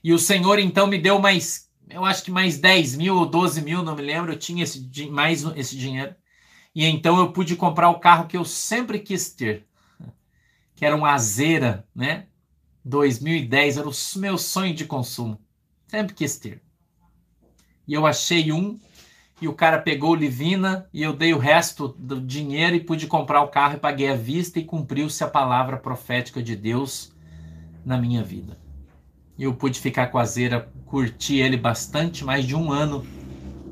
E 0.02 0.12
o 0.12 0.18
Senhor 0.18 0.58
então 0.58 0.86
me 0.86 0.98
deu 0.98 1.18
mais, 1.18 1.65
eu 1.88 2.04
acho 2.04 2.22
que 2.22 2.30
mais 2.30 2.58
10 2.58 2.96
mil 2.96 3.16
ou 3.16 3.26
12 3.26 3.62
mil, 3.62 3.82
não 3.82 3.94
me 3.94 4.02
lembro. 4.02 4.32
Eu 4.32 4.38
tinha 4.38 4.64
esse, 4.64 5.08
mais 5.08 5.44
esse 5.56 5.76
dinheiro. 5.76 6.14
E 6.74 6.84
então 6.84 7.18
eu 7.18 7.32
pude 7.32 7.56
comprar 7.56 7.88
o 7.88 8.00
carro 8.00 8.26
que 8.26 8.36
eu 8.36 8.44
sempre 8.44 8.98
quis 8.98 9.32
ter, 9.32 9.66
que 10.74 10.84
era 10.84 10.94
um 10.94 11.06
Azera, 11.06 11.86
né? 11.94 12.26
2010, 12.84 13.78
era 13.78 13.88
o 13.88 13.92
meu 14.16 14.36
sonho 14.36 14.74
de 14.74 14.84
consumo. 14.84 15.40
Sempre 15.88 16.14
quis 16.14 16.38
ter. 16.38 16.62
E 17.88 17.94
eu 17.94 18.04
achei 18.04 18.52
um, 18.52 18.78
e 19.40 19.48
o 19.48 19.54
cara 19.54 19.78
pegou 19.78 20.14
Livina, 20.14 20.88
e 20.92 21.02
eu 21.02 21.12
dei 21.12 21.32
o 21.32 21.38
resto 21.38 21.88
do 21.98 22.20
dinheiro 22.20 22.76
e 22.76 22.84
pude 22.84 23.06
comprar 23.06 23.42
o 23.42 23.48
carro 23.48 23.76
e 23.76 23.80
paguei 23.80 24.10
à 24.10 24.14
vista 24.14 24.58
e 24.58 24.64
cumpriu-se 24.64 25.22
a 25.24 25.28
palavra 25.28 25.78
profética 25.78 26.42
de 26.42 26.54
Deus 26.54 27.12
na 27.84 27.96
minha 27.96 28.22
vida. 28.22 28.65
E 29.38 29.44
eu 29.44 29.54
pude 29.54 29.80
ficar 29.80 30.08
com 30.08 30.18
a 30.18 30.22
Azera, 30.22 30.72
curti 30.86 31.36
ele 31.36 31.56
bastante, 31.56 32.24
mais 32.24 32.44
de 32.44 32.54
um 32.54 32.72
ano 32.72 33.04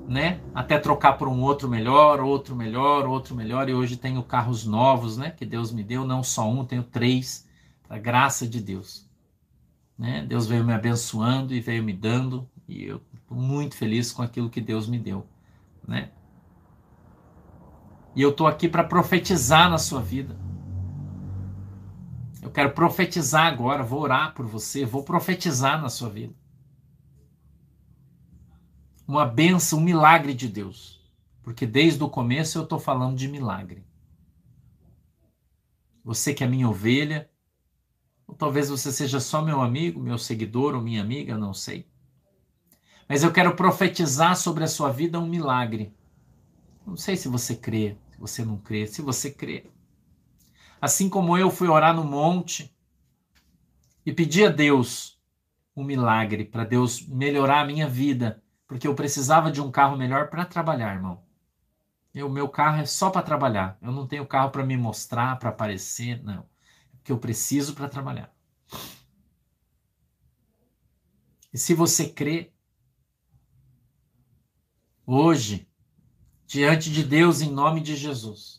né? 0.07 0.41
Até 0.55 0.79
trocar 0.79 1.15
por 1.15 1.29
um 1.29 1.41
outro 1.41 1.69
melhor, 1.69 2.21
outro 2.21 2.55
melhor, 2.55 3.07
outro 3.07 3.35
melhor. 3.35 3.69
E 3.69 3.75
hoje 3.75 3.97
tenho 3.97 4.23
carros 4.23 4.65
novos, 4.65 5.17
né? 5.17 5.31
Que 5.31 5.45
Deus 5.45 5.73
me 5.73 5.83
deu, 5.83 6.05
não 6.05 6.23
só 6.23 6.49
um, 6.49 6.65
tenho 6.65 6.83
três, 6.83 7.49
a 7.89 7.99
graça 7.99 8.47
de 8.47 8.61
Deus. 8.61 9.09
Né? 9.97 10.25
Deus 10.27 10.47
veio 10.47 10.65
me 10.65 10.73
abençoando 10.73 11.55
e 11.55 11.61
veio 11.61 11.83
me 11.83 11.93
dando, 11.93 12.49
e 12.69 12.85
eu 12.85 13.01
estou 13.15 13.37
muito 13.37 13.77
feliz 13.77 14.11
com 14.11 14.23
aquilo 14.23 14.51
que 14.51 14.61
Deus 14.61 14.89
me 14.89 14.99
deu, 14.99 15.25
né? 15.87 16.11
E 18.17 18.21
eu 18.21 18.31
estou 18.31 18.49
aqui 18.49 18.69
para 18.69 18.83
profetizar 18.83 19.71
na 19.71 19.79
sua 19.79 20.01
vida. 20.01 20.37
Eu 22.45 22.51
quero 22.51 22.73
profetizar 22.73 23.47
agora, 23.47 23.83
vou 23.83 24.01
orar 24.01 24.35
por 24.35 24.47
você, 24.47 24.85
vou 24.85 25.03
profetizar 25.03 25.81
na 25.81 25.89
sua 25.89 26.11
vida 26.11 26.35
uma 29.07 29.27
benção, 29.27 29.79
um 29.79 29.83
milagre 29.83 30.35
de 30.35 30.49
Deus. 30.49 31.03
Porque 31.43 31.67
desde 31.67 32.03
o 32.03 32.09
começo 32.09 32.59
eu 32.59 32.65
estou 32.65 32.79
falando 32.79 33.17
de 33.17 33.29
milagre. 33.29 33.85
Você 36.03 36.33
que 36.35 36.45
é 36.45 36.47
minha 36.47 36.69
ovelha, 36.69 37.31
ou 38.27 38.35
talvez 38.35 38.69
você 38.69 38.93
seja 38.93 39.21
só 39.21 39.43
meu 39.43 39.61
amigo, 39.61 40.01
meu 40.01 40.19
seguidor 40.19 40.75
ou 40.75 40.83
minha 40.83 41.03
amiga, 41.03 41.37
não 41.37 41.53
sei. 41.53 41.87
Mas 43.09 43.23
eu 43.23 43.33
quero 43.33 43.55
profetizar 43.55 44.37
sobre 44.37 44.65
a 44.65 44.69
sua 44.69 44.91
vida 44.91 45.19
um 45.19 45.27
milagre. 45.27 45.95
Não 46.87 46.97
sei 46.97 47.17
se 47.17 47.29
você 47.29 47.55
crê, 47.57 47.97
se 48.11 48.19
você 48.19 48.45
não 48.45 48.57
crê, 48.59 48.87
se 48.87 49.03
você 49.03 49.31
crê. 49.31 49.67
Assim 50.85 51.09
como 51.09 51.39
eu 51.39 51.51
fui 51.51 51.67
orar 51.67 51.97
no 51.97 52.05
monte 52.05 52.71
e 54.05 54.13
pedi 54.13 54.45
a 54.45 54.51
Deus 54.51 55.19
um 55.75 55.83
milagre 55.83 56.45
para 56.45 56.63
Deus 56.63 57.09
melhorar 57.09 57.63
a 57.63 57.65
minha 57.65 57.89
vida 57.89 58.45
porque 58.67 58.87
eu 58.87 58.95
precisava 58.95 59.51
de 59.51 59.63
um 59.63 59.71
carro 59.71 59.97
melhor 59.97 60.29
para 60.29 60.45
trabalhar, 60.45 60.93
irmão. 60.93 61.25
O 62.15 62.29
meu 62.29 62.51
carro 62.51 62.83
é 62.83 62.85
só 62.85 63.09
para 63.09 63.23
trabalhar. 63.23 63.79
Eu 63.81 63.93
não 63.93 64.07
tenho 64.07 64.27
carro 64.27 64.51
para 64.51 64.63
me 64.63 64.77
mostrar, 64.77 65.39
para 65.39 65.49
aparecer, 65.49 66.23
não. 66.23 66.41
É 66.93 66.97
porque 66.99 67.13
eu 67.13 67.19
preciso 67.19 67.75
para 67.75 67.89
trabalhar. 67.89 68.31
E 71.51 71.57
se 71.57 71.73
você 71.73 72.11
crê, 72.11 72.53
hoje, 75.07 75.67
diante 76.47 76.93
de 76.93 77.03
Deus, 77.03 77.41
em 77.41 77.51
nome 77.51 77.81
de 77.81 77.97
Jesus, 77.97 78.54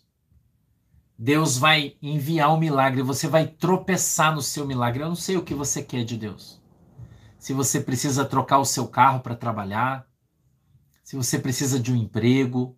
Deus 1.17 1.57
vai 1.57 1.97
enviar 2.01 2.53
um 2.53 2.59
milagre, 2.59 3.01
você 3.01 3.27
vai 3.27 3.47
tropeçar 3.47 4.35
no 4.35 4.41
seu 4.41 4.67
milagre. 4.67 5.01
Eu 5.01 5.07
não 5.07 5.15
sei 5.15 5.37
o 5.37 5.43
que 5.43 5.53
você 5.53 5.81
quer 5.81 6.03
de 6.03 6.17
Deus. 6.17 6.61
Se 7.39 7.53
você 7.53 7.79
precisa 7.79 8.25
trocar 8.25 8.59
o 8.59 8.65
seu 8.65 8.87
carro 8.87 9.21
para 9.21 9.35
trabalhar, 9.35 10.07
se 11.03 11.15
você 11.15 11.39
precisa 11.39 11.79
de 11.79 11.93
um 11.93 11.95
emprego, 11.95 12.77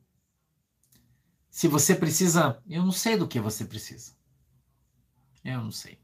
se 1.50 1.68
você 1.68 1.96
precisa. 1.96 2.62
Eu 2.70 2.84
não 2.84 2.92
sei 2.92 3.18
do 3.18 3.28
que 3.28 3.40
você 3.40 3.66
precisa. 3.66 4.14
Eu 5.44 5.64
não 5.64 5.72
sei. 5.72 6.00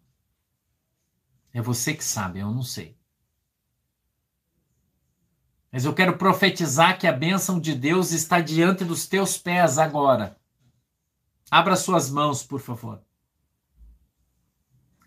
É 1.54 1.62
você 1.62 1.94
que 1.94 2.04
sabe, 2.04 2.40
eu 2.40 2.50
não 2.50 2.64
sei. 2.64 2.98
Mas 5.72 5.86
eu 5.86 5.94
quero 5.94 6.18
profetizar 6.18 6.98
que 6.98 7.06
a 7.06 7.12
bênção 7.12 7.60
de 7.60 7.76
Deus 7.76 8.12
está 8.12 8.40
diante 8.40 8.84
dos 8.84 9.08
teus 9.08 9.38
pés 9.38 9.78
agora. 9.78 10.36
Abra 11.54 11.76
suas 11.76 12.10
mãos, 12.10 12.41
por 12.41 12.60
favor. 12.60 12.99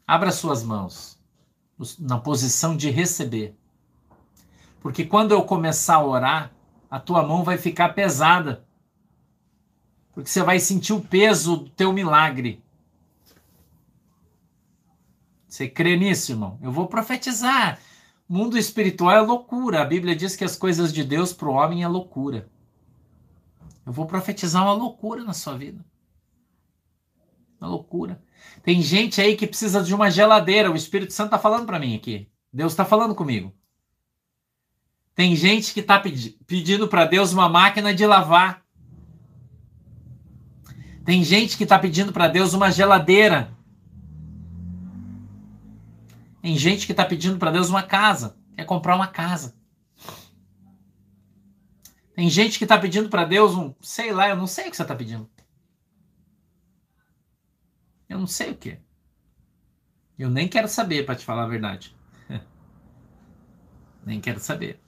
Abra 0.07 0.31
suas 0.31 0.63
mãos 0.63 1.19
na 1.99 2.21
posição 2.21 2.77
de 2.77 2.89
receber. 2.89 3.57
Porque 4.79 5.05
quando 5.05 5.33
eu 5.33 5.43
começar 5.43 5.97
a 5.97 6.07
orar, 6.07 6.53
a 6.89 7.01
tua 7.01 7.27
mão 7.27 7.43
vai 7.43 7.59
ficar 7.59 7.95
pesada. 7.95 8.65
Porque 10.15 10.31
você 10.31 10.41
vai 10.41 10.61
sentir 10.61 10.93
o 10.93 11.01
peso 11.01 11.57
do 11.57 11.71
teu 11.71 11.93
milagre. 11.93 12.63
Você 15.49 15.69
crê 15.69 15.97
nisso, 15.97 16.31
irmão? 16.31 16.61
Eu 16.63 16.71
vou 16.71 16.87
profetizar. 16.87 17.81
Mundo 18.29 18.57
espiritual 18.57 19.17
é 19.17 19.21
loucura. 19.21 19.83
A 19.83 19.85
Bíblia 19.85 20.15
diz 20.15 20.37
que 20.37 20.45
as 20.45 20.55
coisas 20.55 20.93
de 20.93 21.03
Deus 21.03 21.33
para 21.33 21.49
o 21.49 21.55
homem 21.55 21.83
é 21.83 21.89
loucura. 21.89 22.49
Eu 23.85 23.93
vou 23.93 24.07
profetizar 24.07 24.63
uma 24.63 24.75
loucura 24.75 25.25
na 25.25 25.33
sua 25.33 25.59
vida. 25.59 25.85
Uma 27.61 27.71
loucura. 27.71 28.23
Tem 28.63 28.83
gente 28.83 29.21
aí 29.21 29.37
que 29.37 29.47
precisa 29.47 29.83
de 29.83 29.95
uma 29.95 30.11
geladeira. 30.11 30.71
O 30.71 30.77
Espírito 30.77 31.13
Santo 31.13 31.29
está 31.29 31.39
falando 31.39 31.67
para 31.67 31.79
mim 31.79 31.97
aqui. 31.97 32.29
Deus 32.53 32.73
está 32.73 32.85
falando 32.85 33.15
comigo. 33.15 33.55
Tem 35.15 35.35
gente 35.35 35.73
que 35.73 35.81
está 35.81 35.99
pedi 35.99 36.39
pedindo 36.47 36.87
para 36.89 37.07
Deus 37.07 37.33
uma 37.33 37.49
máquina 37.49 37.95
de 37.95 38.07
lavar. 38.07 38.63
Tem 41.05 41.23
gente 41.25 41.57
que 41.57 41.63
está 41.63 41.79
pedindo 41.79 42.13
para 42.13 42.29
Deus 42.29 42.53
uma 42.53 42.71
geladeira. 42.71 43.57
Tem 46.43 46.57
gente 46.57 46.85
que 46.85 46.93
está 46.93 47.05
pedindo 47.05 47.39
para 47.39 47.51
Deus 47.51 47.71
uma 47.71 47.83
casa. 47.83 48.37
Quer 48.55 48.65
comprar 48.65 48.95
uma 48.95 49.07
casa. 49.07 49.55
Tem 52.15 52.29
gente 52.29 52.59
que 52.59 52.65
está 52.65 52.79
pedindo 52.79 53.09
para 53.09 53.25
Deus 53.25 53.55
um. 53.55 53.75
Sei 53.81 54.13
lá, 54.13 54.29
eu 54.29 54.37
não 54.37 54.47
sei 54.47 54.69
o 54.69 54.71
que 54.71 54.77
você 54.77 54.83
está 54.83 54.95
pedindo. 54.95 55.29
Eu 58.09 58.19
não 58.19 58.27
sei 58.27 58.53
o 58.53 58.57
que. 58.57 58.79
Eu 60.19 60.31
nem 60.31 60.49
quero 60.49 60.69
saber, 60.69 61.05
para 61.05 61.17
te 61.17 61.25
falar 61.25 61.45
a 61.45 61.49
verdade. 61.49 61.95
nem 64.05 64.21
quero 64.21 64.41
saber. 64.41 64.81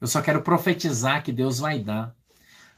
Eu 0.00 0.06
só 0.06 0.22
quero 0.22 0.42
profetizar 0.42 1.22
que 1.22 1.32
Deus 1.32 1.58
vai 1.58 1.78
dar. 1.78 2.14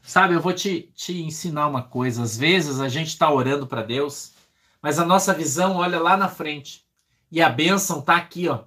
Sabe, 0.01 0.33
eu 0.33 0.41
vou 0.41 0.53
te, 0.53 0.91
te 0.95 1.21
ensinar 1.21 1.67
uma 1.67 1.83
coisa. 1.83 2.23
Às 2.23 2.35
vezes 2.37 2.79
a 2.79 2.89
gente 2.89 3.09
está 3.09 3.31
orando 3.31 3.67
para 3.67 3.83
Deus, 3.83 4.33
mas 4.81 4.97
a 4.97 5.05
nossa 5.05 5.33
visão 5.33 5.75
olha 5.77 5.99
lá 5.99 6.17
na 6.17 6.27
frente. 6.27 6.87
E 7.31 7.41
a 7.41 7.49
bênção 7.49 7.99
está 7.99 8.17
aqui, 8.17 8.47
ó. 8.47 8.63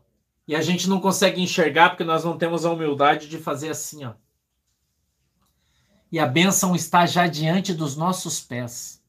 E 0.47 0.55
a 0.55 0.63
gente 0.63 0.89
não 0.89 1.01
consegue 1.01 1.41
enxergar 1.41 1.91
porque 1.91 2.05
nós 2.05 2.25
não 2.25 2.39
temos 2.39 2.65
a 2.65 2.71
humildade 2.71 3.29
de 3.29 3.39
fazer 3.39 3.71
assim, 3.71 4.05
ó. 4.05 4.15
E 6.11 6.19
a 6.19 6.27
bênção 6.27 6.77
está 6.77 7.07
já 7.07 7.27
diante 7.27 7.73
dos 7.73 7.97
nossos 7.97 8.41
pés 8.41 9.02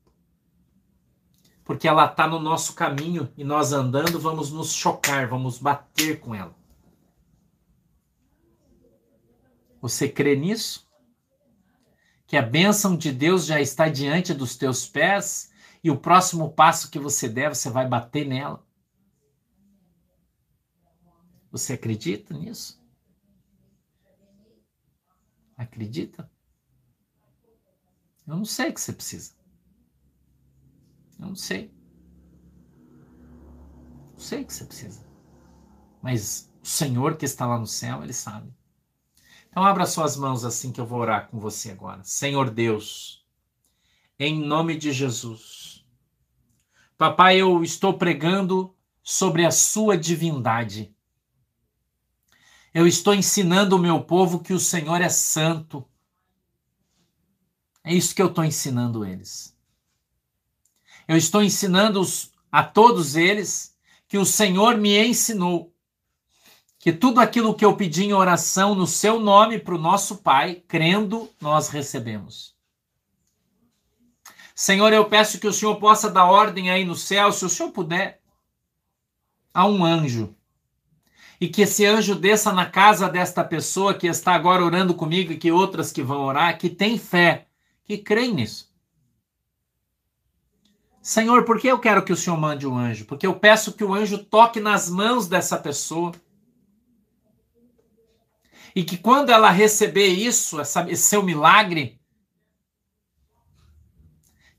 porque 1.64 1.88
ela 1.88 2.06
está 2.06 2.28
no 2.28 2.40
nosso 2.40 2.74
caminho 2.74 3.32
e 3.38 3.44
nós 3.44 3.72
andando 3.72 4.20
vamos 4.20 4.52
nos 4.52 4.74
chocar, 4.74 5.28
vamos 5.28 5.58
bater 5.58 6.20
com 6.20 6.36
ela. 6.36 6.56
Você 9.82 10.08
crê 10.08 10.36
nisso? 10.36 10.90
Que 12.26 12.38
a 12.38 12.42
bênção 12.42 12.96
de 12.98 13.12
Deus 13.12 13.46
já 13.46 13.62
está 13.62 13.90
diante 13.90 14.34
dos 14.34 14.56
teus 14.56 14.88
pés 14.88 15.52
e 15.84 15.92
o 15.92 15.98
próximo 15.98 16.52
passo 16.54 16.90
que 16.90 16.98
você 16.98 17.28
der, 17.28 17.54
você 17.54 17.70
vai 17.70 17.88
bater 17.88 18.26
nela? 18.26 18.66
Você 21.52 21.74
acredita 21.74 22.34
nisso? 22.34 22.82
Acredita? 25.56 26.30
Eu 28.26 28.38
não 28.38 28.46
sei 28.46 28.70
o 28.70 28.74
que 28.74 28.82
você 28.82 28.94
precisa. 28.94 29.43
Eu 31.20 31.28
não 31.28 31.36
sei. 31.36 31.74
Não 34.12 34.20
sei 34.20 34.42
o 34.42 34.46
que 34.46 34.54
você 34.54 34.66
precisa. 34.66 35.06
Mas 36.02 36.52
o 36.62 36.68
Senhor 36.68 37.16
que 37.18 37.26
está 37.26 37.46
lá 37.46 37.60
no 37.60 37.68
céu, 37.68 38.04
Ele 38.04 38.14
sabe. 38.14 38.54
Então 39.50 39.64
abra 39.64 39.86
suas 39.86 40.18
mãos 40.18 40.44
assim 40.44 40.72
que 40.72 40.82
eu 40.82 40.86
vou 40.86 41.00
orar 41.00 41.30
com 41.30 41.40
você 41.40 41.72
agora. 41.72 42.04
Senhor 42.04 42.50
Deus, 42.50 43.24
em 44.18 44.44
nome 44.44 44.76
de 44.78 44.92
Jesus. 44.92 45.86
Papai, 46.98 47.38
eu 47.40 47.64
estou 47.64 47.98
pregando 47.98 48.76
sobre 49.04 49.46
a 49.46 49.52
sua 49.52 49.98
divindade. 49.98 50.96
Eu 52.74 52.88
estou 52.88 53.14
ensinando 53.14 53.76
o 53.76 53.80
meu 53.80 54.04
povo 54.04 54.40
que 54.40 54.54
o 54.54 54.60
Senhor 54.60 55.02
é 55.02 55.10
santo. 55.10 55.88
É 57.84 57.94
isso 57.94 58.16
que 58.16 58.22
eu 58.22 58.28
estou 58.28 58.44
ensinando 58.44 59.06
eles. 59.06 59.53
Eu 61.08 61.18
estou 61.18 61.44
ensinando 61.44 62.02
a 62.52 62.64
todos 62.64 63.16
eles 63.16 63.76
que 64.08 64.18
o 64.18 64.26
Senhor 64.26 64.78
me 64.78 64.98
ensinou 64.98 65.74
que 66.84 66.92
tudo 66.92 67.22
aquilo 67.22 67.56
que 67.56 67.64
eu 67.64 67.78
pedi 67.78 68.04
em 68.04 68.12
oração 68.12 68.76
no 68.76 68.86
seu 68.86 69.18
nome 69.18 69.58
para 69.58 69.74
o 69.74 69.78
nosso 69.78 70.18
Pai, 70.18 70.62
crendo, 70.68 71.30
nós 71.40 71.70
recebemos. 71.70 72.54
Senhor, 74.54 74.92
eu 74.92 75.06
peço 75.06 75.40
que 75.40 75.48
o 75.48 75.54
Senhor 75.54 75.78
possa 75.78 76.10
dar 76.10 76.26
ordem 76.26 76.70
aí 76.70 76.84
no 76.84 76.94
céu, 76.94 77.32
se 77.32 77.46
o 77.46 77.50
Senhor 77.50 77.72
puder, 77.72 78.22
a 79.54 79.66
um 79.66 79.86
anjo. 79.86 80.36
E 81.40 81.48
que 81.48 81.62
esse 81.62 81.86
anjo 81.86 82.16
desça 82.16 82.52
na 82.52 82.66
casa 82.66 83.08
desta 83.08 83.46
pessoa 83.46 83.94
que 83.94 84.08
está 84.08 84.34
agora 84.34 84.62
orando 84.62 84.94
comigo 84.94 85.32
e 85.32 85.38
que 85.38 85.54
outras 85.54 85.90
que 85.90 86.04
vão 86.04 86.26
orar, 86.26 86.58
que 86.58 86.70
tem 86.70 86.98
fé, 86.98 87.48
que 87.86 87.98
creem 87.98 88.34
nisso. 88.34 88.73
Senhor, 91.04 91.44
por 91.44 91.60
que 91.60 91.68
eu 91.68 91.78
quero 91.80 92.02
que 92.06 92.14
o 92.14 92.16
Senhor 92.16 92.38
mande 92.38 92.66
um 92.66 92.78
anjo? 92.78 93.04
Porque 93.04 93.28
eu 93.28 93.38
peço 93.38 93.74
que 93.74 93.84
o 93.84 93.94
anjo 93.94 94.18
toque 94.18 94.62
nas 94.62 94.90
mãos 94.90 95.28
dessa 95.28 95.58
pessoa. 95.58 96.14
E 98.74 98.86
que 98.86 98.98
quando 98.98 99.30
ela 99.30 99.50
receber 99.50 100.08
isso, 100.08 100.62
essa, 100.62 100.90
esse 100.90 101.04
seu 101.04 101.22
milagre, 101.22 102.00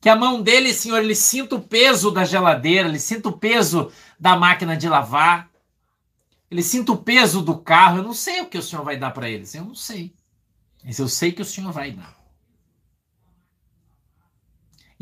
que 0.03 0.09
a 0.11 0.15
mão 0.15 0.43
dele, 0.43 0.75
Senhor, 0.75 0.99
ele 0.99 1.15
sinta 1.15 1.57
o 1.57 1.63
peso 1.63 2.11
da 2.11 2.27
geladeira, 2.27 2.91
ele 2.91 2.99
sinta 2.99 3.31
o 3.31 3.39
peso 3.39 3.91
da 4.21 4.37
máquina 4.37 4.77
de 4.77 4.87
lavar, 4.87 5.51
ele 6.51 6.63
sinta 6.63 6.93
o 6.93 6.99
peso 6.99 7.41
do 7.41 7.59
carro. 7.59 8.01
Eu 8.01 8.03
não 8.03 8.13
sei 8.13 8.43
o 8.43 8.47
que 8.47 8.59
o 8.59 8.63
Senhor 8.63 8.85
vai 8.85 8.99
dar 8.99 9.13
para 9.13 9.31
eles, 9.31 9.55
eu 9.55 9.65
não 9.65 9.75
sei. 9.75 10.15
Mas 10.85 10.99
eu 10.99 11.09
sei 11.09 11.33
que 11.33 11.41
o 11.41 11.47
Senhor 11.47 11.73
vai 11.73 11.91
dar. 11.91 12.23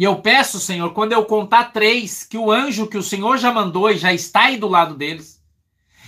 E 0.03 0.05
eu 0.05 0.20
peço, 0.20 0.59
Senhor, 0.59 0.92
quando 0.92 1.12
eu 1.12 1.24
contar 1.24 1.66
três, 1.66 2.24
que 2.24 2.36
o 2.36 2.50
anjo 2.50 2.88
que 2.88 2.98
o 2.98 3.03
Senhor 3.05 3.38
já 3.38 3.53
mandou 3.53 3.88
e 3.88 3.96
já 3.96 4.12
está 4.12 4.46
aí 4.46 4.57
do 4.57 4.66
lado 4.66 4.96
deles, 4.96 5.40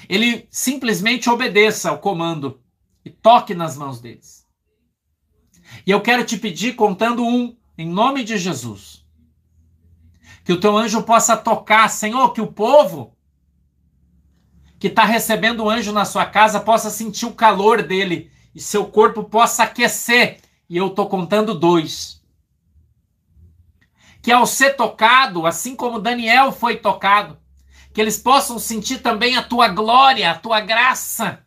ele 0.08 0.48
simplesmente 0.50 1.30
obedeça 1.30 1.90
ao 1.90 2.00
comando 2.00 2.60
e 3.04 3.10
toque 3.10 3.54
nas 3.54 3.76
mãos 3.76 4.00
deles. 4.00 4.48
E 5.86 5.92
eu 5.92 6.00
quero 6.00 6.24
te 6.24 6.36
pedir, 6.36 6.74
contando 6.74 7.24
um, 7.24 7.56
em 7.78 7.88
nome 7.88 8.24
de 8.24 8.36
Jesus, 8.36 9.06
que 10.44 10.52
o 10.52 10.58
teu 10.58 10.76
anjo 10.76 11.04
possa 11.04 11.36
tocar, 11.36 11.88
Senhor, 11.88 12.32
que 12.32 12.40
o 12.40 12.50
povo 12.52 13.16
que 14.76 14.88
está 14.88 15.04
recebendo 15.04 15.62
o 15.62 15.70
anjo 15.70 15.92
na 15.92 16.04
sua 16.04 16.26
casa 16.26 16.58
possa 16.58 16.90
sentir 16.90 17.26
o 17.26 17.32
calor 17.32 17.80
dele 17.80 18.28
e 18.52 18.60
seu 18.60 18.86
corpo 18.86 19.22
possa 19.22 19.62
aquecer. 19.62 20.40
E 20.68 20.76
eu 20.76 20.88
estou 20.88 21.08
contando 21.08 21.54
dois 21.54 22.23
que 24.24 24.32
ao 24.32 24.46
ser 24.46 24.74
tocado, 24.74 25.46
assim 25.46 25.76
como 25.76 26.00
Daniel 26.00 26.50
foi 26.50 26.78
tocado, 26.78 27.38
que 27.92 28.00
eles 28.00 28.16
possam 28.16 28.58
sentir 28.58 29.02
também 29.02 29.36
a 29.36 29.42
tua 29.42 29.68
glória, 29.68 30.30
a 30.30 30.38
tua 30.38 30.60
graça. 30.60 31.44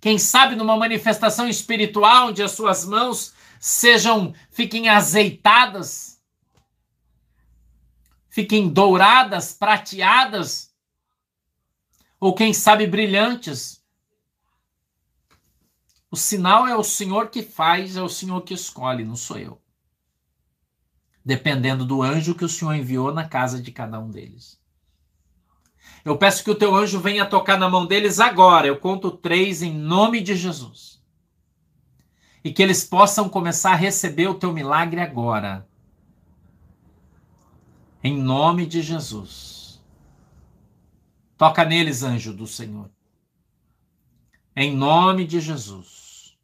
Quem 0.00 0.16
sabe 0.16 0.54
numa 0.54 0.76
manifestação 0.76 1.48
espiritual 1.48 2.28
onde 2.28 2.40
as 2.40 2.52
suas 2.52 2.84
mãos 2.84 3.34
sejam, 3.58 4.32
fiquem 4.48 4.88
azeitadas, 4.88 6.22
fiquem 8.30 8.68
douradas, 8.68 9.52
prateadas, 9.52 10.72
ou 12.20 12.32
quem 12.32 12.54
sabe 12.54 12.86
brilhantes, 12.86 13.82
O 16.12 16.16
sinal 16.16 16.68
é 16.68 16.76
o 16.76 16.84
Senhor 16.84 17.30
que 17.30 17.42
faz, 17.42 17.96
é 17.96 18.02
o 18.02 18.08
Senhor 18.08 18.42
que 18.42 18.52
escolhe, 18.52 19.02
não 19.02 19.16
sou 19.16 19.38
eu. 19.38 19.61
Dependendo 21.24 21.84
do 21.84 22.02
anjo 22.02 22.34
que 22.34 22.44
o 22.44 22.48
Senhor 22.48 22.74
enviou 22.74 23.12
na 23.12 23.28
casa 23.28 23.60
de 23.60 23.70
cada 23.70 23.98
um 24.00 24.10
deles. 24.10 24.60
Eu 26.04 26.18
peço 26.18 26.42
que 26.42 26.50
o 26.50 26.54
teu 26.54 26.74
anjo 26.74 26.98
venha 26.98 27.24
tocar 27.24 27.58
na 27.58 27.68
mão 27.68 27.86
deles 27.86 28.18
agora. 28.18 28.66
Eu 28.66 28.78
conto 28.78 29.10
três 29.10 29.62
em 29.62 29.72
nome 29.72 30.20
de 30.20 30.34
Jesus. 30.34 31.00
E 32.42 32.52
que 32.52 32.62
eles 32.62 32.84
possam 32.84 33.28
começar 33.28 33.72
a 33.72 33.76
receber 33.76 34.26
o 34.26 34.34
teu 34.34 34.52
milagre 34.52 35.00
agora. 35.00 35.66
Em 38.02 38.20
nome 38.20 38.66
de 38.66 38.82
Jesus. 38.82 39.80
Toca 41.38 41.64
neles, 41.64 42.02
anjo 42.02 42.32
do 42.32 42.48
Senhor. 42.48 42.90
Em 44.56 44.74
nome 44.74 45.24
de 45.24 45.40
Jesus. 45.40 46.36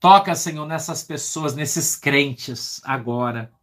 Toca, 0.00 0.34
Senhor, 0.34 0.66
nessas 0.66 1.04
pessoas, 1.04 1.54
nesses 1.54 1.94
crentes 1.94 2.80
agora. 2.84 3.53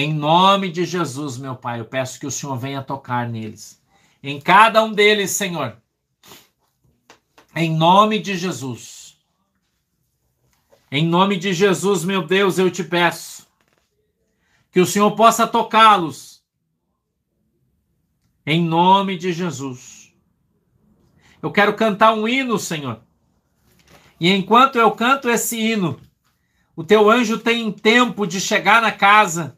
Em 0.00 0.14
nome 0.14 0.70
de 0.70 0.86
Jesus, 0.86 1.36
meu 1.36 1.54
Pai, 1.54 1.78
eu 1.78 1.84
peço 1.84 2.18
que 2.18 2.26
o 2.26 2.30
Senhor 2.30 2.56
venha 2.56 2.82
tocar 2.82 3.28
neles. 3.28 3.82
Em 4.22 4.40
cada 4.40 4.82
um 4.82 4.90
deles, 4.90 5.32
Senhor. 5.32 5.76
Em 7.54 7.76
nome 7.76 8.18
de 8.18 8.34
Jesus. 8.34 9.18
Em 10.90 11.06
nome 11.06 11.36
de 11.36 11.52
Jesus, 11.52 12.02
meu 12.02 12.26
Deus, 12.26 12.58
eu 12.58 12.70
te 12.70 12.82
peço 12.82 13.46
que 14.72 14.80
o 14.80 14.86
Senhor 14.86 15.10
possa 15.14 15.46
tocá-los. 15.46 16.42
Em 18.46 18.64
nome 18.64 19.18
de 19.18 19.34
Jesus. 19.34 20.14
Eu 21.42 21.52
quero 21.52 21.76
cantar 21.76 22.14
um 22.14 22.26
hino, 22.26 22.58
Senhor. 22.58 23.02
E 24.18 24.30
enquanto 24.30 24.76
eu 24.76 24.92
canto 24.92 25.28
esse 25.28 25.60
hino, 25.60 26.00
o 26.74 26.82
teu 26.82 27.10
anjo 27.10 27.38
tem 27.38 27.70
tempo 27.70 28.26
de 28.26 28.40
chegar 28.40 28.80
na 28.80 28.92
casa, 28.92 29.54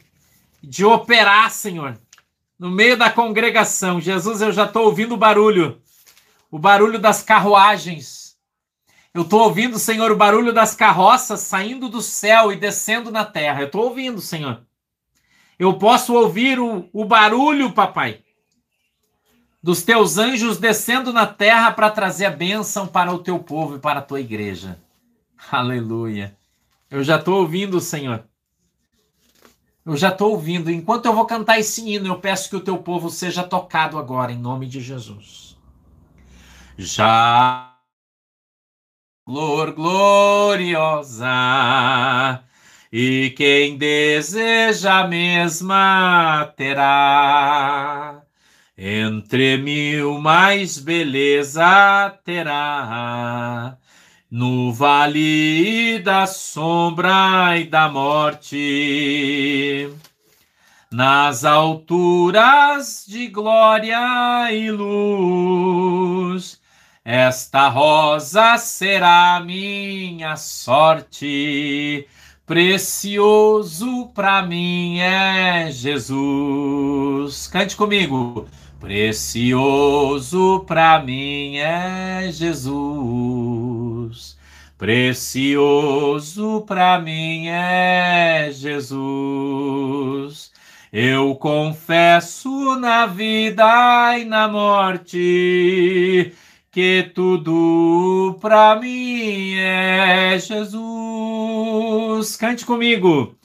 de 0.62 0.84
operar, 0.84 1.50
Senhor, 1.50 1.98
no 2.58 2.70
meio 2.70 2.96
da 2.96 3.10
congregação. 3.10 4.00
Jesus, 4.00 4.40
eu 4.40 4.52
já 4.52 4.64
estou 4.64 4.84
ouvindo 4.84 5.14
o 5.14 5.18
barulho, 5.18 5.82
o 6.50 6.58
barulho 6.58 6.98
das 6.98 7.22
carruagens. 7.22 8.36
Eu 9.12 9.22
estou 9.22 9.42
ouvindo, 9.42 9.78
Senhor, 9.78 10.10
o 10.10 10.16
barulho 10.16 10.52
das 10.52 10.74
carroças 10.74 11.40
saindo 11.40 11.88
do 11.88 12.00
céu 12.00 12.52
e 12.52 12.56
descendo 12.56 13.10
na 13.10 13.24
terra. 13.24 13.60
Eu 13.60 13.66
estou 13.66 13.84
ouvindo, 13.84 14.20
Senhor. 14.20 14.62
Eu 15.58 15.74
posso 15.74 16.14
ouvir 16.14 16.58
o, 16.58 16.88
o 16.92 17.04
barulho, 17.04 17.72
papai, 17.72 18.20
dos 19.62 19.82
teus 19.82 20.16
anjos 20.16 20.58
descendo 20.58 21.12
na 21.12 21.26
terra 21.26 21.70
para 21.72 21.90
trazer 21.90 22.26
a 22.26 22.30
bênção 22.30 22.86
para 22.86 23.12
o 23.12 23.18
teu 23.18 23.38
povo 23.38 23.76
e 23.76 23.78
para 23.78 23.98
a 24.00 24.02
tua 24.02 24.20
igreja. 24.20 24.78
Aleluia. 25.50 26.36
Eu 26.90 27.02
já 27.02 27.16
estou 27.16 27.40
ouvindo, 27.40 27.80
Senhor. 27.80 28.24
Eu 29.84 29.96
já 29.96 30.08
estou 30.10 30.32
ouvindo. 30.32 30.70
Enquanto 30.70 31.06
eu 31.06 31.14
vou 31.14 31.26
cantar 31.26 31.58
esse 31.58 31.88
hino, 31.88 32.06
eu 32.06 32.18
peço 32.18 32.48
que 32.48 32.56
o 32.56 32.60
teu 32.60 32.78
povo 32.78 33.10
seja 33.10 33.42
tocado 33.42 33.98
agora, 33.98 34.32
em 34.32 34.38
nome 34.38 34.66
de 34.66 34.80
Jesus. 34.80 35.56
Já 36.78 37.72
flor 39.24 39.72
gloriosa, 39.72 41.28
e 42.92 43.32
quem 43.36 43.78
deseja 43.78 45.00
a 45.00 45.08
mesma 45.08 46.52
terá 46.56 48.22
entre 48.76 49.58
mil 49.58 50.18
mais 50.18 50.78
beleza 50.78 52.10
terá. 52.24 53.78
No 54.34 54.72
vale 54.72 55.98
da 55.98 56.26
sombra 56.26 57.58
e 57.58 57.64
da 57.64 57.90
morte, 57.90 58.50
nas 60.90 61.44
alturas 61.44 63.04
de 63.06 63.26
glória 63.26 64.50
e 64.50 64.70
luz, 64.70 66.58
esta 67.04 67.68
rosa 67.68 68.56
será 68.56 69.38
minha 69.44 70.34
sorte. 70.38 72.08
Precioso 72.46 74.06
para 74.14 74.40
mim 74.40 74.98
é 75.00 75.70
Jesus. 75.70 77.48
Cante 77.48 77.76
comigo. 77.76 78.48
Precioso 78.82 80.64
para 80.66 81.00
mim 81.04 81.56
é 81.58 82.28
Jesus. 82.32 82.76
Precioso 84.76 86.64
para 86.66 86.98
mim 86.98 87.46
é 87.46 88.50
Jesus. 88.52 90.50
Eu 90.92 91.36
confesso 91.36 92.74
na 92.74 93.06
vida 93.06 94.18
e 94.18 94.24
na 94.24 94.48
morte 94.48 96.32
que 96.72 97.08
tudo 97.14 98.36
para 98.40 98.74
mim 98.80 99.54
é 99.60 100.36
Jesus. 100.40 102.34
Cante 102.36 102.66
comigo 102.66 103.36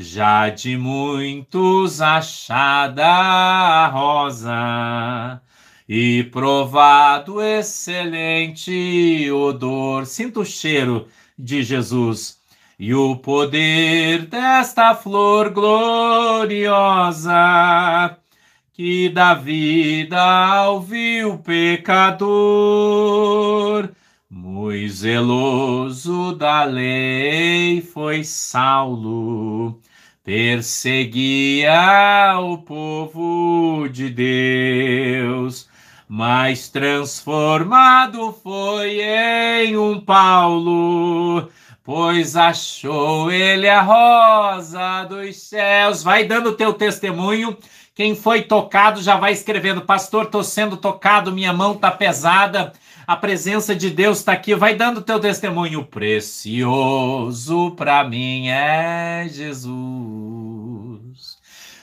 já 0.00 0.48
de 0.48 0.76
muitos 0.76 2.00
achada 2.00 3.04
a 3.04 3.88
rosa 3.88 5.42
e 5.88 6.22
provado 6.30 7.42
excelente 7.42 9.28
odor. 9.32 10.06
Sinto 10.06 10.42
o 10.42 10.46
cheiro 10.46 11.08
de 11.36 11.64
Jesus 11.64 12.38
e 12.78 12.94
o 12.94 13.16
poder 13.16 14.26
desta 14.26 14.94
flor 14.94 15.50
gloriosa 15.50 16.46
que 18.72 19.08
dá 19.08 19.34
vida 19.34 20.22
ao 20.22 20.80
vil 20.80 21.38
pecador. 21.38 22.38
Muito 24.30 24.92
zeloso 24.92 26.34
da 26.34 26.64
lei 26.64 27.80
foi 27.80 28.22
Saulo, 28.22 29.80
perseguia 30.28 31.72
o 32.38 32.58
povo 32.58 33.88
de 33.88 34.10
Deus, 34.10 35.66
mas 36.06 36.68
transformado 36.68 38.38
foi 38.42 39.00
em 39.00 39.78
um 39.78 39.98
Paulo, 39.98 41.48
pois 41.82 42.36
achou 42.36 43.32
ele 43.32 43.70
a 43.70 43.80
rosa 43.80 45.04
dos 45.04 45.34
céus. 45.34 46.02
Vai 46.02 46.24
dando 46.24 46.52
teu 46.52 46.74
testemunho. 46.74 47.56
Quem 47.94 48.14
foi 48.14 48.42
tocado 48.42 49.00
já 49.00 49.16
vai 49.16 49.32
escrevendo, 49.32 49.80
pastor, 49.80 50.24
estou 50.24 50.44
sendo 50.44 50.76
tocado, 50.76 51.32
minha 51.32 51.54
mão 51.54 51.72
está 51.72 51.90
pesada 51.90 52.74
a 53.08 53.16
presença 53.16 53.74
de 53.74 53.88
Deus 53.88 54.18
está 54.18 54.32
aqui. 54.32 54.54
Vai 54.54 54.74
dando 54.74 55.00
teu 55.00 55.18
testemunho. 55.18 55.82
Precioso 55.82 57.70
para 57.70 58.04
mim 58.04 58.48
é 58.48 59.26
Jesus. 59.30 59.78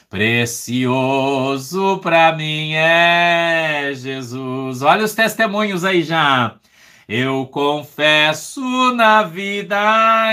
Precioso 0.08 1.98
para 1.98 2.32
mim 2.32 2.74
é 2.74 3.90
Jesus. 3.92 4.82
Olha 4.82 5.04
os 5.04 5.16
testemunhos 5.16 5.84
aí 5.84 6.04
já. 6.04 6.54
Eu 7.08 7.44
confesso 7.46 8.92
na 8.94 9.24
vida 9.24 9.76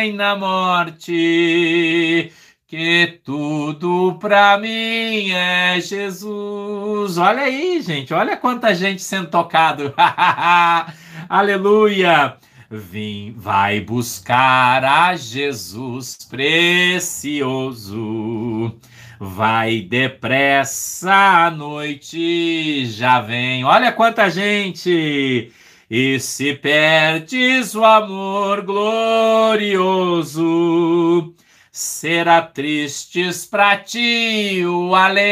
e 0.06 0.14
na 0.14 0.36
morte 0.36 2.32
que 2.74 3.20
tudo 3.24 4.18
para 4.20 4.58
mim 4.58 5.30
é 5.30 5.80
Jesus. 5.80 7.20
Olha 7.20 7.44
aí, 7.44 7.80
gente, 7.84 8.12
olha 8.12 8.36
quanta 8.36 8.74
gente 8.74 9.04
sendo 9.04 9.28
tocado. 9.28 9.94
Aleluia. 11.30 12.36
Vim, 12.72 13.36
vai 13.38 13.80
buscar 13.80 14.84
a 14.84 15.16
Jesus 15.16 16.18
precioso. 16.28 17.46
Vai 19.20 19.82
depressa 19.82 21.46
a 21.46 21.52
noite 21.52 22.88
já 22.88 23.22
vem. 23.22 23.64
Olha 23.64 23.92
quanta 23.92 24.32
gente. 24.32 25.52
E 25.88 26.20
se 26.20 26.56
perdes 26.56 27.76
o 27.76 27.86
amor 27.86 28.64
glorioso, 28.64 29.62
será 31.74 32.42
tristes 32.44 33.46
para 33.48 33.76
ti 33.78 34.64
o 34.64 34.94
além. 34.94 35.24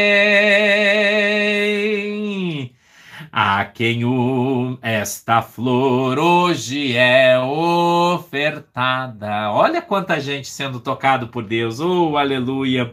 A 3.30 3.64
quem 3.64 4.04
o, 4.04 4.76
esta 4.82 5.40
flor 5.40 6.18
hoje 6.18 6.96
é 6.96 7.38
ofertada. 7.38 9.52
Olha 9.52 9.80
quanta 9.80 10.18
gente 10.20 10.48
sendo 10.48 10.80
tocado 10.80 11.28
por 11.28 11.44
Deus. 11.44 11.78
Oh, 11.78 12.16
aleluia. 12.16 12.92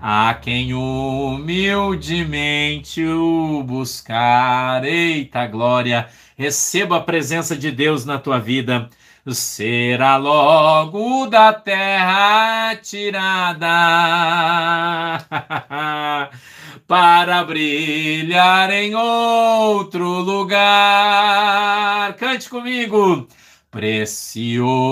A 0.00 0.34
quem 0.34 0.74
humildemente 0.74 3.02
o 3.06 3.62
buscar. 3.64 4.84
Eita 4.84 5.46
glória. 5.46 6.08
Receba 6.36 6.98
a 6.98 7.00
presença 7.00 7.56
de 7.56 7.70
Deus 7.70 8.04
na 8.04 8.18
tua 8.18 8.38
vida. 8.38 8.90
Será 9.30 10.16
logo 10.16 11.26
da 11.28 11.52
terra 11.52 12.74
tirada 12.76 13.68
para 16.88 17.44
brilhar 17.44 18.70
em 18.72 18.94
outro 18.96 20.04
lugar. 20.20 22.14
Cante 22.14 22.48
comigo. 22.50 23.28
Precioso 23.70 24.88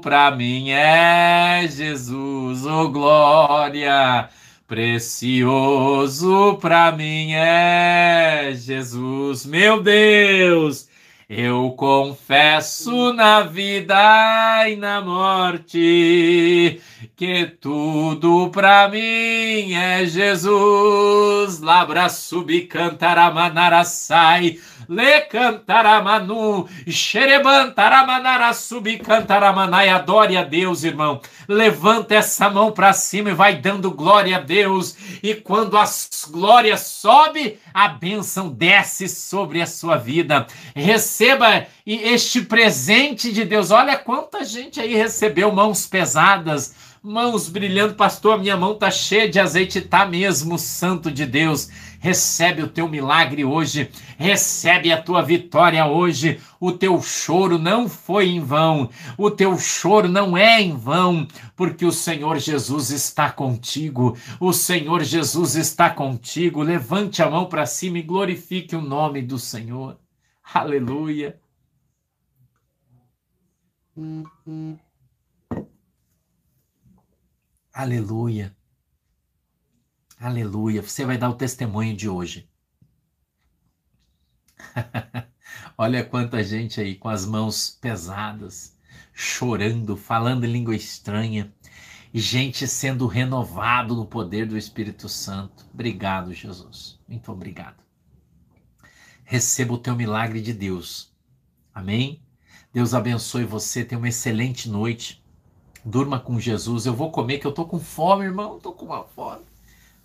para 0.00 0.30
mim 0.30 0.70
é 0.70 1.68
Jesus, 1.68 2.64
oh 2.66 2.88
glória. 2.88 4.28
Precioso 4.66 6.58
para 6.60 6.90
mim 6.90 7.34
é 7.34 8.52
Jesus, 8.56 9.44
meu 9.46 9.80
Deus. 9.82 10.88
Eu 11.28 11.70
confesso 11.70 13.14
na 13.14 13.40
vida 13.40 14.68
e 14.68 14.76
na 14.76 15.00
morte 15.00 16.82
que 17.16 17.46
tudo 17.46 18.50
para 18.50 18.88
mim 18.88 19.72
é 19.72 20.04
Jesus. 20.04 21.60
Labra 21.60 22.10
subi 22.10 22.68
sai 23.86 24.58
le 24.88 25.22
cantaramanu, 25.22 26.68
xerebantaramanara 26.86 28.52
subi 28.52 28.98
cantaramanai. 28.98 29.88
Adore 29.88 30.36
a 30.36 30.42
Deus, 30.42 30.84
irmão. 30.84 31.20
Levanta 31.48 32.14
essa 32.14 32.50
mão 32.50 32.72
para 32.72 32.92
cima 32.92 33.30
e 33.30 33.34
vai 33.34 33.56
dando 33.56 33.90
glória 33.90 34.36
a 34.36 34.40
Deus. 34.40 34.96
E 35.22 35.34
quando 35.34 35.76
as 35.76 36.28
glórias 36.30 36.80
sobe, 36.80 37.58
a 37.74 37.88
bênção 37.88 38.48
desce 38.48 39.08
sobre 39.08 39.60
a 39.60 39.66
sua 39.66 39.96
vida. 39.96 40.46
Receba 40.76 41.66
este 41.84 42.42
presente 42.42 43.32
de 43.32 43.44
Deus. 43.44 43.72
Olha 43.72 43.98
quanta 43.98 44.44
gente 44.44 44.80
aí 44.80 44.94
recebeu 44.94 45.50
mãos 45.50 45.84
pesadas 45.84 46.72
mãos 47.04 47.50
brilhando, 47.50 47.92
pastor, 47.96 48.40
minha 48.40 48.56
mão 48.56 48.74
tá 48.76 48.90
cheia 48.90 49.28
de 49.28 49.38
azeite, 49.38 49.78
tá 49.82 50.06
mesmo, 50.06 50.58
santo 50.58 51.10
de 51.10 51.26
Deus. 51.26 51.68
Recebe 52.04 52.62
o 52.62 52.68
teu 52.68 52.86
milagre 52.86 53.46
hoje, 53.46 53.90
recebe 54.18 54.92
a 54.92 55.00
tua 55.00 55.22
vitória 55.22 55.86
hoje. 55.86 56.38
O 56.60 56.70
teu 56.70 57.00
choro 57.00 57.58
não 57.58 57.88
foi 57.88 58.28
em 58.28 58.40
vão, 58.40 58.90
o 59.16 59.30
teu 59.30 59.58
choro 59.58 60.06
não 60.06 60.36
é 60.36 60.60
em 60.60 60.76
vão, 60.76 61.26
porque 61.56 61.82
o 61.86 61.90
Senhor 61.90 62.38
Jesus 62.38 62.90
está 62.90 63.32
contigo. 63.32 64.18
O 64.38 64.52
Senhor 64.52 65.02
Jesus 65.02 65.54
está 65.56 65.88
contigo. 65.88 66.62
Levante 66.62 67.22
a 67.22 67.30
mão 67.30 67.46
para 67.46 67.64
cima 67.64 67.96
e 67.96 68.02
glorifique 68.02 68.76
o 68.76 68.82
nome 68.82 69.22
do 69.22 69.38
Senhor. 69.38 69.98
Aleluia. 70.52 71.40
Aleluia. 77.72 78.54
Aleluia. 80.24 80.80
Você 80.80 81.04
vai 81.04 81.18
dar 81.18 81.28
o 81.28 81.34
testemunho 81.34 81.94
de 81.94 82.08
hoje. 82.08 82.48
Olha 85.76 86.02
quanta 86.02 86.42
gente 86.42 86.80
aí 86.80 86.94
com 86.94 87.10
as 87.10 87.26
mãos 87.26 87.78
pesadas, 87.78 88.74
chorando, 89.12 89.98
falando 89.98 90.46
língua 90.46 90.74
estranha, 90.74 91.52
gente 92.14 92.66
sendo 92.66 93.06
renovado 93.06 93.94
no 93.94 94.06
poder 94.06 94.46
do 94.46 94.56
Espírito 94.56 95.10
Santo. 95.10 95.66
Obrigado, 95.74 96.32
Jesus. 96.32 96.98
Muito 97.06 97.30
obrigado. 97.30 97.84
Receba 99.24 99.74
o 99.74 99.78
teu 99.78 99.94
milagre 99.94 100.40
de 100.40 100.54
Deus. 100.54 101.12
Amém? 101.74 102.22
Deus 102.72 102.94
abençoe 102.94 103.44
você. 103.44 103.84
Tenha 103.84 103.98
uma 103.98 104.08
excelente 104.08 104.70
noite. 104.70 105.22
Durma 105.84 106.18
com 106.18 106.40
Jesus. 106.40 106.86
Eu 106.86 106.94
vou 106.94 107.10
comer 107.10 107.40
que 107.40 107.46
eu 107.46 107.52
tô 107.52 107.66
com 107.66 107.78
fome, 107.78 108.24
irmão. 108.24 108.58
Tô 108.58 108.72
com 108.72 108.86
uma 108.86 109.04
fome. 109.04 109.52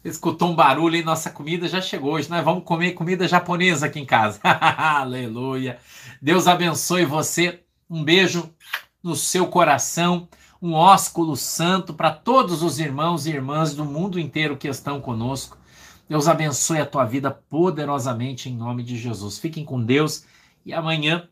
Escutou 0.04 0.52
um 0.52 0.56
barulho 0.56 0.96
e 0.96 1.04
nossa 1.04 1.30
comida 1.30 1.68
já 1.68 1.82
chegou 1.82 2.14
hoje. 2.14 2.30
Nós 2.30 2.44
vamos 2.44 2.64
comer 2.64 2.94
comida 2.94 3.28
japonesa 3.28 3.86
aqui 3.86 4.00
em 4.00 4.06
casa. 4.06 4.40
Aleluia. 4.44 5.78
Deus 6.22 6.48
abençoe 6.48 7.04
você. 7.04 7.64
Um 7.90 8.04
beijo 8.04 8.50
no 9.04 9.16
seu 9.16 9.48
coração. 9.48 10.30
Um 10.62 10.74
ósculo 10.74 11.36
santo 11.36 11.94
para 11.94 12.12
todos 12.12 12.64
os 12.64 12.80
irmãos 12.80 13.26
e 13.26 13.32
irmãs 13.32 13.74
do 13.74 13.84
mundo 13.84 14.20
inteiro 14.20 14.56
que 14.56 14.68
estão 14.70 15.02
conosco. 15.02 15.58
Deus 16.08 16.28
abençoe 16.28 16.80
a 16.80 16.86
tua 16.86 17.06
vida 17.06 17.30
poderosamente 17.30 18.50
em 18.50 18.56
nome 18.56 18.84
de 18.84 18.98
Jesus. 18.98 19.38
Fiquem 19.38 19.66
com 19.66 19.84
Deus 19.84 20.26
e 20.66 20.74
amanhã, 20.74 21.28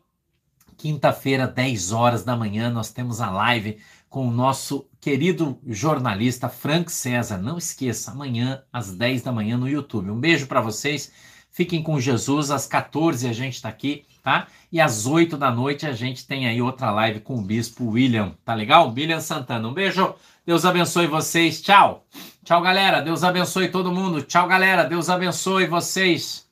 quinta-feira, 0.76 1.46
10 1.46 1.92
horas 1.92 2.22
da 2.22 2.36
manhã, 2.36 2.70
nós 2.70 2.92
temos 2.92 3.20
a 3.20 3.30
live 3.30 3.78
com 4.08 4.26
o 4.26 4.30
nosso 4.30 4.88
querido 5.00 5.58
jornalista 5.66 6.48
Frank 6.48 6.90
César. 6.90 7.38
Não 7.38 7.58
esqueça, 7.58 8.10
amanhã 8.10 8.62
às 8.72 8.94
10 8.94 9.22
da 9.22 9.32
manhã 9.32 9.56
no 9.56 9.68
YouTube. 9.68 10.10
Um 10.10 10.20
beijo 10.20 10.46
para 10.46 10.60
vocês. 10.60 11.12
Fiquem 11.50 11.82
com 11.82 12.00
Jesus. 12.00 12.50
Às 12.50 12.66
14 12.66 13.28
a 13.28 13.32
gente 13.32 13.54
está 13.54 13.68
aqui, 13.68 14.04
tá? 14.22 14.46
E 14.70 14.80
às 14.80 15.06
8 15.06 15.36
da 15.36 15.50
noite 15.50 15.86
a 15.86 15.92
gente 15.92 16.26
tem 16.26 16.46
aí 16.46 16.62
outra 16.62 16.90
live 16.90 17.20
com 17.20 17.34
o 17.34 17.42
bispo 17.42 17.90
William. 17.90 18.34
Tá 18.44 18.54
legal? 18.54 18.92
William 18.92 19.20
Santana. 19.20 19.68
Um 19.68 19.74
beijo. 19.74 20.14
Deus 20.46 20.64
abençoe 20.64 21.06
vocês. 21.06 21.60
Tchau. 21.60 22.06
Tchau, 22.44 22.62
galera. 22.62 23.00
Deus 23.00 23.22
abençoe 23.22 23.68
todo 23.68 23.92
mundo. 23.92 24.22
Tchau, 24.22 24.46
galera. 24.46 24.84
Deus 24.84 25.10
abençoe 25.10 25.66
vocês. 25.66 26.48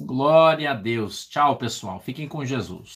Glória 0.00 0.72
a 0.72 0.74
Deus. 0.74 1.26
Tchau, 1.26 1.56
pessoal. 1.56 2.00
Fiquem 2.00 2.28
com 2.28 2.44
Jesus. 2.44 2.84